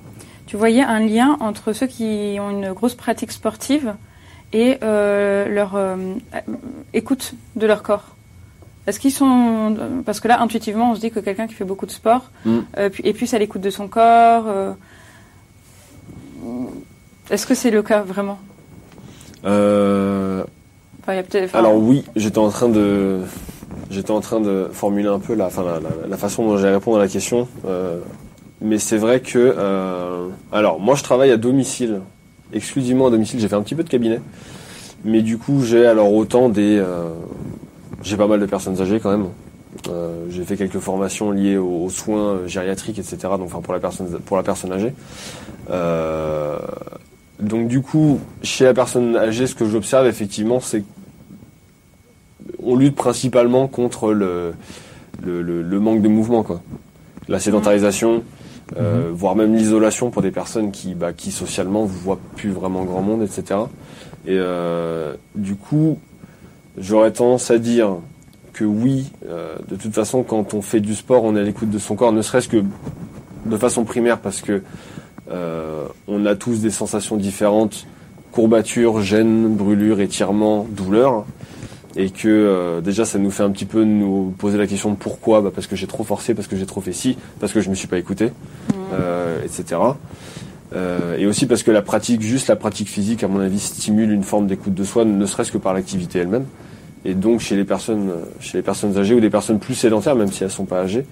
[0.45, 3.95] tu voyais un lien entre ceux qui ont une grosse pratique sportive
[4.51, 5.95] et euh, leur euh,
[6.93, 8.15] écoute de leur corps.
[8.87, 11.85] Est-ce qu'ils sont parce que là intuitivement on se dit que quelqu'un qui fait beaucoup
[11.85, 12.57] de sport Mm.
[12.77, 14.45] euh, et plus à l'écoute de son corps.
[14.47, 14.73] euh,
[17.29, 18.39] Est-ce que c'est le cas vraiment?
[19.45, 20.43] Euh,
[21.53, 23.19] Alors oui, j'étais en train de,
[24.71, 27.47] formuler un peu la, façon dont j'allais répondre à la question.
[27.67, 27.99] euh,
[28.61, 32.01] mais c'est vrai que, euh, alors moi je travaille à domicile,
[32.53, 33.39] exclusivement à domicile.
[33.39, 34.19] J'ai fait un petit peu de cabinet,
[35.05, 37.07] mais du coup j'ai alors autant des, euh,
[38.03, 39.27] j'ai pas mal de personnes âgées quand même.
[40.29, 43.17] J'ai fait quelques formations liées aux, soins gériatriques, etc.
[43.21, 44.93] Donc enfin pour la personne, pour la personne âgée.
[47.39, 50.83] Donc du coup, chez la personne âgée, ce que j'observe effectivement, c'est
[52.63, 54.53] on lutte principalement contre le,
[55.23, 56.61] le, le- le manque de mouvement, quoi.
[57.27, 58.23] La sédentarisation,
[58.77, 63.01] euh, voire même l'isolation pour des personnes qui, bah, qui socialement voient plus vraiment grand
[63.01, 63.61] monde, etc.
[64.25, 65.99] Et euh, du coup,
[66.77, 67.97] j'aurais tendance à dire
[68.53, 71.69] que oui, euh, de toute façon, quand on fait du sport, on est à l'écoute
[71.69, 72.63] de son corps, ne serait-ce que
[73.45, 74.61] de façon primaire, parce que
[76.07, 77.85] on a tous des sensations différentes,
[78.31, 81.25] courbatures, gêne, brûlures, étirements, douleurs,
[81.95, 84.95] et que euh, déjà ça nous fait un petit peu nous poser la question de
[84.95, 87.61] pourquoi, bah, parce que j'ai trop forcé, parce que j'ai trop fait ci, parce que
[87.61, 88.31] je me suis pas écouté,
[88.93, 89.81] euh, etc.
[90.75, 94.11] Euh, et aussi parce que la pratique, juste la pratique physique, à mon avis, stimule
[94.11, 96.45] une forme d'écoute de soi, ne serait-ce que par l'activité elle-même.
[97.05, 100.31] Et donc chez les personnes, chez les personnes âgées ou des personnes plus sédentaires, même
[100.31, 101.05] si elles sont pas âgées,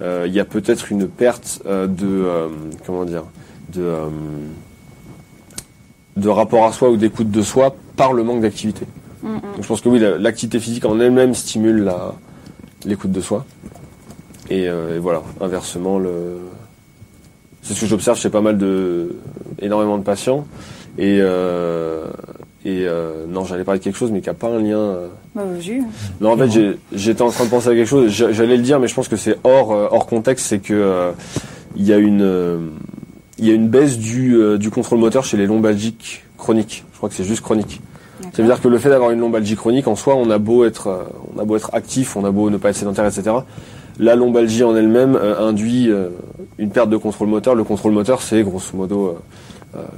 [0.00, 2.24] il y a peut-être une perte de,
[2.86, 3.24] comment dire,
[3.74, 3.92] de,
[6.16, 8.86] de rapport à soi ou d'écoute de soi par le manque d'activité.
[9.26, 9.40] Mm, mm.
[9.54, 12.14] Donc je pense que oui, la- l'activité physique en elle-même stimule la-
[12.84, 13.44] l'écoute de soi.
[14.50, 16.38] Et, euh, et voilà, inversement, le...
[17.62, 19.16] c'est ce que j'observe chez pas mal de,
[19.60, 20.46] énormément de patients.
[20.98, 22.06] Et, euh,
[22.64, 24.94] et euh, non, j'allais parler de quelque chose, mais qui n'a pas un lien.
[25.34, 25.42] Bah,
[26.20, 28.10] non, en fait, j'étais en train de penser à quelque chose.
[28.10, 30.46] J'a- J'allais le dire, mais je pense que c'est hors hors contexte.
[30.46, 31.10] C'est que
[31.76, 32.70] il y a une
[33.38, 36.84] il y a une baisse du du contrôle moteur chez les lombalgiques chroniques.
[36.92, 37.80] Je crois que c'est juste chronique.
[38.32, 40.64] Ça veut dire que le fait d'avoir une lombalgie chronique, en soi, on a beau
[40.64, 41.04] être euh,
[41.34, 43.36] on a beau être actif, on a beau ne pas être sédentaire, etc.
[43.98, 46.08] La lombalgie en elle-même euh, induit euh,
[46.58, 47.54] une perte de contrôle moteur.
[47.54, 49.18] Le contrôle moteur, c'est grosso modo,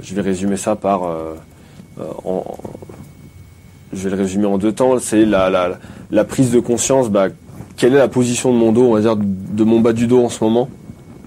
[0.01, 1.03] je vais résumer ça par
[2.25, 2.43] en,
[3.93, 7.27] je vais le résumer en deux temps, c'est la prise de conscience, bah,
[7.77, 10.23] quelle est la position de mon dos, on va dire, de mon bas du dos
[10.25, 10.69] en ce moment,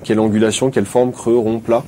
[0.05, 1.82] quelle angulation, quelle forme, creux, rond, plat,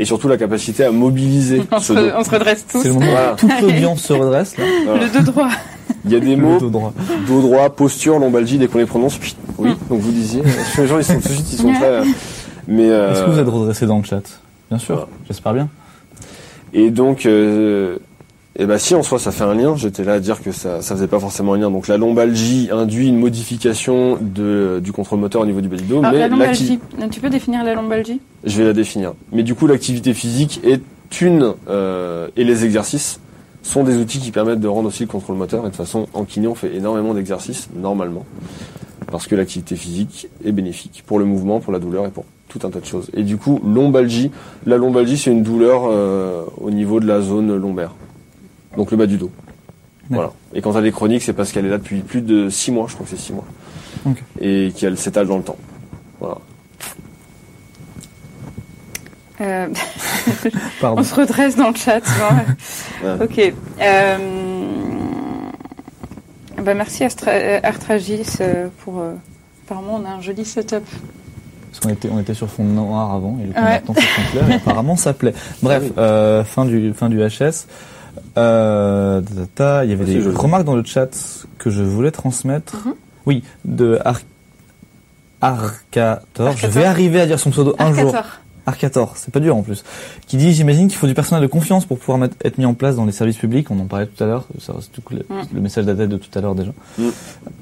[0.00, 2.08] et surtout la capacité à mobiliser On ce se, dos.
[2.16, 2.80] on se redresse tous.
[2.82, 3.34] C'est le moment Voilà.
[3.36, 4.64] toute l'audience se redresse là.
[4.86, 5.04] Voilà.
[5.06, 5.48] Le dos droit.
[6.06, 6.92] Il y a des Le mots, dos droit.
[7.26, 10.42] dos droit, posture, lombalgie, dès qu'on les prononce, puis, oui, donc vous disiez,
[10.78, 12.04] les gens ils sont tout de suite, ils sont très, euh,
[12.66, 14.22] mais euh, Est-ce que vous êtes redressé dans le chat?
[14.70, 15.08] Bien sûr, Voilà.
[15.28, 15.68] j'espère bien.
[16.72, 17.98] Et donc, euh,
[18.60, 20.82] et ben si en soi ça fait un lien, j'étais là à dire que ça,
[20.82, 21.70] ça faisait pas forcément un lien.
[21.70, 25.84] Donc la lombalgie induit une modification de, du contrôle moteur au niveau du bas du
[25.84, 26.78] dos, Alors, mais la lombalgie.
[27.10, 28.20] Tu peux définir la lombalgie?
[28.44, 29.14] Je vais la définir.
[29.32, 33.18] Mais du coup l'activité physique est thune euh, et les exercices
[33.62, 35.60] sont des outils qui permettent de rendre aussi le contrôle moteur.
[35.60, 38.26] Et de toute façon, en kiné, on fait énormément d'exercices, normalement.
[39.10, 42.60] Parce que l'activité physique est bénéfique pour le mouvement, pour la douleur et pour tout
[42.64, 43.10] un tas de choses.
[43.14, 44.30] Et du coup, lombalgie.
[44.66, 47.94] La lombalgie, c'est une douleur euh, au niveau de la zone lombaire.
[48.76, 49.30] Donc le bas du dos.
[50.10, 50.32] Voilà.
[50.54, 52.86] Et quand elle est chronique, c'est parce qu'elle est là depuis plus de 6 mois,
[52.88, 53.44] je crois que c'est 6 mois.
[54.40, 55.56] Et qu'elle s'étale dans le temps.
[56.18, 56.38] Voilà.
[59.40, 59.68] Euh,
[60.80, 61.00] Pardon.
[61.00, 62.00] on se redresse dans le chat.
[62.00, 63.08] bon.
[63.08, 63.24] Ouais.
[63.24, 63.54] ok.
[63.80, 64.16] Euh,
[66.62, 69.02] bah merci Astra, euh, Artragis euh, pour.
[69.64, 70.84] apparemment, on a un joli setup.
[71.70, 73.62] Parce qu'on était, on était sur fond noir avant, et coup, Ouais.
[73.70, 75.32] maintenant c'est fond clair, et apparemment ça plaît.
[75.62, 75.92] Bref, Oui.
[75.98, 77.66] euh, fin du, fin du HS.
[78.36, 80.36] Euh, ta, ta, ta, il y avait C'est des joli.
[80.36, 81.08] remarques dans le chat
[81.58, 82.76] que je voulais transmettre.
[82.86, 82.94] Mhm.
[83.26, 84.20] Oui, de Ar
[85.40, 86.56] Arcator.
[86.56, 88.14] Je vais arriver à dire son pseudo un jour.
[88.14, 88.30] Arcator.
[88.66, 89.84] Arcator, c'est pas dur en plus.
[90.26, 92.74] Qui dit, j'imagine qu'il faut du personnel de confiance pour pouvoir mettre- être mis en
[92.74, 93.70] place dans les services publics.
[93.70, 94.46] On en parlait tout à l'heure.
[94.60, 95.42] Ça, C'est tout le, Mm.
[95.54, 96.72] le message d'Adèle de tout à l'heure déjà.
[96.98, 97.02] Mm.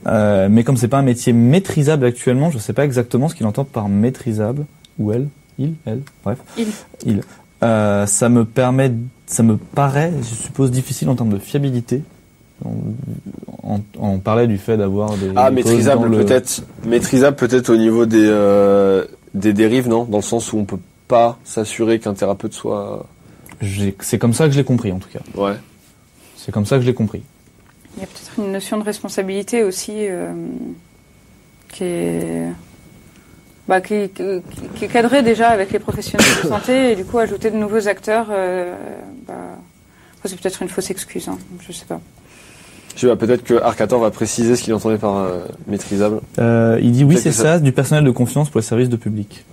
[0.08, 3.46] Euh, mais comme c'est pas un métier maîtrisable actuellement, je sais pas exactement ce qu'il
[3.46, 4.66] entend par maîtrisable.
[4.98, 5.28] Ou elle,
[5.58, 6.38] il, elle, bref.
[6.58, 6.66] Il.
[7.06, 7.20] Il.
[7.62, 8.92] Euh, ça me permet,
[9.28, 12.02] ça me paraît, je suppose, difficile en termes de fiabilité.
[12.64, 12.72] On,
[13.62, 15.30] on- on parlait du fait d'avoir des.
[15.36, 16.62] Ah, maîtrisable le- peut-être.
[16.84, 19.04] Maîtrisable peut-être au niveau des, euh,
[19.34, 20.04] des dérives, non?
[20.04, 23.06] Dans le sens où on peut pas s'assurer qu'un thérapeute soit...
[24.00, 25.20] C'est comme ça que je l'ai compris en tout cas.
[25.34, 25.54] Ouais.
[26.36, 27.22] C'est comme ça que je l'ai compris.
[27.96, 30.32] Il y a peut-être une notion de responsabilité aussi euh,
[31.68, 32.44] qui est.
[33.68, 37.86] Bah, qui, qui- déjà avec les professionnels de santé et du coup ajouter de nouveaux
[37.86, 38.74] acteurs, euh,
[39.26, 39.34] bah,
[40.24, 42.00] c'est peut-être une fausse excuse, hein, je sais pas.
[42.96, 46.20] Je sais pas, peut-être que Arcator va préciser ce qu'il entendait par euh, maîtrisable.
[46.38, 49.44] Euh, il dit oui, c'est ça, du personnel de confiance pour les services de public.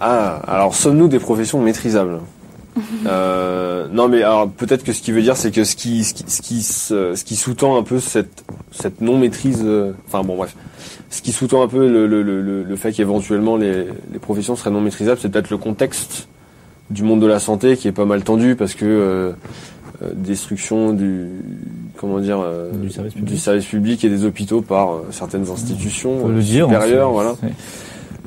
[0.00, 2.20] Ah, alors sommes-nous des professions maîtrisables?
[3.06, 6.14] Euh, Non, mais alors peut-être que ce qu'il veut dire, c'est que ce qui, ce
[6.14, 10.36] qui, ce qui, se- ce qui sous-tend un peu cette, cette non-maîtrise, euh, enfin bon,
[10.36, 10.54] bref,
[11.10, 14.70] ce qui sous-tend un peu le, le, le, le- fait qu'éventuellement les, les professions seraient
[14.70, 16.28] non maîtrisables, c'est peut-être le contexte
[16.90, 19.32] du monde de la santé qui est pas mal tendu parce que euh,
[20.02, 21.26] euh, destruction du,
[21.96, 23.28] comment dire, euh, Du service public.
[23.32, 26.66] du service public et des hôpitaux par euh, certaines institutions le dire.
[26.66, 27.34] supérieures, voilà.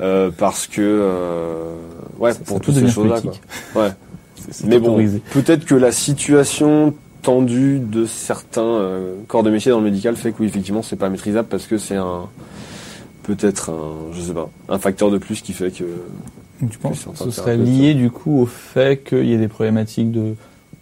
[0.00, 1.74] Euh, parce que euh,
[2.18, 3.42] ouais Ça- pour ça toutes ces devenir choses là politique.
[3.72, 3.82] quoi.
[3.84, 3.90] Ouais.
[4.64, 4.98] Mais bon,
[5.32, 8.80] peut-être que la situation tendue de certains
[9.28, 11.78] corps de métier dans le médical fait que oui effectivement c'est pas maîtrisable parce que
[11.78, 12.22] c'est un
[13.22, 15.84] peut-être un je sais pas un facteur de plus qui fait que
[16.70, 20.10] tu penses que ce serait lié du coup au fait qu'il y ait des problématiques
[20.12, 20.34] de,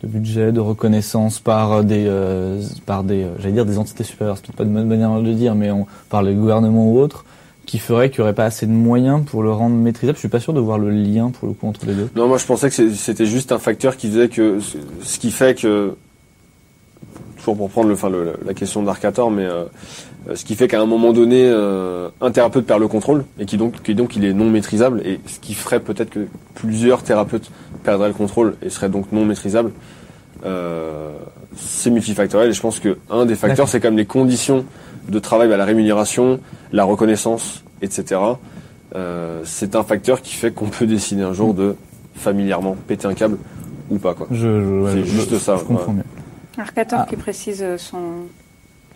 [0.02, 4.36] de budget, de reconnaissance par des, euh, par des, euh, j'allais dire des entités supérieures,
[4.36, 6.98] c'est peut-être pas de bonne manière de le dire, mais on, par les gouvernements ou
[6.98, 7.24] autres,
[7.66, 10.16] qui ferait qu'il n'y aurait pas assez de moyens pour le rendre maîtrisable.
[10.16, 12.08] Je suis pas sûr de voir le lien pour le coup entre les deux.
[12.16, 15.54] non moi je pensais que c'était juste un facteur qui faisait que ce- qui fait
[15.58, 15.94] que
[17.38, 19.64] toujours pour prendre le, enfin, le- la question d'Arcator mais euh, euh,
[20.34, 23.56] ce qui fait qu'à un moment donné euh, un thérapeute perd le contrôle et qui
[23.56, 27.50] donc qui donc il est non maîtrisable et ce qui ferait peut-être que plusieurs thérapeutes
[27.84, 29.72] perdraient le contrôle et seraient donc non maîtrisables
[30.44, 31.10] euh,
[31.56, 34.64] c'est multifactoriel et je pense que un des facteurs c'est quand même les conditions
[35.08, 36.40] de travail bah, la rémunération
[36.72, 38.20] la reconnaissance etc
[38.96, 41.76] Euh, c'est un facteur qui fait qu'on peut décider un jour de
[42.16, 43.38] familièrement péter un câble
[43.88, 45.98] ou pas quoi Je, je- ouais, C'est je- juste je- ça, Je comprends ouais.
[45.98, 46.60] mieux.
[46.60, 47.06] Arcator Ah.
[47.08, 48.00] qui précise euh, son.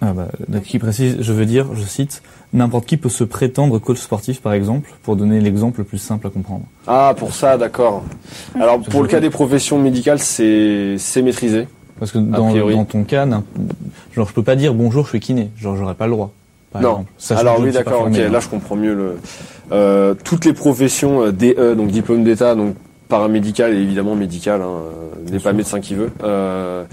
[0.05, 0.29] Ah bah,
[0.61, 4.53] qui précise, je veux dire, je cite, n'importe qui peut se prétendre coach sportif par
[4.53, 6.65] exemple, pour donner l'exemple le plus simple à comprendre.
[6.87, 8.03] Ah, pour ça, d'accord.
[8.55, 11.69] Alors, pour le cas des professions médicales, c'est c'est maîtrisé.
[11.99, 13.27] Parce que dans, ton cas,
[14.15, 16.33] genre je peux pas dire bonjour, je suis kiné, genre j'aurais pas le droit.
[16.73, 17.07] Par Non.
[17.17, 18.09] Sachant Alors oui, d'accord.
[18.09, 18.29] Ok, hein.
[18.29, 19.17] là, je comprends mieux le.
[19.73, 22.75] Euh, toutes les professions euh, DE, donc diplôme d'état, donc
[23.09, 26.85] paramédical et évidemment médical, hein, euh, n'est pas médecin qui veut, euh,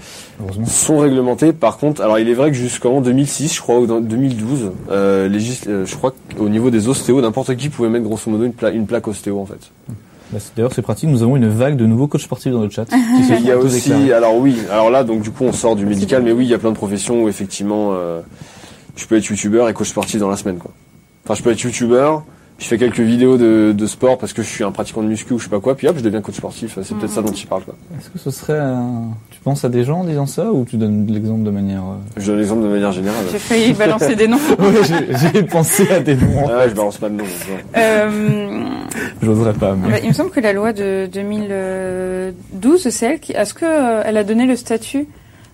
[0.66, 1.52] sont réglementés.
[1.52, 5.28] Par contre, alors il est vrai que jusqu'en 2006, je crois, ou dans 2012, euh,
[5.28, 8.52] légis- euh, je crois qu'au niveau des ostéos, n'importe qui pouvait mettre grosso modo une,
[8.52, 9.70] pla- une plaque ostéo en fait.
[10.32, 11.08] Bah, D'ailleurs, c'est pratique.
[11.10, 12.86] Nous avons une vague de nouveaux coachs sportifs dans le chat.
[13.40, 16.22] Il y a aussi, alors oui, alors là, donc du coup, on sort du médical,
[16.22, 18.20] mais oui, il y a plein de professions où effectivement, euh,
[18.96, 20.70] je peux être youtubeur et coach sportif dans la semaine, quoi.
[21.24, 22.24] Enfin, je peux être youtubeur,
[22.62, 25.34] je fais quelques vidéos de, de sport parce que je suis un pratiquant de muscu
[25.34, 26.78] ou je sais pas quoi, puis hop, je deviens coach sportif.
[26.82, 27.74] C'est peut-être ça dont il parle, quoi.
[27.98, 30.76] Est-ce que ce serait, un- tu penses à des gens en disant ça ou tu
[30.76, 33.24] donnes l'exemple de manière euh, Je donne l'exemple de manière générale.
[33.32, 34.38] J'ai failli balancer des noms.
[34.58, 34.98] Ouais,
[35.32, 36.44] j'ai- pensé à des noms.
[36.48, 37.24] Ah ouais, je balance pas de nom.
[37.24, 37.64] donc, ouais.
[37.76, 38.64] Euh,
[39.22, 39.74] J'oserais pas.
[39.74, 39.90] Mais...
[39.90, 43.32] bah, il me semble que la loi de 2012, c'est elle qui.
[43.32, 45.06] Est-ce qu'elle a donné le statut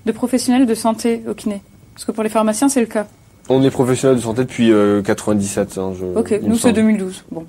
[0.06, 1.62] de professionnel de santé au kiné?
[1.94, 3.06] Parce que pour les pharmaciens, c'est le cas.
[3.48, 5.78] On est professionnel de santé depuis euh, 97.
[5.78, 6.74] Hein, je, Ok, nous c'est semble.
[6.74, 7.24] 2012.
[7.30, 7.46] Bon.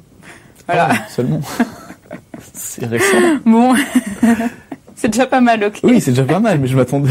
[0.68, 0.90] Voilà.
[0.92, 1.42] Ah, seulement.
[2.54, 3.18] C'est récent.
[3.46, 3.74] Bon,
[4.96, 5.80] c'est déjà pas mal, ok.
[5.84, 7.10] Oui, c'est déjà pas mal, mais je m'attendais.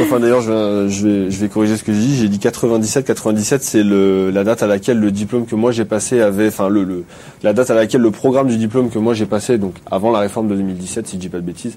[0.00, 2.16] Enfin d'ailleurs, je, vais- je vais, je vais corriger ce que j'ai dit.
[2.16, 3.04] J'ai dit 97.
[3.06, 6.68] 97, c'est le, la date à laquelle le diplôme que moi j'ai passé avait, enfin
[6.68, 7.04] le, le,
[7.42, 10.18] la date à laquelle le programme du diplôme que moi j'ai passé, donc avant la
[10.20, 11.76] réforme de 2017, si je dis pas de bêtises,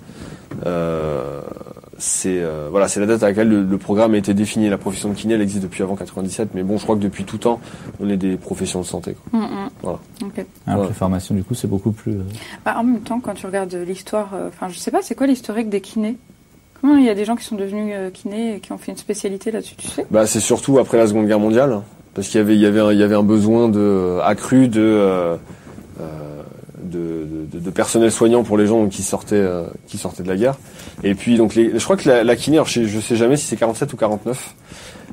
[0.66, 1.42] euh,
[2.04, 4.68] c'est euh, voilà, c'est la date à laquelle le, le programme a été défini.
[4.70, 7.24] La profession de kiné, elle existe depuis avant 97, mais bon, je crois que depuis
[7.24, 7.62] tout temps,
[8.02, 9.16] on est des professions de santé.
[9.32, 9.40] Quoi.
[9.40, 9.70] Mm, mm.
[9.82, 10.00] Voilà.
[10.24, 10.46] Ok.
[10.68, 12.12] Alors que formations, du coup, c'est beaucoup plus.
[12.14, 12.24] euh,
[12.66, 15.28] Bah, en même temps, quand tu regardes l'histoire, euh, enfin, je sais pas, c'est quoi
[15.28, 16.18] l'historique des kinés?
[16.82, 18.92] Comment il y a des gens qui sont devenus euh, kinés et qui ont fait
[18.92, 20.06] une spécialité là-dessus, tu sais?
[20.12, 21.80] Bah, c'est surtout après la Seconde Guerre mondiale,
[22.14, 24.68] parce qu'il y avait, il y avait, un, il y avait un besoin de accru
[24.68, 25.36] de, euh,
[26.02, 26.33] euh,
[26.94, 30.36] de, de, de personnel soignant pour les gens qui sortaient, euh, qui sortaient de la
[30.36, 30.58] guerre.
[31.04, 33.36] Et puis donc, les, je crois que la, la kiné, alors, je, je sais jamais
[33.36, 34.56] si c'est 47 ou 49,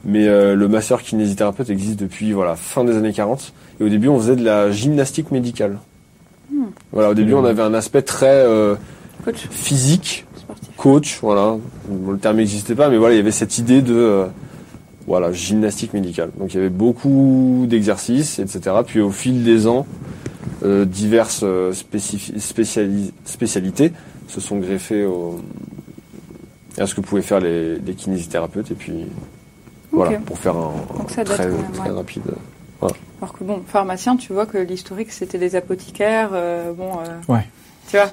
[0.04, 3.52] mais euh, le master kinésithérapeute existe depuis voilà fin des années 40.
[3.80, 5.78] Et au début, on faisait de la gymnastique médicale.
[6.92, 8.74] Voilà, au début, on avait un aspect très euh,
[9.24, 10.68] Coach physique sportif.
[10.76, 11.56] coach, voilà.
[11.88, 14.26] Bon, le terme n'existait pas, mais voilà, il y avait cette idée de
[15.06, 16.30] voilà gymnastique médicale.
[16.38, 18.76] Donc il y avait beaucoup d'exercices, etc.
[18.86, 19.86] Puis au fil des ans,
[20.62, 21.72] euh, diverses euh,
[23.24, 23.92] spécialités
[24.28, 25.40] se sont greffées au,
[26.78, 28.70] à ce que pouvaient faire les, les kinésithérapeutes.
[28.70, 29.06] Et puis
[29.92, 30.72] voilà, pour faire un,
[31.08, 31.96] très, quand même, très ouais.
[31.96, 32.22] rapide.
[33.20, 36.92] Alors que bon, pharmacien, tu vois que l'historique c'était des apothicaires, euh, bon.
[37.00, 37.46] euh, Ouais.
[37.90, 38.10] Tu vois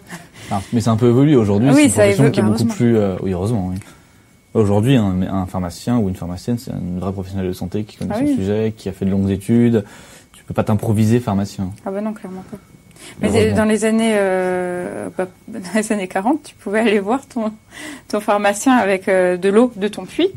[0.51, 1.69] Ah, mais c'est un peu évolué aujourd'hui.
[1.69, 2.73] Oui, c'est une ça profession évolue, qui est beaucoup heureusement.
[2.75, 2.97] plus.
[2.97, 3.67] euh, oui, heureusement.
[3.71, 3.79] Oui.
[4.53, 8.13] Aujourd'hui, un, un pharmacien ou une pharmacienne, c'est un vrai professionnel de santé qui connaît
[8.15, 8.35] Ah son oui.
[8.35, 9.85] sujet, qui a fait de longues études.
[10.47, 11.71] Peux pas t'improviser pharmacien.
[11.85, 12.57] Ah bah non, clairement pas.
[13.21, 17.51] Mais dans les années, euh, bah, dans les années 40, tu pouvais aller voir ton,
[18.07, 20.29] ton pharmacien avec euh, de l'eau de ton puits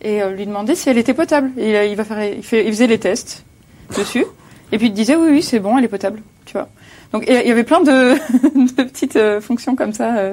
[0.00, 1.50] et euh, lui demander si elle était potable.
[1.58, 3.44] Et il, va faire, il, fait, il faisait les tests
[3.96, 4.24] dessus
[4.72, 6.20] et puis il te disait oui, oui, c'est bon, elle est potable.
[6.44, 6.68] Tu vois.
[7.12, 8.14] Donc il y avait plein de,
[8.76, 10.30] de petites fonctions comme ça,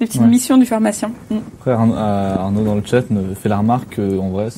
[0.00, 0.28] des petites Ouais.
[0.28, 1.12] missions du pharmacien.
[1.30, 1.38] Mm.
[1.58, 4.48] Après, Arnaud, dans le chat me fait la remarque qu'en vrai,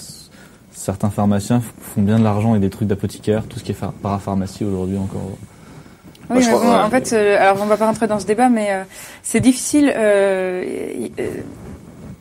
[0.75, 1.63] certains pharmaciens
[1.95, 4.99] font bien de l'argent et des trucs d'apothicaire, tout ce qui est phar- parapharmacie aujourd'hui
[4.99, 5.23] encore.
[6.31, 8.69] Oui, Bah, bon, en fait, euh, alors on va pas rentrer dans ce débat, mais
[8.73, 8.83] euh,
[9.23, 9.93] c'est difficile.
[9.95, 10.65] euh,
[10.99, 11.31] y- euh,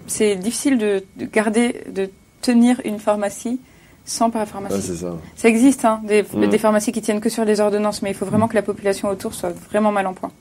[0.07, 2.09] c'est difficile de, de garder, de
[2.41, 3.59] tenir une pharmacie
[4.05, 4.97] sans parapharmacie.
[4.97, 5.07] Ça.
[5.37, 6.47] ça existe, hein, des, Mm.
[6.49, 9.07] des pharmacies qui tiennent que sur les ordonnances, mais il faut vraiment que la population
[9.07, 10.31] autour soit vraiment mal en point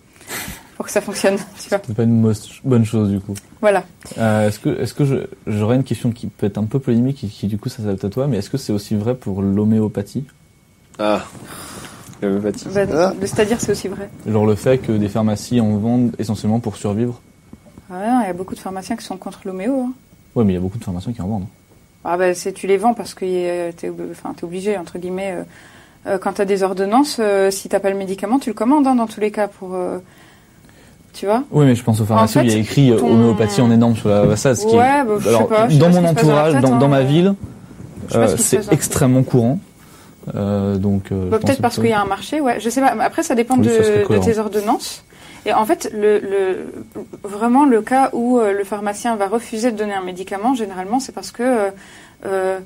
[0.82, 1.36] pour que ça fonctionne.
[1.62, 1.80] Tu vois.
[1.86, 3.34] C'est pas une bonne chose du coup.
[3.60, 3.84] Voilà.
[4.18, 7.28] Euh, est-ce que, est-ce que j'aurais une question qui peut être un peu polémique et
[7.28, 10.24] qui du coup ça s'adapte à toi, mais est-ce que c'est aussi vrai pour l'homéopathie?
[10.98, 11.22] Ah,
[12.20, 12.66] l'homéopathie.
[12.74, 13.12] Bah, Ah.
[13.20, 14.10] C'est-à-dire, c'est aussi vrai.
[14.26, 17.20] Genre le fait que des pharmacies en vendent essentiellement pour survivre
[17.88, 19.82] Ah non, il y a beaucoup de pharmaciens qui sont contre l'homéo.
[19.86, 19.92] Hein.
[20.34, 21.46] Ouais, mais il y a beaucoup de pharmaciens qui en vendent.
[22.04, 25.30] Ah bah, c'est tu les vends parce que t'es enfin, t'es obligé, entre guillemets.
[25.36, 25.44] euh,
[26.08, 28.96] euh, quand t'as des ordonnances, euh, si t'as pas le médicament, tu le commandes hein,
[28.96, 29.74] dans tous les cas pour.
[29.76, 29.98] euh,
[31.12, 32.90] tu vois Oui, mais je pense aux pharmacies En où il y a fait, écrit
[32.90, 34.56] euh, ton- homéopathie en énorme sur la façade.
[34.56, 36.52] Ce qui est- Ouais, bah, je sais Alors, pas, je sais dans mon dans entourage,
[36.52, 36.78] tête, dans, hein.
[36.78, 37.34] dans ma ville,
[38.14, 39.58] euh, c'est extrêmement courant.
[40.34, 42.60] Euh, donc, Bah, Peut-être parce qu'il y a un marché, ouais.
[42.60, 42.94] Je sais pas.
[43.00, 45.04] Après, ça dépend Oui, de, tes ordonnances.
[45.44, 46.72] Et en fait, le, le,
[47.24, 51.32] vraiment, le cas où le pharmacien va refuser de donner un médicament, généralement, c'est parce
[51.32, 51.70] que
[52.24, 52.58] euh,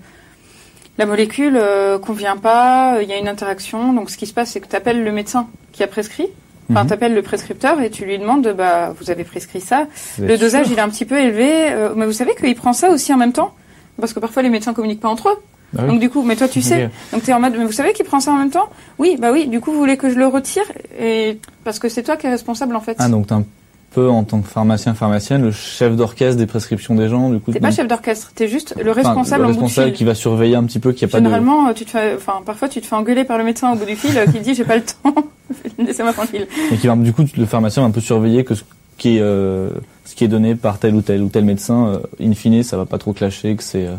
[0.99, 1.59] la molécule
[2.03, 3.95] convient pas, il y a une interaction.
[3.95, 6.29] Donc, ce qui se passe, c'est que tu appelles le médecin qui a prescrit.
[6.71, 9.87] Enfin, tu appelles le prescripteur et tu lui demandes, bah, vous avez prescrit ça.
[10.21, 11.49] Le dosage, sûr il est un petit peu élevé.
[11.71, 13.55] euh, mais vous savez qu'il prend ça aussi en même temps
[14.01, 15.39] Parce que parfois, les médecins communiquent pas entre eux.
[15.77, 15.89] Ah oui.
[15.89, 16.91] Donc, du coup, mais toi, tu sais.
[17.13, 18.69] Donc tu es en mode, mais vous savez qu'il prend ça en même temps?
[18.99, 20.65] Oui, bah oui, du coup, vous voulez que je le retire?
[20.99, 22.97] Et Parce que c'est toi qui es responsable en fait.
[22.99, 23.45] Ah, donc un
[23.93, 27.51] peu en tant que pharmacien, pharmacienne, le chef d'orchestre des prescriptions des gens, du coup.
[27.53, 29.97] T'es pas chef d'orchestre, t'es juste le Enfin, responsable le en bout de responsable fil.
[29.97, 31.25] qui va surveiller un petit peu qu'il n'y a pas de.
[31.25, 33.85] Généralement, tu te fais, enfin, parfois tu te fais engueuler par le médecin au bout
[33.87, 35.15] du fil euh, qui dit j'ai pas le temps,
[35.79, 36.47] laissez-moi tranquille.
[36.73, 38.63] Et qui va, du coup, le pharmacien va un peu surveiller que ce
[38.99, 39.71] qui est, euh,
[40.05, 42.77] ce qui est donné par tel ou tel ou tel médecin, euh, in fine, ça
[42.77, 43.87] va pas trop clasher, que c'est.
[43.87, 43.95] euh,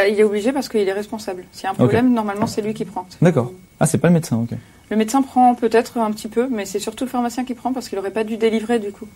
[0.00, 1.44] Euh, il est obligé parce qu'il est responsable.
[1.52, 3.06] S'il y a un problème, normalement c'est lui qui prend.
[3.22, 3.52] D'accord.
[3.78, 4.56] Ah, c'est pas le médecin, ok.
[4.90, 7.88] Le médecin prend peut-être un petit peu, mais c'est surtout le pharmacien qui prend parce
[7.88, 9.06] qu'il aurait pas dû délivrer du coup.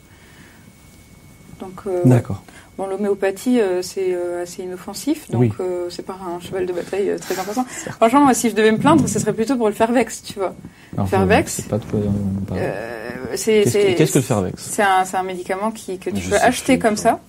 [1.60, 2.00] Donc, euh.
[2.04, 2.42] D'accord.
[2.76, 5.52] Bon, l'homéopathie, euh, c'est euh, assez inoffensif, donc Oui.
[5.90, 7.64] c'est pas un cheval de bataille très important.
[7.96, 10.54] Franchement, moi, si je devais me plaindre, ce serait plutôt pour le Fervex, tu vois.
[10.94, 11.56] Alors, Fervex.
[11.58, 12.00] je sais pas de quoi
[13.30, 16.30] Qu'est-ce que- qu'est-ce que le Fervex C'est un, c'est un médicament qui, que tu Je
[16.30, 17.20] peux acheter comme ça.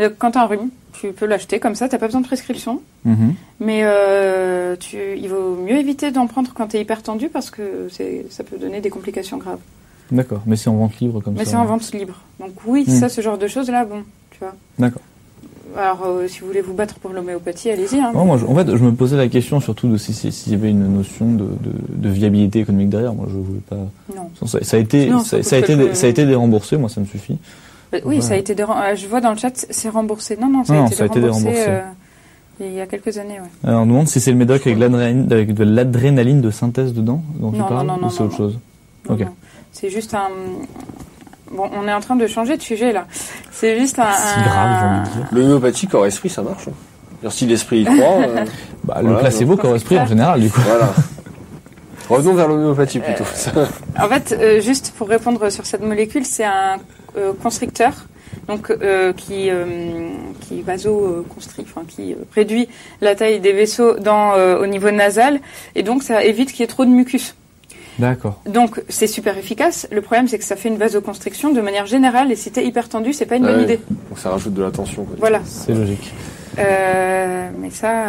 [0.00, 2.80] Euh, Quand t'as un rhume, tu peux l'acheter comme ça, t'as pas besoin de prescription.
[3.04, 3.34] Mhm.
[3.60, 7.88] Mais euh, tu, il vaut mieux éviter d'en prendre quand t'es hyper tendu parce que
[8.30, 9.58] ça peut donner des complications graves.
[10.10, 10.42] D'accord.
[10.46, 11.52] Mais c'est en vente libre comme Mais ça.
[11.52, 12.14] c'est en vente libre.
[12.40, 12.90] Donc oui, Mm.
[12.90, 14.54] ça, ce genre de choses-là, bon, tu vois.
[14.78, 15.02] D'accord.
[15.78, 18.00] Alors, euh, si vous voulez vous battre pour l'homéopathie, allez-y.
[18.00, 18.10] Hein.
[18.12, 20.50] Non, moi, je- en fait, je me posais la question surtout de si si- s'il
[20.52, 23.14] y avait une notion de, de, de viabilité économique derrière.
[23.14, 23.76] Moi, je voulais pas.
[24.16, 24.28] Non.
[24.48, 26.26] Ça, ça a été, Non, ça, ça ça a coûte été, quelque- ça a été
[26.26, 26.76] déremboursé.
[26.76, 27.38] Moi, ça me suffit.
[27.92, 28.20] Bah, oui, Voilà.
[28.22, 30.36] ça a été dérem- euh, Je vois dans le chat, c'est remboursé.
[30.40, 31.82] Non, non, ça, Non, a, été ça a été déremboursé, déremboursé.
[32.60, 33.68] euh, il y a quelques années, ouais.
[33.68, 34.78] Alors, on demande si c'est le médoc avec,
[35.54, 38.58] de l'adrénaline de synthèse dedans dont tu Non, parles non, non, ou c'est autre chose.
[39.08, 39.20] Non, Ok.
[39.22, 39.26] non.
[39.72, 40.28] C'est juste un.
[41.52, 43.06] Bon, on est en train de changer de sujet là.
[43.50, 44.12] C'est juste un.
[44.12, 45.28] Si grave, j'ai envie de dire.
[45.32, 46.68] L'homéopathie corps esprit, ça marche.
[46.68, 47.28] hein.
[47.30, 48.44] Si l'esprit y croit, euh,
[48.84, 50.60] Bah, Voilà, le placebo donc- correspond en général, du coup.
[50.64, 50.92] voilà.
[52.10, 53.24] Revenons vers l'homéopathie plutôt.
[53.98, 56.78] En fait, euh, juste pour répondre sur cette molécule, c'est un
[57.16, 57.92] euh, constricteur,
[58.48, 59.64] donc euh, qui euh,
[60.40, 62.68] qui vasoconstrit, enfin qui euh, réduit
[63.00, 65.40] la taille des vaisseaux dans euh, au niveau nasal,
[65.74, 67.34] et donc ça évite qu'il y ait trop de mucus.
[67.98, 68.40] D'accord.
[68.46, 69.86] Donc c'est super efficace.
[69.92, 72.88] Le problème, c'est que ça fait une vasoconstriction de manière générale, et si t'es hyper
[72.88, 73.78] tendu, c'est pas une Ah bonne idée.
[74.08, 75.04] Donc ça rajoute de la tension.
[75.04, 75.16] quoi.
[75.18, 75.40] Voilà.
[75.44, 76.12] C'est logique.
[76.58, 78.04] Euh, mais ça.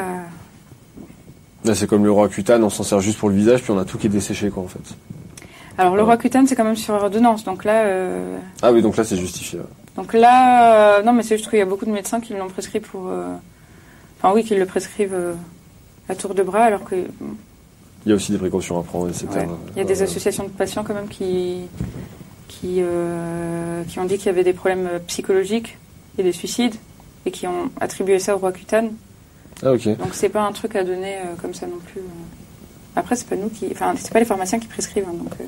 [1.74, 3.98] C'est comme le Roaccutane, on s'en sert juste pour le visage, puis on a tout
[3.98, 4.80] qui est desséché, quoi, en fait.
[5.78, 6.10] Alors le Ouais.
[6.10, 7.84] Roaccutane, c'est quand même sur ordonnance, donc là.
[7.86, 9.60] euh, Ah oui, donc là, c'est justifié.
[9.60, 9.66] ouais.
[9.96, 12.48] Donc là, euh, non, mais c'est juste qu'il y a beaucoup de médecins qui l'ont
[12.50, 13.08] prescrit pour.
[13.08, 13.34] euh,
[14.22, 15.18] Enfin, oui, qui le prescrivent
[16.10, 16.96] à tour de bras, alors que.
[18.06, 19.28] Il y a aussi des précautions à prendre, etc.
[19.36, 19.48] ouais.
[19.76, 21.62] Il y a des associations de patients quand même qui.
[22.48, 22.82] qui,
[23.88, 25.78] qui ont dit qu'il y avait des problèmes psychologiques
[26.18, 26.76] et des suicides,
[27.26, 28.92] et qui ont attribué ça au Roaccutane.
[29.64, 29.70] Ah.
[29.78, 32.02] Donc c'est pas un truc à donner euh, comme ça non plus.
[32.02, 32.96] euh.
[32.96, 33.68] Après, c'est pas nous qui.
[33.72, 35.32] Enfin, c'est pas les pharmaciens qui prescrivent, hein, donc.
[35.40, 35.44] euh,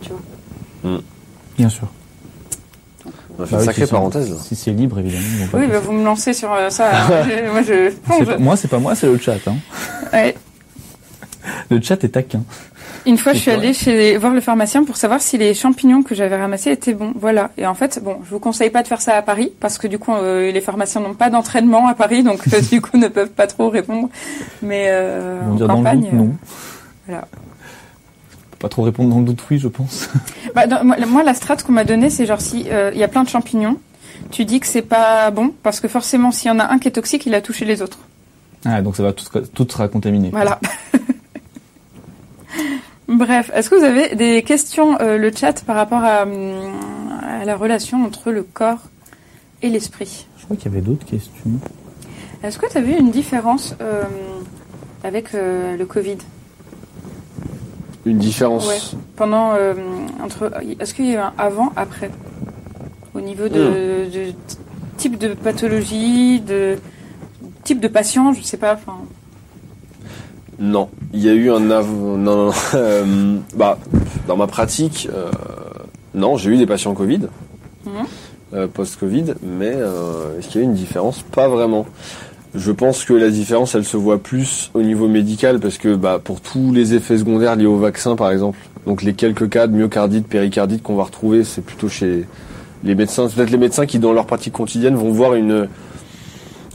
[0.00, 1.00] tu vois.
[1.56, 1.86] Bien sûr.
[3.38, 4.30] On a fait Bah une oui, sacrée parenthèse.
[4.30, 4.36] là.
[4.42, 5.24] Si c'est libre, évidemment.
[5.52, 6.90] Oui, bah, vous me lancez sur euh, ça.
[7.28, 8.26] Je- moi, je C'est plonge.
[8.26, 9.36] pas- moi, c'est pas moi, c'est le chat.
[9.46, 9.56] Hein.
[10.12, 10.34] Ouais.
[11.70, 12.42] Le chat est taquin.
[13.06, 16.14] Une fois, je suis allée chez voir le pharmacien pour savoir si les champignons que
[16.14, 17.12] j'avais ramassés étaient bons.
[17.16, 17.50] Voilà.
[17.58, 19.86] Et en fait, bon, je vous conseille pas de faire ça à Paris parce que
[19.86, 23.08] du coup, euh, les pharmaciens n'ont pas d'entraînement à Paris, donc euh, du coup, ne
[23.08, 24.08] peuvent pas trop répondre.
[24.62, 26.34] Mais euh, en campagne, doute, non.
[27.06, 27.28] voilà.
[28.58, 30.08] Pas trop répondre dans le doute, oui, je pense.
[30.54, 33.08] Bah, dans- moi, la strat qu'on m'a donnée, c'est genre si euh, il y a
[33.08, 33.76] plein de champignons,
[34.30, 36.88] tu dis que c'est pas bon parce que forcément, s'il y en a un qui
[36.88, 37.98] est toxique, il a touché les autres.
[38.64, 40.30] Ah, donc ça va tout, tout sera contaminé.
[40.30, 40.58] Voilà.
[43.08, 46.72] Bref, est-ce que vous avez des questions, euh, le chat, par rapport à, hum,
[47.22, 48.80] à la relation entre le corps
[49.62, 50.26] et l'esprit?
[50.38, 51.50] Je crois qu'il y avait d'autres questions.
[52.42, 54.04] Est-ce que tu as vu une différence euh,
[55.02, 56.18] avec euh, le Covid?
[58.06, 58.68] Une différence.
[58.68, 58.98] Ouais.
[59.16, 59.72] pendant euh,
[60.22, 62.10] entre Est-ce qu'il y a eu un avant, après?
[63.14, 64.32] Au niveau de, de
[64.98, 66.78] type de pathologie, de
[67.62, 68.78] type de patient, je sais pas.
[70.58, 71.86] Non, il y a eu un av...
[71.90, 72.50] non, non, non.
[72.74, 73.78] Euh, bah,
[74.28, 75.30] dans ma pratique, euh,
[76.14, 77.20] non, j'ai eu des patients Covid,
[77.86, 77.92] Mhm.
[78.54, 81.22] euh, post-Covid, mais euh, est-ce qu'il y a eu une différence?
[81.22, 81.86] Pas vraiment.
[82.54, 86.20] Je pense que la différence, elle se voit plus au niveau médical, parce que bah,
[86.22, 89.74] pour tous les effets secondaires liés au vaccin, par exemple, donc les quelques cas de
[89.74, 92.26] myocardite, péricardite qu'on va retrouver, c'est plutôt chez
[92.84, 95.68] les médecins, c'est peut-être les médecins qui, dans leur pratique quotidienne, vont voir une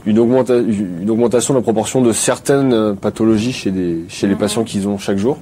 [0.06, 4.34] une, augmenta- une augmentation de la proportion de certaines euh, pathologies chez, des, chez les
[4.34, 4.38] Mhm.
[4.40, 5.38] patients qu'ils ont chaque jour.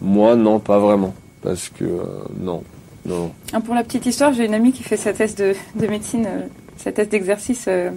[0.00, 1.14] Moi, non, pas vraiment.
[1.42, 2.02] Parce que, euh,
[2.40, 2.62] non.
[3.06, 3.32] non.
[3.52, 6.26] Ah, Pour la petite histoire, j'ai une amie qui fait sa thèse de, de médecine,
[6.26, 6.40] euh,
[6.76, 7.90] sa thèse d'exercice euh,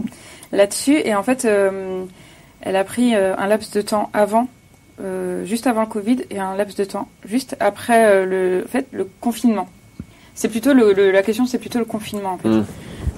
[0.51, 0.97] là-dessus.
[1.03, 1.47] Et en fait,
[2.61, 4.47] elle a pris un laps de temps avant,
[5.43, 9.07] juste avant le Covid, et un laps de temps juste après le, en fait, le
[9.21, 9.67] confinement.
[10.33, 12.65] C'est plutôt le, le- la question, c'est plutôt le confinement en fait, Mm.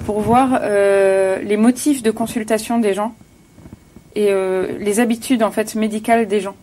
[0.08, 3.14] Pour voir euh, les motifs de consultation des gens
[4.16, 6.56] et euh, les habitudes en fait médicales des gens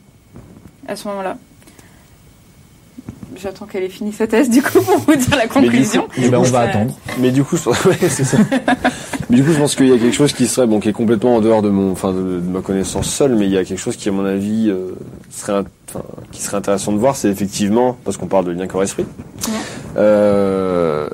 [0.88, 1.36] à ce moment-là.
[3.36, 6.02] J'attends qu'elle ait fini sa thèse du coup pour vous dire la Mais du conclusion.
[6.04, 6.94] coup- Eh ben, on va Euh, attendre.
[7.20, 8.38] Mais du coup, ouais, ça.
[9.28, 10.92] mais du coup, je pense qu'il y a quelque chose qui serait, bon, qui est
[10.94, 13.64] complètement en dehors de mon, enfin, de, de ma connaissance seule, mais il y a
[13.66, 14.92] quelque chose qui, à mon avis, euh,
[15.30, 15.64] serait,
[16.32, 19.04] qui serait intéressant de voir, c'est effectivement, parce qu'on parle de lien corps-esprit,
[19.96, 21.08] l- euh,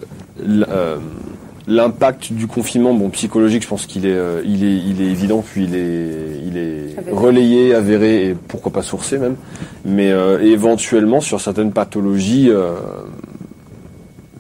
[1.71, 5.43] l'impact du confinement, bon, psychologique, je pense qu'il est, euh, il est, il est évident,
[5.43, 7.17] puis il est, il est Avéré.
[7.17, 9.37] relayé, avéré, et pourquoi pas sourcé même,
[9.85, 12.75] mais euh, éventuellement sur certaines pathologies euh,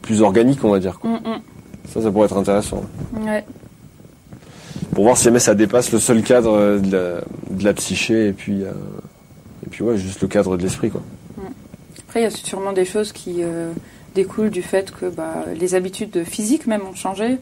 [0.02, 0.98] plus organiques, on va dire.
[0.98, 1.10] Quoi.
[1.10, 1.40] Mm, mm.
[1.88, 2.82] Ça, ça pourrait être intéressant.
[3.24, 3.44] Ouais.
[4.92, 7.20] Pour voir si jamais ça dépasse le seul cadre de la,
[7.50, 11.02] de la psyché et puis, et puis ouais, juste le cadre de l'esprit, quoi.
[12.08, 13.42] Après, il y a sûrement des choses qui
[14.14, 17.38] découlent du fait que bah, les habitudes physiques même ont changé.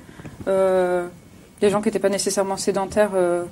[0.47, 1.07] Euh,
[1.61, 3.45] les gens qui n'étaient pas nécessairement sédentaires euh,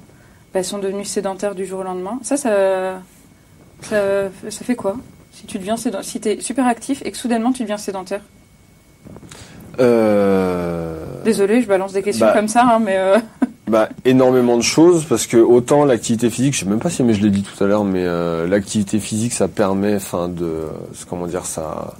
[0.55, 2.19] bah, sont devenus sédentaires du jour au lendemain.
[2.23, 3.01] Ça, ça,
[3.83, 4.97] ça, ça fait quoi
[5.33, 5.89] Si tu deviens si
[6.25, 8.23] es super actif et que soudainement tu deviens sédentaire?
[9.81, 11.23] Euh...
[11.25, 12.33] Désolé, je balance des questions Bah.
[12.35, 13.19] comme ça, hein, mais euh,
[13.69, 17.15] Bah énormément de choses parce que autant l'activité physique, je sais même pas si mais
[17.15, 20.67] je l'ai dit tout à l'heure, mais euh, l'activité physique ça permet, enfin de,
[21.11, 21.95] comment dire ça.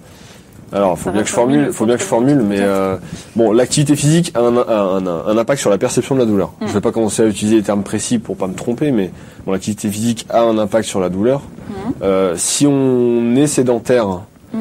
[0.73, 2.97] Alors, faut bien que je formule, le faut bien que je formule, mais euh,
[3.37, 6.53] bon, l'activité physique a un, un- un- un impact sur la perception de la douleur.
[6.61, 6.67] Mm.
[6.67, 9.13] Je vais pas commencer à utiliser les termes précis pour pas me tromper, mais
[9.45, 11.43] bon, l'activité physique a un impact sur la douleur.
[11.69, 11.75] Mhm.
[12.03, 14.07] Euh, si on est sédentaire,
[14.53, 14.59] Mm.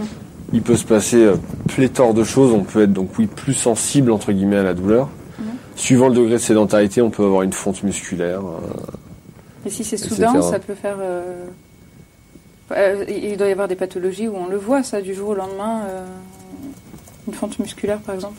[0.53, 1.35] il peut se passer euh,
[1.69, 2.51] pléthore de choses.
[2.53, 5.09] On peut être donc oui plus sensible entre guillemets à la douleur.
[5.39, 5.45] Mhm.
[5.75, 8.41] Suivant le degré de sédentarité, on peut avoir une fonte musculaire.
[8.41, 10.13] euh, Et si c'est Etc.
[10.15, 10.97] soudain, ça peut faire.
[12.71, 15.35] Euh, il doit y avoir des pathologies où on le voit, ça, du jour au
[15.35, 15.81] lendemain.
[15.87, 16.05] euh,
[17.27, 18.37] Une fente musculaire, par exemple.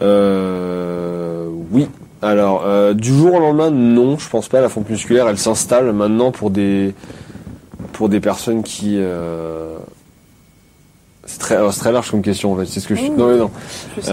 [0.00, 1.88] Euh, oui.
[2.22, 4.60] Alors, euh, du jour au lendemain, non, je pense pas.
[4.60, 6.94] La fonte musculaire, elle s'installe maintenant pour des
[7.92, 9.00] pour des personnes qui.
[11.24, 12.66] C'est très, très large comme question en fait.
[12.66, 13.02] C'est ce que je.
[13.08, 13.14] Oh.
[13.16, 13.50] Non, mais non.
[13.96, 14.12] Je sais.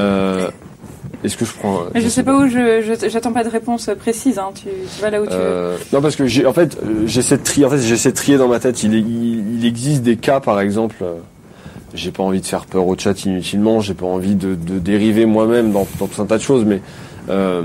[1.28, 2.96] Euh, Est-ce que je prends Mais je sais pas où je.
[3.10, 4.50] J'attends pas de réponse précise, hein.
[4.56, 4.64] tu,
[4.96, 5.38] tu vas là où tu veux.
[5.40, 8.16] Euh, non parce que j'ai en fait euh, j'essaie de trier en fait j'essaie de
[8.16, 11.14] trier dans ma tête il, est- il, il existe des cas par exemple euh,
[11.94, 15.26] j'ai pas envie de faire peur au chat inutilement j'ai pas envie de, de dériver
[15.26, 16.82] moi-même dans, dans tout un tas de choses mais
[17.30, 17.62] euh,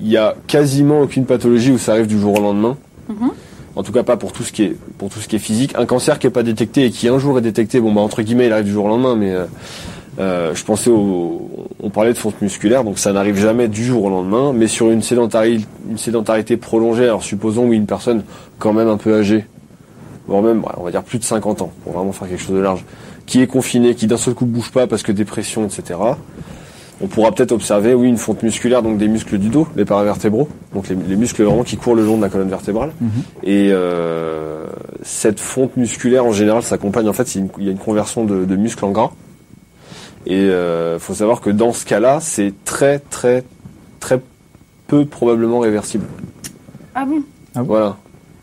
[0.00, 2.76] il y a quasiment aucune pathologie où ça arrive du jour au lendemain
[3.08, 3.30] Mhm.
[3.74, 5.72] en tout cas pas pour tout ce qui est pour tout ce qui est physique
[5.76, 8.22] un cancer qui est pas détecté et qui un jour est détecté bon bah entre
[8.22, 9.46] guillemets il arrive du jour au lendemain mais euh,
[10.20, 11.50] euh, je pensais au,
[11.82, 14.90] on parlait de fonte musculaire, donc ça n'arrive jamais du jour au lendemain, mais sur
[14.90, 18.22] une sédentarité, une sédentarité prolongée, alors supposons oui une personne
[18.58, 19.46] quand même un peu âgée,
[20.26, 22.56] voire même, ouais, on va dire plus de 50 ans, pour vraiment faire quelque chose
[22.56, 22.84] de large,
[23.24, 25.98] qui est confinée, qui d'un seul coup bouge pas parce que dépression, etc.
[27.02, 30.48] On pourra peut-être observer, oui, une fonte musculaire, donc des muscles du dos, les paravertébraux,
[30.74, 32.92] donc les, les muscles vraiment qui courent le long de la colonne vertébrale.
[33.00, 33.10] Mhm.
[33.42, 34.66] Et euh,
[35.02, 38.56] cette fonte musculaire, en général, s'accompagne, en fait, il y a une conversion de, de
[38.56, 39.12] muscles en gras.
[40.26, 43.44] Et euh, faut savoir que dans ce cas-là, c'est très, très,
[44.00, 44.20] très
[44.86, 46.06] peu probablement réversible.
[46.94, 47.22] Ah bon?
[47.54, 47.96] Voilà.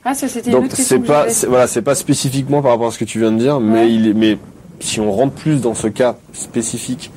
[0.03, 1.33] Ah, ça c'était une Donc c'est pas, j'avais.
[1.33, 3.93] c'est- voilà, c'est pas spécifiquement par rapport à ce que tu viens de dire, mais
[3.93, 4.37] il est, mais
[4.79, 7.11] si on rentre plus dans ce cas spécifique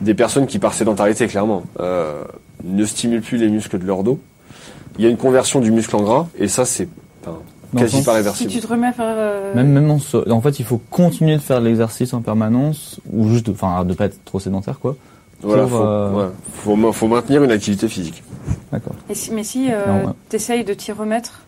[0.00, 2.22] des personnes qui par sédentarité clairement euh,
[2.64, 4.20] ne stimulent plus les muscles de leur dos,
[4.98, 6.88] il y a une conversion du muscle en gras et ça c'est
[7.76, 8.50] quasi pas Si réversible.
[8.50, 9.04] tu te remets à faire.
[9.08, 12.20] euh, Même, même dans ce- en fait, il faut continuer de faire de l'exercice en
[12.22, 14.96] permanence, ou juste, de- enfin, de pas être trop sédentaire, quoi.
[15.42, 16.32] Voilà, pour, faut, euh, ouais,
[16.64, 18.22] faut, ma- faut maintenir une activité physique.
[18.72, 18.94] D'accord.
[19.12, 20.12] si- mais si euh, Non, ouais.
[20.28, 21.42] t'essayes de t'y remettre,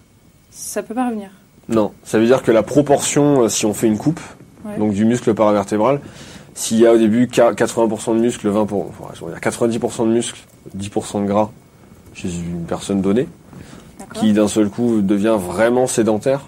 [0.50, 1.30] ça peut pas revenir.
[1.68, 4.20] Non, ça veut dire que la proportion, euh, si on fait une coupe,
[4.64, 4.76] Ouais.
[4.78, 6.00] donc du muscle paravertébral,
[6.54, 9.40] s'il y a au début qua- 80% de muscle, 20 pour, enfin, je veux dire
[9.40, 10.40] 90% de muscle,
[10.74, 11.50] 10% de gras
[12.14, 13.26] chez une personne donnée,
[14.14, 16.42] qui d'un seul coup devient vraiment sédentaire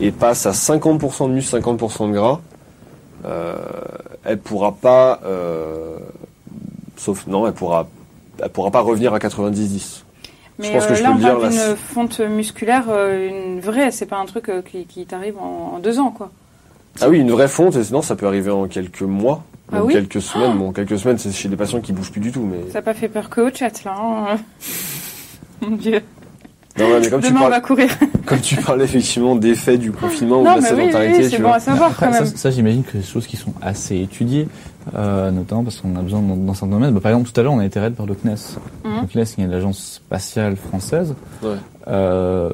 [0.00, 2.40] et passe à 50% de muscle, 50% de gras,
[3.24, 3.56] euh,
[4.24, 5.96] elle pourra pas, euh,
[6.96, 7.88] sauf non, elle pourra,
[8.42, 10.02] elle pourra pas revenir à 90-10.
[10.58, 13.90] Mais pense que euh, je là, peux on parle d'une fonte musculaire, euh, une vraie,
[13.90, 16.30] c'est pas un truc qui, qui t'arrive en, en deux ans, quoi.
[17.00, 19.84] Ah oui, une vraie fonte, et sinon ça peut arriver en quelques mois, Ah même
[19.84, 20.58] oui quelques semaines.
[20.58, 22.70] Bon, quelques semaines, c'est chez des patients qui bougent plus du tout, mais.
[22.70, 23.94] Ça n'a pas fait peur que au chat, là.
[23.96, 24.36] hein.
[25.62, 26.02] Mon Dieu.
[26.78, 27.88] Non, ouais, mais comme tu, Demain, on parles, va courir.
[28.26, 31.30] comme tu parlais effectivement d'effets du confinement ou de la oui, oui, sédentarité, oui, c'est
[31.36, 31.56] tu bon vois.
[31.56, 32.32] à savoir Après, quand ça, même.
[32.36, 34.48] ça, j'imagine que c'est des choses qui sont assez étudiées,
[34.96, 36.94] euh, notamment parce qu'on a besoin dans, dans certains domaines.
[36.94, 38.56] Bah, par exemple, tout à l'heure, on a été raid par le CNES.
[38.84, 39.02] Mhm.
[39.14, 41.14] Le CNES, y a l'agence spatiale française.
[41.42, 41.50] Ouais.
[41.88, 42.50] Euh,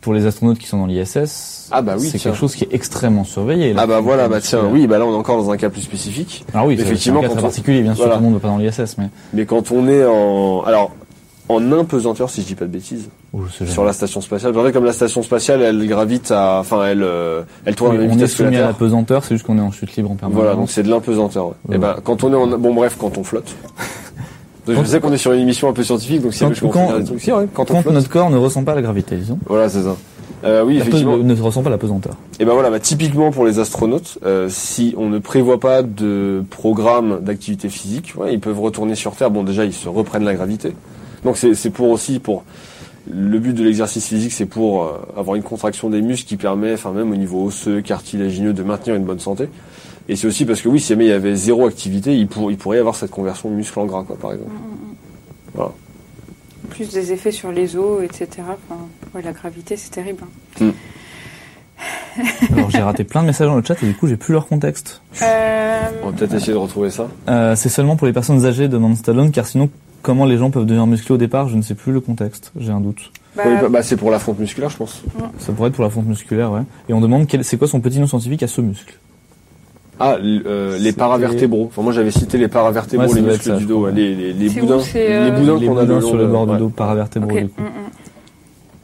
[0.00, 2.74] pour les astronautes qui sont dans l'ISS, Ah bah oui, c'est quelque chose qui est
[2.74, 3.72] extrêmement surveillé.
[3.72, 3.80] là.
[3.84, 5.80] Ah bah voilà, bah tiens, oui, bah là on est encore dans un cas plus
[5.80, 6.44] spécifique.
[6.52, 7.80] Alors oui, effectivement, un cas quand très on- particulier.
[7.80, 8.16] Bien sûr, voilà.
[8.18, 10.94] tout le monde ne va pas dans l'ISS, mais Mais quand on est en, alors
[11.48, 14.56] en impesanteur, si je dis pas de bêtises, Oh, sur la station spatiale.
[14.56, 17.96] En fait, comme la station spatiale, elle gravite à, enfin, elle, euh, elle tourne Oui,
[17.96, 19.58] à la même on est vitesse que la soumis à la pesanteur, c'est juste qu'on
[19.58, 20.40] est en chute libre en permanence.
[20.42, 21.46] Voilà, donc c'est de l'impesanteur.
[21.48, 21.52] Ouais.
[21.68, 21.76] Ouais.
[21.76, 23.54] Et ben, quand on est en, bon bref, quand on flotte.
[24.66, 26.68] Donc, je Quand- sais qu'on est sur une émission un peu scientifique, donc si Quand-
[26.70, 29.14] quand- des trucs, si, ouais, quand on Quand notre corps ne ressent pas la gravité,
[29.16, 29.38] disons.
[29.46, 29.94] Voilà, c'est ça.
[30.44, 31.18] Euh, oui, La effectivement.
[31.18, 32.14] ne ressent pas la pesanteur.
[32.40, 36.42] Et ben voilà, bah, typiquement pour les astronautes, euh, si on ne prévoit pas de
[36.48, 39.30] programme d'activité physique, ouais, ils peuvent retourner sur Terre.
[39.30, 40.72] Bon, déjà, ils se reprennent la gravité.
[41.24, 42.44] Donc c'est pour aussi pour
[43.10, 46.72] le but de l'exercice physique, c'est pour euh, avoir une contraction des muscles qui permet,
[46.74, 49.48] enfin même au niveau osseux, cartilagineux, de maintenir une bonne santé.
[50.08, 52.50] Et c'est aussi parce que oui, si jamais il y avait zéro activité, il, pour,
[52.50, 54.50] il pourrait y avoir cette conversion de muscle en gras, quoi, par exemple.
[56.70, 58.28] Plus des effets sur les os, etc.
[58.40, 58.80] Enfin,
[59.14, 60.24] ouais, la gravité, c'est terrible.
[60.60, 60.70] hein.
[62.56, 64.46] Alors j'ai raté plein de messages dans le chat et du coup j'ai plus leur
[64.46, 65.02] contexte.
[65.20, 67.08] Euh, On va peut-être essayer de retrouver ça.
[67.28, 69.68] Euh, c'est seulement pour les personnes âgées demande Stallone car sinon
[70.04, 72.52] comment les gens peuvent devenir musclés au départ je ne sais plus le contexte.
[72.56, 73.10] J'ai un doute.
[73.36, 75.02] bah, Oui, bah, bah, c'est pour la fonte musculaire, je pense.
[75.38, 76.60] Ça pourrait être pour la fonte musculaire ouais.
[76.88, 78.98] Et on demande quel, c'est quoi son petit nom scientifique à ce muscle?
[80.00, 81.66] Ah, euh, les paravertébraux.
[81.66, 84.32] Enfin, moi, j'avais cité les paravertébraux, Ouais, les muscles ça, du dos, ouais, les, les,
[84.32, 86.68] les C'est boudins, euh, les boudins Les qu'on a boudins sur le bord du dos
[86.68, 87.60] paravertébraux du coup.
[87.62, 87.90] Mm, mm.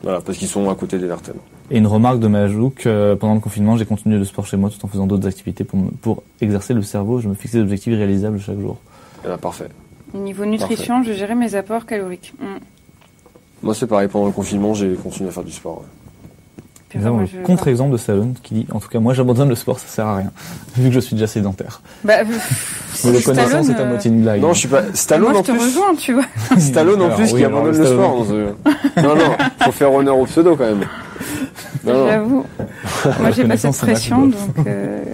[0.02, 1.40] Voilà, parce qu'ils sont à côté des vertèbres.
[1.70, 4.56] Et une remarque de ma jouk, euh, pendant le confinement, j'ai continué le sport chez
[4.56, 7.18] moi tout en faisant d'autres activités pour, me- pour exercer le cerveau.
[7.20, 8.78] Je me fixais des objectifs réalisables chaque jour.
[9.24, 9.68] Eh ben, parfait.
[10.14, 12.34] Au niveau nutrition, je gérais mes apports caloriques.
[12.40, 12.44] Mm.
[13.62, 14.08] Moi, c'est pareil.
[14.08, 15.78] Pendant le confinement, j'ai continué à faire du sport.
[15.80, 15.86] ouais.
[16.92, 19.54] Nous avons le je- contre-exemple de Salon qui dit, en tout cas, moi j'abandonne le
[19.54, 20.32] sport, ça sert à rien.
[20.76, 21.82] Vu que je suis déjà sédentaire.
[22.02, 22.24] Bah, euh,
[23.04, 24.40] Mais le Stallone, connaissant, c'est à euh, moitié une blague.
[24.40, 24.82] Non, je suis pas.
[24.94, 25.60] Stallone moi, en je te plus.
[25.66, 26.24] rejoins, tu vois.
[26.58, 28.16] Stallone en Alors, plus oui, qui abandonne le sport.
[28.24, 28.52] donc, euh,
[28.96, 30.84] Non, non, faut faire honneur au pseudo quand même.
[31.84, 32.06] Non, non.
[32.08, 32.46] J'avoue.
[33.20, 34.66] Moi, j'ai pas cette pression, donc.
[34.66, 35.04] euh,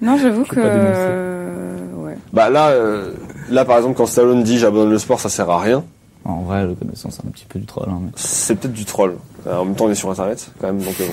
[0.00, 0.60] Non, j'avoue que.
[0.62, 2.16] euh, Ouais.
[2.32, 3.10] Bah là, euh,
[3.50, 5.84] là par exemple, quand Stallone dit j'abandonne le sport, ça sert à rien.
[6.24, 7.86] En vrai, le connaissant, c'est un petit peu du troll.
[7.88, 8.10] Hein, mais...
[8.16, 9.16] C'est peut-être du troll.
[9.44, 11.06] Alors, en même temps, on est sur Internet quand même, donc euh.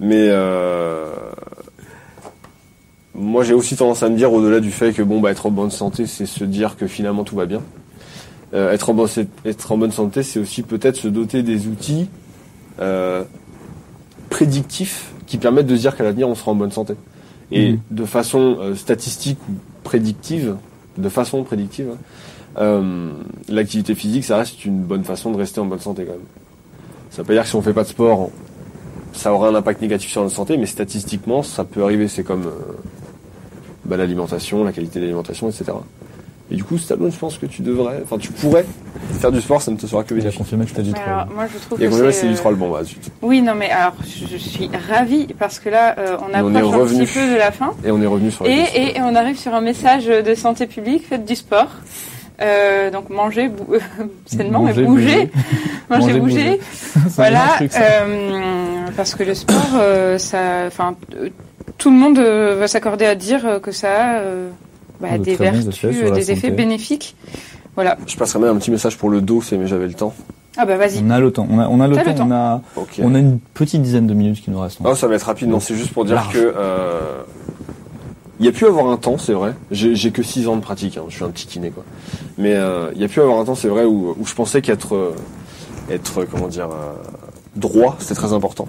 [0.00, 1.12] Mais euh,
[3.14, 5.50] moi, j'ai aussi tendance à me dire, au-delà du fait que bon, bah, être en
[5.50, 7.60] bonne santé, c'est se dire que finalement tout va bien.
[8.54, 9.08] Euh, être, en bonne,
[9.44, 12.08] être en bonne santé, c'est aussi peut-être se doter des outils
[12.80, 13.22] euh,
[14.30, 16.94] prédictifs qui permettent de se dire qu'à l'avenir, on sera en bonne santé.
[17.52, 17.80] Et Mhm.
[17.90, 19.52] de façon euh, statistique ou
[19.84, 20.56] prédictive,
[20.96, 21.96] de façon prédictive,
[22.58, 23.12] euh,
[23.48, 26.20] l'activité physique, ça reste une bonne façon de rester en bonne santé quand même.
[27.10, 28.30] Ça veut pas dire que si on fait pas de sport,
[29.12, 32.08] ça aura un impact négatif sur notre santé, mais statistiquement, ça peut arriver.
[32.08, 32.72] C'est comme euh,
[33.84, 35.72] bah, l'alimentation, la qualité de l'alimentation, etc.
[36.54, 38.64] Et du coup, Stallone, je pense que tu devrais, enfin, tu pourrais
[39.18, 40.38] faire du sport, ça ne te sera que Il a bénéfique.
[40.38, 41.04] confirmé que c'était du troll.
[41.04, 42.54] alors, moi, je trouve Et que du euh, troll.
[42.54, 43.10] Bon, bah, zut.
[43.22, 46.58] Oui, non, mais alors, je, je suis ravie parce que là, euh, on on est
[46.58, 47.04] approche un revenu.
[47.06, 47.72] petit peu de la fin.
[47.84, 50.34] Et on est revenu sur la Et, et, et on arrive sur un message de
[50.36, 51.66] santé publique, faites du sport.
[52.40, 53.74] Euh, donc manger bou-
[54.26, 55.30] sainement, Manger, mais bouger.
[55.88, 56.60] manger, Manger, bouger.
[57.16, 57.44] Voilà.
[57.44, 61.28] un truc, euh, parce que le sport, euh, ça, enfin, euh,
[61.78, 64.50] tout le monde euh, va s'accorder à dire euh, que ça a euh,
[65.00, 67.16] bah, De des vertus, effets des effets bénéfiques.
[67.74, 67.96] Voilà.
[68.06, 70.14] Je passerai même un petit message pour le dos, mais j'avais le temps.
[70.56, 71.02] Ah bah vas-y.
[71.04, 71.48] On a le temps.
[71.50, 72.02] On a, on a le temps.
[72.06, 72.26] le temps.
[72.28, 73.00] On a, Ok.
[73.02, 74.78] on a une petite dizaine de minutes qui nous restent.
[74.84, 75.48] Oh, ça va être rapide.
[75.48, 76.32] Non, c'est juste pour dire Large.
[76.32, 77.22] que euh,
[78.38, 79.54] il y a pu avoir un temps, c'est vrai.
[79.72, 80.96] J'ai que 6 ans de pratique.
[80.96, 81.82] hein, Je suis un petit kiné, quoi.
[82.38, 84.62] Mais euh, il y a pu avoir un temps, c'est vrai, où, où je pensais
[84.62, 85.14] qu'être euh,
[85.90, 86.92] être comment dire euh,
[87.56, 88.68] droit, c'était très important.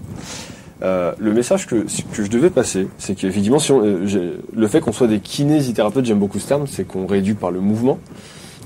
[0.83, 5.19] Euh, le message que, je devais passer, c'est qu'effectivement, euh, le fait qu'on soit des
[5.19, 7.99] kinésithérapeutes, j'aime beaucoup ce terme, c'est qu'on réduit par le mouvement.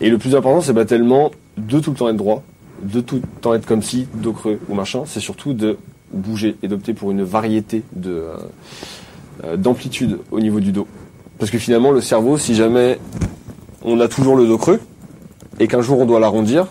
[0.02, 2.44] Et le plus important, c'est pas tellement de tout le temps être droit,
[2.82, 5.78] de tout le temps être comme si, dos creux ou machin, c'est surtout de
[6.12, 8.36] bouger et d'opter pour une variété euh,
[9.58, 10.88] d'amplitude au niveau du dos.
[11.38, 12.98] Parce que finalement, le cerveau, si jamais
[13.84, 14.80] on a toujours le dos creux
[15.60, 16.68] et qu'un jour on doit l'arrondir,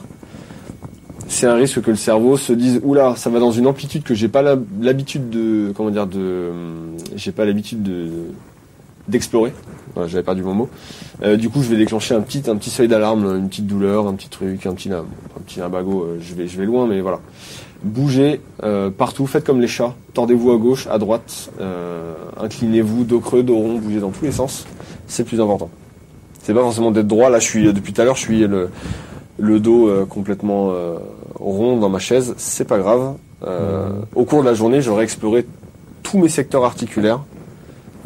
[1.29, 4.15] c'est un risque que le cerveau se dise oula, ça va dans une amplitude que
[4.15, 4.43] j'ai pas
[4.81, 6.51] l'habitude de comment dire de
[7.17, 8.09] j'ai pas l'habitude de
[9.07, 9.53] d'explorer.
[9.95, 10.69] Voilà, j'avais perdu mon mot.
[11.23, 14.07] Euh, du coup, je vais déclencher un petit un petit seuil d'alarme, une petite douleur,
[14.07, 15.05] un petit truc, un petit un
[15.47, 17.21] petit euh, je vais je vais loin mais voilà.
[17.83, 19.95] Bougez euh, partout, faites comme les chats.
[20.15, 24.33] Tordez-vous à gauche, à droite, euh, inclinez-vous, dos creux, dos rond, bougez dans tous les
[24.33, 24.67] sens.
[25.07, 25.71] C'est plus important.
[26.43, 27.31] C'est pas forcément d'être droit.
[27.31, 28.71] Là, je suis depuis tout à l'heure, je suis le,
[29.39, 30.99] le dos euh, complètement euh,
[31.39, 32.35] rond dans ma chaise.
[32.37, 33.15] C'est pas grave.
[33.47, 35.47] Euh, Au cours de la journée, j'aurai exploré
[36.03, 37.21] tous mes secteurs articulaires.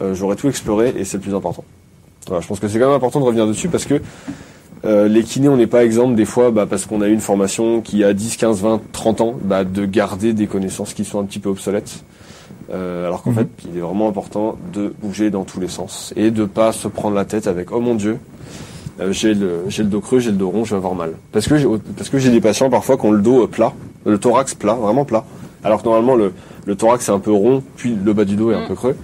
[0.00, 1.64] Euh, j'aurai tout exploré et c'est le plus important.
[2.26, 4.00] Voilà, je pense que c'est quand même important de revenir dessus parce que
[4.84, 7.20] euh, les kinés, on n'est pas exemple des fois, bah, parce qu'on a eu une
[7.20, 11.20] formation qui a 10, 15, 20, 30 ans, bah, de garder des connaissances qui sont
[11.20, 12.02] un petit peu obsolètes.
[12.72, 13.36] Euh, alors qu'en Mhm.
[13.36, 16.88] fait, il est vraiment important de bouger dans tous les sens et de pas se
[16.88, 18.18] prendre la tête avec oh mon dieu,
[19.00, 21.12] euh, j'ai le j'ai le dos creux, j'ai le dos rond, je vais avoir mal.
[21.32, 21.66] Parce que j'ai
[21.96, 23.72] parce que j'ai des patients parfois qui ont le dos euh, plat,
[24.06, 25.24] le thorax plat, vraiment plat.
[25.64, 26.32] Alors que normalement le
[26.66, 28.68] le thorax est un peu rond, puis le bas du dos est un Mhm.
[28.68, 28.96] peu creux.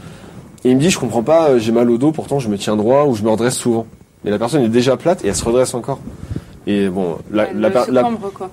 [0.64, 2.58] Et il me dit je comprends pas, euh, j'ai mal au dos, pourtant je me
[2.58, 3.86] tiens droit ou je me redresse souvent.
[4.24, 6.00] Mais la personne est déjà plate et elle se redresse encore.
[6.66, 8.02] Et bon, la, Elle la, se per- la-
[8.34, 8.50] quoi.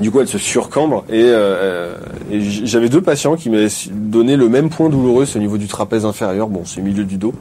[0.00, 1.96] du coup, elle se surcambre et, euh,
[2.30, 5.66] et j'avais deux patients qui m'avaient donné le même point douloureux, c'est au niveau du
[5.66, 6.48] trapèze inférieur.
[6.48, 7.34] Bon, c'est au milieu du dos.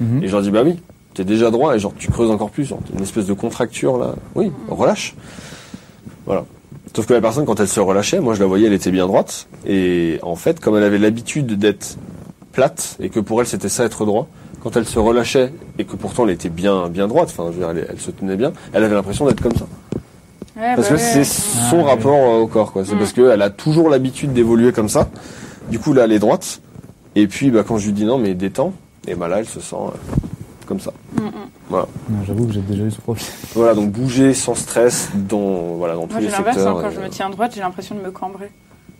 [0.00, 0.22] Mhm.
[0.22, 0.76] Et je leur dis bah oui,
[1.14, 4.14] t'es déjà droit et genre tu creuses encore plus, genre, une espèce de contracture là.
[4.34, 5.14] Oui, relâche.
[6.26, 6.44] Voilà.
[6.94, 9.06] Sauf que la personne, quand elle se relâchait, moi je la voyais, elle était bien
[9.06, 9.48] droite.
[9.66, 11.96] Et en fait, comme elle avait l'habitude d'être
[12.52, 14.28] plate et que pour elle c'était ça être droit,
[14.62, 17.58] quand elle se relâchait et que pourtant elle était bien bien droite, enfin je veux
[17.58, 19.66] dire, elle, elle se tenait bien, elle avait l'impression d'être comme ça.
[20.56, 21.24] Ouais, Parce bah que ouais.
[21.24, 22.84] c'est son Ah, rapport euh, au corps, quoi.
[22.84, 22.98] C'est Mm.
[22.98, 25.08] parce qu'elle a toujours l'habitude d'évoluer comme ça.
[25.68, 26.60] Du coup, là, elle est droite.
[27.16, 28.72] Et puis, bah, quand je lui dis non, mais détends,
[29.08, 29.90] et bah là, elle se sent euh,
[30.66, 30.92] comme ça.
[31.14, 31.30] Mm, mm.
[31.70, 31.86] Non,
[32.26, 33.24] J'avoue que j'ai déjà eu ce problème.
[33.54, 36.56] Voilà, donc bouger sans stress dans, voilà, dans tous Moi, les j'ai l'inverse.
[36.58, 36.82] hein, secteurs.
[36.82, 38.50] quand et, je euh, me tiens droite, j'ai l'impression de me cambrer.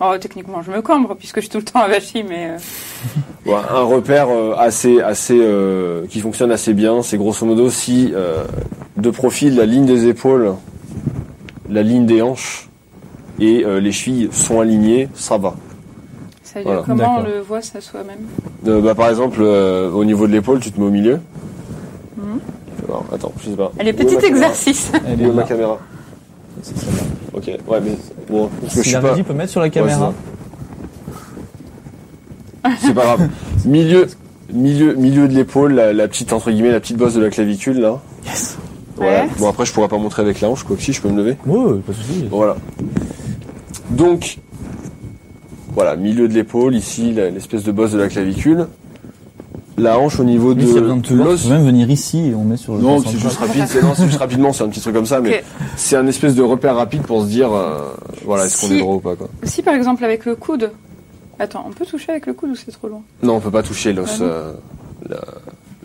[0.00, 2.58] Oh, techniquement, je me cambre puisque je suis tout le temps avachi, mais euh,
[3.50, 8.10] Ouais, un repère euh, assez, assez, euh, qui fonctionne assez bien, c'est grosso modo si
[8.12, 8.44] euh,
[8.96, 10.54] de profil la ligne des épaules,
[11.68, 12.68] la ligne des hanches
[13.38, 15.54] et euh, les chevilles sont alignées, ça va.
[16.54, 16.82] Ça Voilà.
[16.86, 18.20] comment on le voit ça soi-même.
[18.66, 21.20] Euh, bah, par exemple, euh, au niveau de l'épaule, tu te mets au milieu.
[22.86, 23.72] Alors, attends, je sais pas.
[23.78, 24.92] Allez, Où est petit exercice.
[25.06, 25.78] Elle Où est est ma caméra
[26.62, 27.02] C'est celle-là.
[27.32, 27.96] Ok, ouais, mais
[28.30, 29.14] bon, parce que je Si suis la pas.
[29.22, 30.12] peut mettre sur la caméra.
[32.80, 33.28] C'est pas grave.
[33.64, 34.06] Milieu,
[34.52, 37.80] milieu, milieu de l'épaule, la, la petite entre guillemets, la petite bosse de la clavicule
[37.80, 38.00] là.
[38.26, 38.56] Yes.
[38.96, 39.24] Voilà.
[39.24, 39.28] Ouais.
[39.38, 41.16] Bon après, je pourrais pas montrer avec la hanche, quoi que si, je peux me
[41.16, 41.36] lever.
[41.46, 42.26] Ouais, pas de souci.
[42.30, 42.56] Voilà.
[43.90, 44.38] Donc,
[45.74, 48.66] voilà, milieu de l'épaule, ici, l'espèce de bosse de la clavicule.
[49.76, 51.46] La hanche au niveau Mais de tu l'os.
[51.48, 54.06] même venir ici et on met sur le Non, c'est juste rapide, c'est, non, c'est
[54.06, 55.42] juste rapidement, c'est un petit truc comme ça, mais
[55.76, 57.92] c'est un espèce de repère rapide pour se dire, euh,
[58.24, 59.28] voilà, est-ce qu'on Si- est droit ou pas, quoi.
[59.42, 60.70] Si par exemple avec le coude.
[61.40, 63.02] Attends, on peut toucher avec le coude ou c'est trop loin?
[63.24, 64.52] Non, on peut pas toucher l'os, Ah euh,
[65.08, 65.16] la-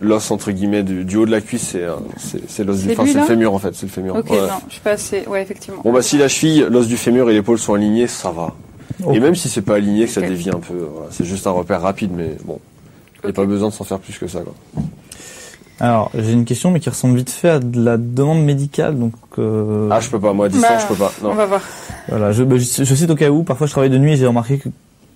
[0.01, 2.89] l'os entre guillemets du, du haut de la cuisse, c'est, euh, c'est, c'est l'os du,
[2.89, 4.15] C'est enfin, lui, c'est le fémur en fait, c'est le fémur.
[4.17, 4.37] Ok, Ouais.
[4.37, 5.23] non, je suis pas assez.
[5.27, 5.81] Ouais, effectivement.
[5.83, 8.53] Bon bah si la cheville, l'os du fémur et l'épaule sont alignés, ça va.
[9.13, 10.27] Et même si c'est pas aligné, que ça Ok.
[10.27, 12.59] dévie un peu, voilà, c'est juste un repère rapide, mais bon,
[13.23, 14.39] il n'y a pas besoin de s'en faire plus que ça.
[14.41, 14.83] Quoi.
[15.81, 19.13] Alors, j'ai une question, mais qui ressemble vite fait à de la demande médicale, donc.
[19.37, 21.11] Euh, Ah, je peux pas, moi à distance, Bah, je peux pas.
[21.23, 21.35] On Non.
[21.35, 21.61] va voir.
[22.09, 23.43] Voilà, je, bah, je, je cite au cas où.
[23.43, 24.67] Parfois, je travaille de nuit et j'ai remarqué que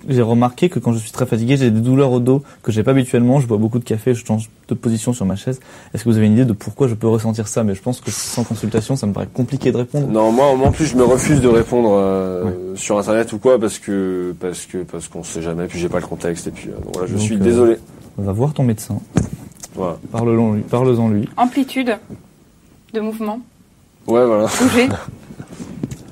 [0.08, 2.84] j'ai remarqué que quand je suis très fatigué, j'ai des douleurs au dos que j'ai
[2.84, 3.40] pas habituellement.
[3.40, 5.60] Je bois beaucoup de café, je change de position sur ma chaise.
[5.94, 7.64] Est-ce que vous avez une idée de pourquoi je peux ressentir ça?
[7.64, 10.08] Mais je pense que sans consultation, ça me paraît compliqué de répondre.
[10.08, 13.80] Non, moi, en plus, je me refuse de répondre euh, sur internet ou quoi parce
[13.80, 16.74] que parce que parce qu'on sait jamais, puis j'ai pas le contexte et puis euh,
[16.94, 17.78] voilà, je Donc, suis euh, désolé.
[18.18, 19.00] On va voir ton médecin.
[19.76, 19.98] Voilà.
[20.12, 20.62] Parle-en lui.
[20.62, 21.28] Parle-en lui.
[21.38, 21.98] Amplitude
[22.94, 23.40] de mouvement,
[24.08, 24.46] Ouais, voilà.
[24.62, 24.88] bouger.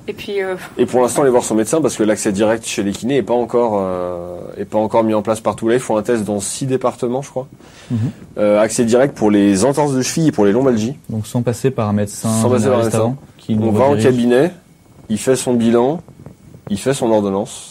[0.08, 2.84] Et puis, euh, Et pour l'instant, aller voir son médecin parce que l'accès direct chez
[2.84, 5.68] les kinés est pas encore euh, est pas encore mis en place partout.
[5.68, 7.47] Là, il faut un test dans six départements, je crois.
[7.91, 7.97] Mhm.
[8.38, 10.97] Euh, accès direct pour les entorses de cheville et pour les lombalgies.
[11.10, 12.97] Donc sans passer par un médecin Sans passer par un médecin.
[12.97, 14.52] avant, qui nous On va en cabinet,
[15.10, 16.02] il fait son bilan,
[16.70, 17.71] il fait son ordonnance.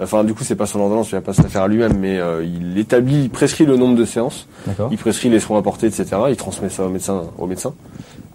[0.00, 1.98] Enfin, du coup, c'est pas son ordonnance, il va pas se la faire à lui-même,
[1.98, 4.46] mais euh, il établit, il prescrit le nombre de séances,
[4.90, 6.06] il prescrit les soins apportés, etc.
[6.30, 7.74] Il transmet ça au médecin, au médecin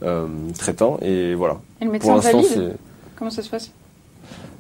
[0.04, 1.58] euh, traitant, et voilà.
[1.80, 2.76] et le Pour médecin l'instant, valide c'est.
[3.16, 3.72] Comment ça se passe?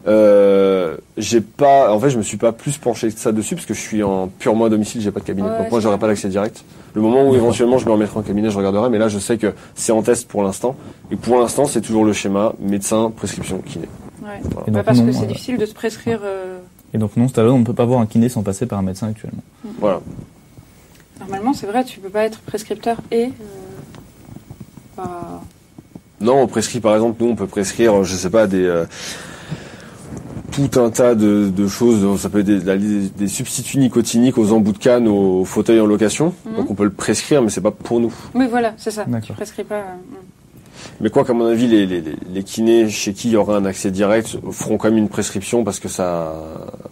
[0.06, 3.66] Euh, j'ai pas, en fait, je me suis pas plus penché que ça dessus parce
[3.66, 5.49] que je suis en pur moi domicile, j'ai pas de cabinet.
[5.49, 5.97] Ouais, Donc moi, ça.
[5.97, 6.64] pas l'accès direct.
[6.93, 8.89] Le moment où éventuellement je me remettrai en cabinet, je regarderai.
[8.89, 10.76] Mais là, je sais que c'est en test pour l'instant.
[11.12, 13.88] Et pour l'instant, c'est toujours le schéma médecin, prescription, kiné.
[14.22, 14.41] Ouais.
[14.68, 16.20] Et Bah, parce que c'est euh, difficile de se prescrire.
[16.24, 16.53] euh,
[16.93, 18.83] Et donc non, Stallone, on ne peut pas voir un kiné sans passer par un
[18.83, 19.43] médecin actuellement.
[19.79, 20.01] Voilà.
[21.19, 23.25] Normalement, c'est vrai, tu peux pas être prescripteur et.
[23.25, 23.29] euh,
[24.95, 25.41] pas-
[26.21, 28.85] Non, on prescrit par exemple, nous on peut prescrire, je sais pas, des euh,
[30.51, 32.19] tout un tas de, de choses.
[32.21, 35.85] Ça peut être des, des- des substituts nicotiniques aux embouts de canne, aux fauteuils en
[35.87, 36.33] location.
[36.45, 36.55] Mhm.
[36.57, 38.13] Donc on peut le prescrire, mais c'est pas pour nous.
[38.35, 39.05] Oui, voilà, c'est ça.
[39.23, 39.75] Tu prescris pas.
[39.75, 39.81] euh,
[41.01, 43.91] Mais quoi qu'à mon avis, les, les, kinés chez qui il y aura un accès
[43.91, 46.34] direct feront quand même une prescription parce que ça,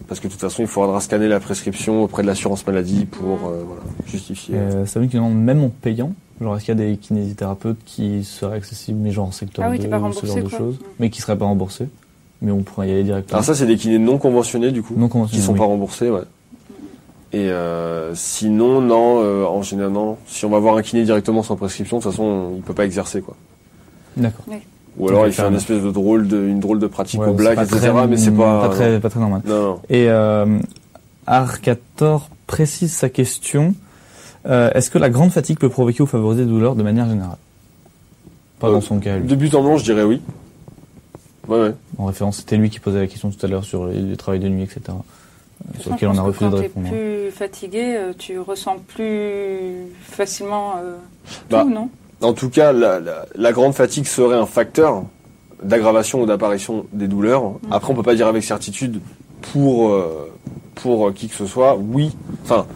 [0.08, 3.48] parce que de toute façon, il faudra scanner la prescription auprès de l'assurance maladie pour
[3.48, 4.56] euh, voilà, justifier.
[4.56, 6.12] Euh, Stallone qui demande même en payant.
[6.40, 9.70] Genre, est-ce qu'il y a des kinésithérapeutes qui seraient accessibles, mais genre en secteur Ah
[9.70, 11.88] oui, 2 t'es pas ou ce genre de choses, mais qui seraient pas remboursés,
[12.40, 13.36] mais on pourrait y aller directement.
[13.36, 14.94] Alors ça, c'est des kinés non conventionnés du coup.
[14.96, 15.42] non qui conventionnés.
[15.42, 15.58] sont oui.
[15.58, 16.22] pas remboursés, ouais.
[17.32, 20.18] Et euh, sinon, non, euh, en général, non.
[20.26, 22.84] Si on va voir un kiné directement sans prescription, de toute façon, il peut pas
[22.84, 23.36] exercer, quoi.
[24.16, 24.44] D'accord.
[24.98, 27.32] Ou alors, il fait une espèce de drôle de, une drôle de pratique Ouais, au
[27.32, 27.92] black, c'est pas etc.
[27.92, 29.40] très- mais c'est pas, pas très, pas très normal.
[29.46, 29.80] Non, non.
[29.88, 30.58] Et euh,
[31.26, 33.74] Arcator précise sa question.
[34.46, 37.38] Euh, Est-ce que la grande fatigue peut provoquer ou favoriser des douleurs de manière générale?
[38.58, 39.16] Pas Euh, dans son cas.
[39.16, 39.26] lui.
[39.26, 40.20] De but en blanc, je dirais oui.
[41.48, 41.74] Ouais, ouais.
[41.98, 44.40] En référence, c'était lui qui posait la question tout à l'heure sur les, les travails
[44.40, 44.80] de nuit, etc.
[44.90, 46.88] euh, Sur lequel on a refusé de quand répondre.
[46.90, 49.58] t'es plus fatigué, euh, tu ressens plus
[50.02, 50.96] facilement euh,
[51.50, 51.88] Bah, tout, non?
[52.22, 55.04] En tout cas, la, la, la grande fatigue serait un facteur
[55.62, 57.44] d'aggravation ou d'apparition des douleurs.
[57.44, 57.58] Mm.
[57.70, 59.00] Après, on peut pas dire avec certitude
[59.40, 60.32] pour euh,
[60.76, 61.76] pour euh, qui que ce soit.
[61.76, 62.66] Oui, enfin,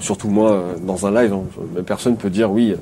[0.00, 2.74] surtout moi euh, dans un live, hein, personne peut dire oui.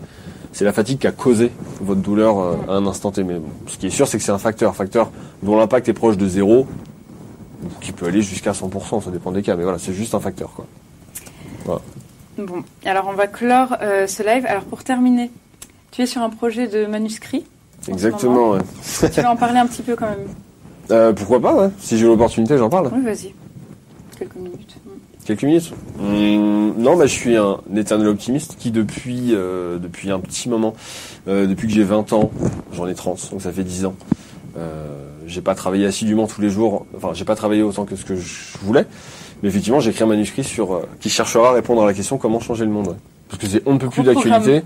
[0.53, 2.37] C'est la fatigue qui a causé votre douleur
[2.69, 3.23] à un instant T.
[3.23, 5.13] Mais bon, ce qui est sûr, c'est que c'est un facteur, facteur
[5.45, 6.67] dont l'impact est proche de zéro,
[7.81, 9.55] qui peut aller jusqu'à 100%, ça dépend des cas.
[9.55, 10.67] Mais voilà, c'est juste un facteur, quoi.
[12.37, 14.45] Bon, alors on va clore ce live.
[14.45, 15.31] Alors pour terminer,
[15.91, 17.45] tu es sur un projet de manuscrit.
[17.89, 18.51] Exactement.
[18.51, 18.61] ouais.
[19.13, 20.27] tu vas en parler un petit peu quand même.
[20.91, 21.71] Euh, pourquoi pas, ouais.
[21.79, 22.91] Si j'ai l'opportunité, j'en parle.
[22.93, 23.33] Oui, vas-y.
[24.19, 24.77] Quelques minutes.
[25.25, 30.19] Quelques minutes Hum, Non, bah, je suis un éternel optimiste qui, depuis, euh, depuis un
[30.21, 30.75] petit moment,
[31.29, 32.31] euh, depuis que j'ai 20 ans,
[32.73, 33.95] j'en ai 30, donc ça fait 10 ans,
[35.27, 36.87] j'ai pas travaillé assidûment tous les jours.
[36.97, 38.85] Enfin, j'ai pas travaillé autant que ce que je voulais.
[39.43, 42.41] Mais effectivement, j'ai écrit un manuscrit sur qui cherchera à répondre à la question comment
[42.41, 42.89] changer le monde?
[42.89, 42.95] ouais.
[43.31, 44.63] Parce que c'est on ne peut plus d'actualité.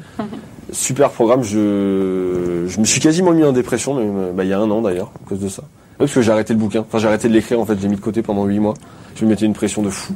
[0.73, 1.43] Super programme.
[1.43, 4.70] Je je me suis quasiment mis en dépression, mais euh, bah, il y a un
[4.70, 5.62] an d'ailleurs à cause de ça.
[5.99, 6.81] Parce que j'ai arrêté le bouquin.
[6.81, 7.61] Enfin, j'ai arrêté de l'écrire.
[7.61, 8.74] En fait, j'ai mis de côté pendant huit mois.
[9.15, 10.15] Je me mettais une pression de fou.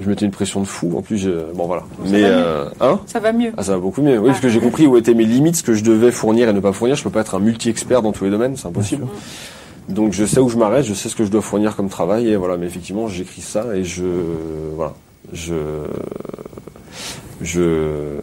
[0.00, 0.96] Je me mettais une pression de fou.
[0.96, 1.82] En plus, je- bon voilà.
[2.04, 2.34] Ça mais va mieux.
[2.34, 3.00] euh, hein?
[3.06, 3.52] Ça va mieux.
[3.56, 4.18] ah, ça va beaucoup mieux.
[4.18, 6.52] Oui, parce que j'ai compris où étaient mes limites, ce que je devais fournir et
[6.52, 6.96] ne pas fournir.
[6.96, 9.06] Je peux pas être un multi-expert dans tous les domaines, c'est impossible.
[9.88, 12.28] Donc je sais où je m'arrête, je sais ce que je dois fournir comme travail
[12.28, 12.56] et voilà.
[12.56, 14.04] Mais effectivement, j'écris ça et je
[14.76, 14.94] voilà,
[15.32, 15.54] je
[17.42, 18.18] je.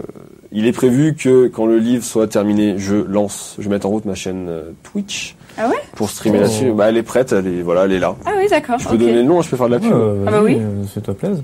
[0.51, 4.05] Il est prévu que quand le livre soit terminé, je lance, je mette en route
[4.05, 5.75] ma chaîne euh, Twitch Ah ouais?
[5.95, 6.41] Pour streamer Oh.
[6.43, 6.71] là-dessus.
[6.71, 8.15] Bah, elle est prête, elle est voilà, elle est là.
[8.25, 8.79] Ah oui, d'accord.
[8.79, 9.91] Je peux donner le nom, je peux faire de la pub.
[9.91, 10.57] Ouais, Ah bah oui.
[10.59, 11.43] euh, Fais-toi plaisir.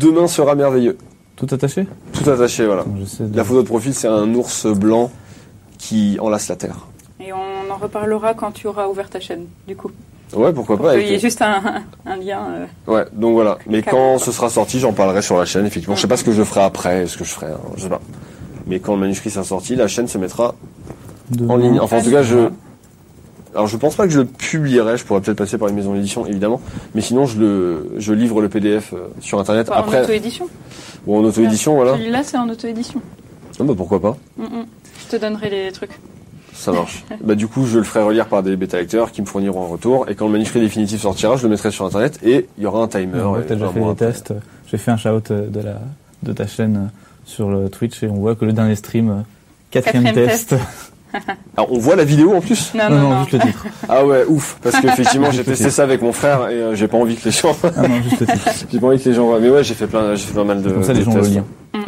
[0.00, 0.96] Demain sera merveilleux.
[1.36, 1.86] Tout attaché?
[2.12, 2.84] Tout attaché, voilà.
[2.84, 5.12] De- La photo de profil, c'est un ours blanc
[5.78, 6.88] qui enlace la terre.
[7.20, 9.90] Et on en reparlera quand tu auras ouvert ta chaîne, du coup.
[10.34, 10.92] Ouais, pourquoi Pour pas.
[10.92, 11.62] qu'il avec- y ait juste un,
[12.06, 12.40] un lien.
[12.50, 13.58] euh, Ouais, donc voilà.
[13.66, 14.18] Mais quand quoi.
[14.18, 15.96] ce sera sorti, j'en parlerai sur la chaîne, effectivement.
[15.96, 17.88] Je sais pas ce que je ferai après, ce que je ferai, hein, je sais
[17.88, 18.00] pas.
[18.66, 20.54] Mais quand le manuscrit sera sorti, la chaîne se mettra
[21.30, 21.54] Demain.
[21.54, 21.80] en ligne.
[21.80, 22.50] Enfin, en tout cas, je.
[23.54, 24.98] Alors, je pense pas que je le publierai.
[24.98, 26.60] Je pourrais peut-être passer par une maison d'édition, évidemment.
[26.94, 30.46] Mais sinon, je le, je livre le PDF euh, sur Internet pas en après auto-édition.
[31.06, 31.94] ou en auto-édition, voilà.
[31.94, 33.00] Celui-là, c'est en auto-édition.
[33.58, 34.16] Ah bah pourquoi pas.
[34.36, 34.66] Mm, mm.
[35.06, 35.90] Je te donnerai les trucs.
[36.58, 37.04] Ça marche.
[37.22, 39.68] bah du coup, je le ferai relire par des bêta lecteurs qui me fourniront un
[39.68, 40.08] retour.
[40.08, 42.82] Et quand le manuscrit définitif sortira, je le mettrai sur Internet et il y aura
[42.82, 43.20] un timer.
[43.22, 44.34] Ouais, T'as déjà fait des tests.
[44.70, 45.80] J'ai fait un shout euh, de la
[46.24, 46.88] de ta chaîne euh,
[47.24, 49.14] sur le Twitch et on voit que le dernier stream, euh,
[49.70, 50.56] quatrième, Quatrième test.
[51.56, 52.74] Alors, on voit la vidéo en plus?
[52.74, 53.66] Non, non, non, non, juste le titre.
[53.88, 56.98] Ah ouais, ouf, parce qu'effectivement j'ai testé ça avec mon frère et euh, j'ai pas
[56.98, 58.50] envie que les gens, Ah non, juste le titre.
[58.70, 59.40] j'ai pas envie que les gens voient.
[59.40, 60.70] Mais ouais, j'ai fait plein, j'ai fait pas mal de.
[60.70, 61.44] Comme ça, les gens le lien.
[61.72, 61.84] Mm, mm.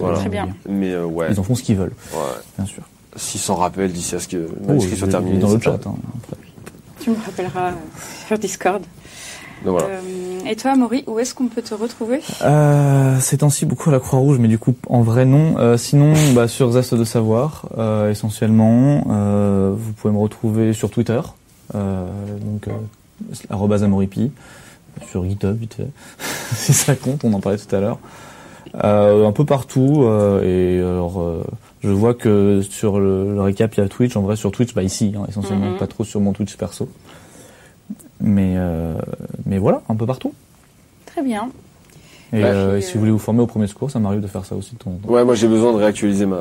[0.00, 0.18] Voilà.
[0.18, 0.48] Très bien.
[0.68, 2.18] Mais euh, ouais, Ils en font ce qu'ils veulent, ouais.
[2.58, 2.82] bien sûr.
[3.16, 5.38] 600 rappels d'ici à ce que le manuscrit soit terminé.
[5.38, 5.78] dans le chat.
[5.86, 5.94] hein.
[7.00, 7.72] Tu me rappelleras euh,
[8.26, 8.82] sur Discord.
[9.64, 9.86] Donc voilà.
[9.96, 10.00] Euh,
[10.50, 12.20] et toi, Maury, où est-ce qu'on peut te retrouver?
[12.42, 15.56] Euh, ces temps-ci beaucoup à la Croix-Rouge, mais du coup en vrai non.
[15.58, 19.04] Euh, sinon, bah, sur Zest de savoir, euh, essentiellement.
[19.10, 21.20] Euh, vous pouvez me retrouver sur Twitter,
[21.74, 22.06] euh,
[22.44, 22.72] donc euh,
[25.10, 25.88] sur GitHub, vite fait,
[26.54, 27.24] si ça compte.
[27.24, 27.98] On en parlait tout à l'heure.
[28.84, 30.02] Euh, un peu partout.
[30.04, 31.42] euh, et alors, euh,
[31.82, 34.16] je vois que sur le, le récap, il y a Twitch.
[34.16, 35.76] En vrai, sur Twitch, bah ici, hein, essentiellement, Mhm.
[35.78, 36.88] pas trop sur mon Twitch perso.
[38.20, 38.94] Mais euh,
[39.44, 40.32] mais voilà, un peu partout.
[41.06, 41.48] Très bien.
[42.32, 44.26] Et, Bah, euh, et si vous voulez vous former au premier secours, ça m'arrive de
[44.26, 45.12] faire ça aussi de temps en temps.
[45.12, 46.40] Ouais, moi j'ai besoin de réactualiser ma,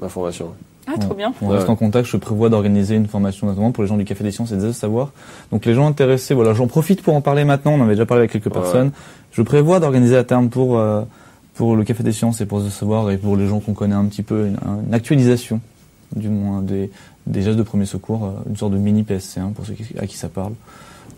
[0.00, 0.48] ma formation.
[0.88, 1.32] Ah, trop bien.
[1.42, 1.56] On Ouais.
[1.56, 4.30] reste en contact, je prévois d'organiser une formation notamment pour les gens du Café des
[4.30, 5.10] Sciences et des Savoir.
[5.50, 8.06] Donc les gens intéressés, voilà, j'en profite pour en parler maintenant, on en avait déjà
[8.06, 8.52] parlé avec quelques Ouais.
[8.60, 8.92] personnes.
[9.32, 11.02] Je prévois d'organiser à terme pour, euh,
[11.56, 13.94] pour le Café des Sciences et pour The Savoir et pour les gens qu'on connaît
[13.94, 15.60] un petit peu, une, une actualisation
[16.14, 16.90] du moins des,
[17.26, 20.06] des gestes de premier secours, euh, une sorte de mini PSC1 pour ceux qui- à
[20.06, 20.52] qui ça parle.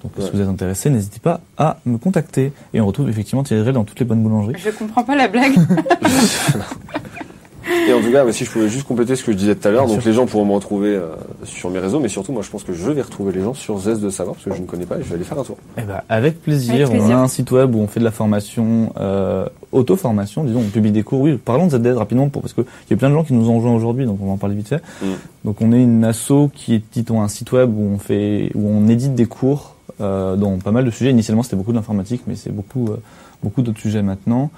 [0.02, 0.24] Donc Ouais.
[0.24, 2.52] si vous êtes intéressés, n'hésitez pas à me contacter.
[2.72, 4.54] Et on retrouve effectivement Thierry dans toutes les bonnes boulangeries.
[4.64, 5.54] Je comprends pas la blague.
[7.88, 9.66] Et en tout cas, bah, si je pouvais juste compléter ce que je disais tout
[9.68, 10.10] à l'heure, donc sûr.
[10.10, 11.08] les gens pourront me retrouver euh,
[11.44, 13.78] sur mes réseaux, mais surtout, moi je pense que je vais retrouver les gens sur
[13.78, 15.44] Zest de savoir parce que je ne connais pas et je vais aller faire un
[15.44, 15.56] tour.
[15.76, 16.74] Eh ben, avec plaisir.
[16.74, 17.06] Avec plaisir.
[17.06, 20.70] On a un site web où on fait de la formation, euh, auto-formation, disons, on
[20.70, 21.20] publie des cours.
[21.20, 23.48] Oui, parlons de ZDS rapidement pour, parce qu'il y a plein de gens qui nous
[23.48, 24.82] ont rejoints aujourd'hui, donc on va en parler vite fait.
[25.02, 25.06] Mm.
[25.44, 28.68] Donc on est une asso qui est, dit-on, un site web où on fait, où
[28.68, 31.10] on édite des cours, euh, dans pas mal de sujets.
[31.10, 33.00] Initialement, c'était beaucoup de l'informatique, mais c'est beaucoup, euh,
[33.42, 34.50] beaucoup d'autres sujets maintenant.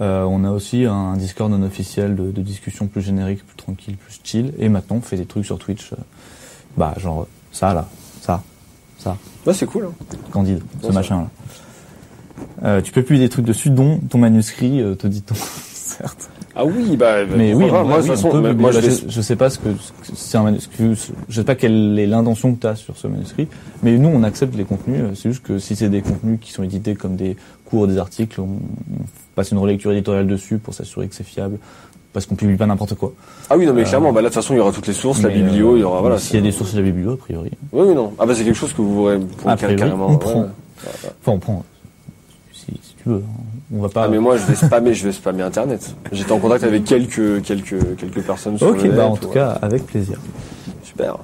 [0.00, 3.96] Euh, on a aussi un Discord non officiel de, de discussion plus générique, plus tranquille,
[3.96, 4.52] plus chill.
[4.58, 5.96] Et maintenant, on fait des trucs sur Twitch, euh,
[6.76, 7.88] bah, genre, ça, là,
[8.20, 8.42] ça,
[8.98, 9.16] ça.
[9.46, 9.86] Ouais, c'est cool.
[9.86, 10.16] Hein.
[10.32, 11.30] Candide, ce machin là.
[12.64, 15.34] Euh, tu peux publier des trucs dessus, dont ton manuscrit, euh, te dit-on,
[15.98, 16.30] certes.
[16.56, 17.82] Ah oui, bah, bah, Mais oui, pas.
[17.84, 18.90] moi, oui, façon, peut bah, je Bah, vais.
[18.90, 19.68] je, je sais pas ce que
[20.14, 20.94] c'est un manuscrit,
[21.28, 23.48] je sais pas quelle est l'intention que tu as sur ce manuscrit,
[23.82, 26.52] mais nous on accepte les contenus, euh, c'est juste que si c'est des contenus qui
[26.52, 29.04] sont édités comme des cours, des articles, on, on
[29.34, 31.58] passe une relecture éditoriale dessus pour s'assurer que c'est fiable,
[32.12, 33.12] parce qu'on publie pas n'importe quoi.
[33.50, 34.86] Ah oui, non, mais Euh, clairement, bah là, de toute façon, il y aura toutes
[34.86, 36.18] les sources, la biblio, euh, il y aura, voilà.
[36.18, 37.50] S'il y a des sources de la biblio, a priori.
[37.72, 38.12] Oui, oui, non.
[38.20, 39.18] Ah bah, c'est quelque chose que vous pourrez,
[39.56, 40.06] priori, carrément.
[40.06, 40.18] on ouais.
[40.18, 40.46] prend.
[40.86, 41.64] Enfin, on prend.
[42.52, 43.16] Si, si tu veux.
[43.26, 43.53] hein.
[43.72, 44.04] On va pas.
[44.04, 45.94] Ah, mais moi, je vais spammer, je vais spammer Internet.
[46.12, 48.96] J'étais en contact avec quelques, quelques, quelques personnes sur ok, le net.
[48.96, 50.18] bah en ou- tout cas, avec plaisir.
[50.82, 51.16] Super.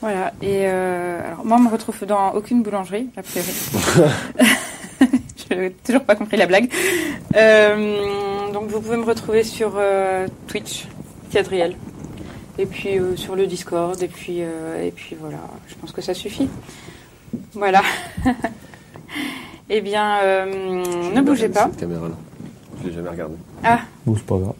[0.00, 0.32] Voilà.
[0.42, 3.52] Et euh, alors, moi, on me retrouve dans aucune boulangerie, a priori.
[5.50, 6.70] Je n'ai toujours pas compris la blague.
[7.36, 10.86] Euh, donc, vous pouvez me retrouver sur euh, Twitch,
[11.30, 11.76] Cadriel.
[12.58, 14.00] Et puis euh, sur le Discord.
[14.02, 15.38] Et puis, euh, et puis voilà.
[15.68, 16.48] Je pense que ça suffit.
[17.52, 17.82] Voilà.
[19.70, 21.64] eh bien, euh, Je ne bougez pas.
[21.70, 22.14] Cette caméra-là.
[22.82, 23.36] Je l'ai jamais regardée.
[23.62, 24.54] Ah, Bon, c'est pas grave.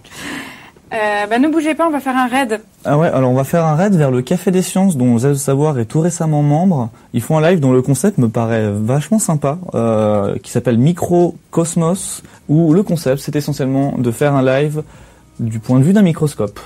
[0.92, 2.60] Euh, bah, ne bougez pas, on va faire un raid.
[2.84, 5.38] Ah ouais, alors on va faire un raid vers le Café des Sciences dont Zaz
[5.38, 6.90] Savoir est tout récemment membre.
[7.12, 12.22] Ils font un live dont le concept me paraît vachement sympa, euh, qui s'appelle Microcosmos,
[12.48, 14.82] où le concept c'est essentiellement de faire un live
[15.40, 16.60] du point de vue d'un microscope.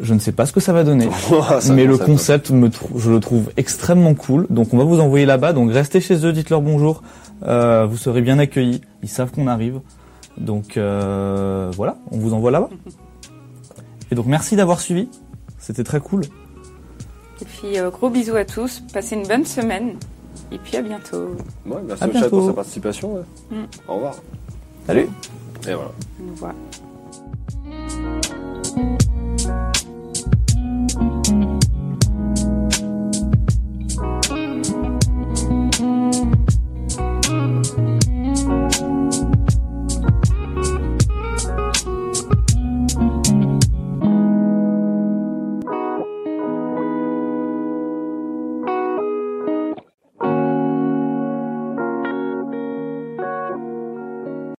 [0.00, 1.08] Je ne sais pas ce que ça va donner,
[1.60, 4.46] ça mais le concept, me je le trouve extrêmement cool.
[4.50, 7.02] Donc on va vous envoyer là-bas, donc restez chez eux, dites-leur bonjour,
[7.44, 9.80] euh, vous serez bien accueillis, ils savent qu'on arrive.
[10.36, 12.70] Donc euh, voilà, on vous envoie là-bas.
[14.10, 15.08] Et donc merci d'avoir suivi,
[15.58, 16.22] c'était très cool.
[17.40, 18.82] Et puis, euh, gros bisous à tous.
[18.92, 19.94] Passez une bonne semaine.
[20.50, 21.36] Et puis, à bientôt.
[21.66, 23.14] Ouais, merci À au chat pour sa participation.
[23.14, 23.22] ouais.
[23.50, 23.64] Mm.
[23.86, 24.16] Au revoir.
[24.86, 25.08] Salut
[25.68, 25.74] Et
[26.38, 26.54] voilà.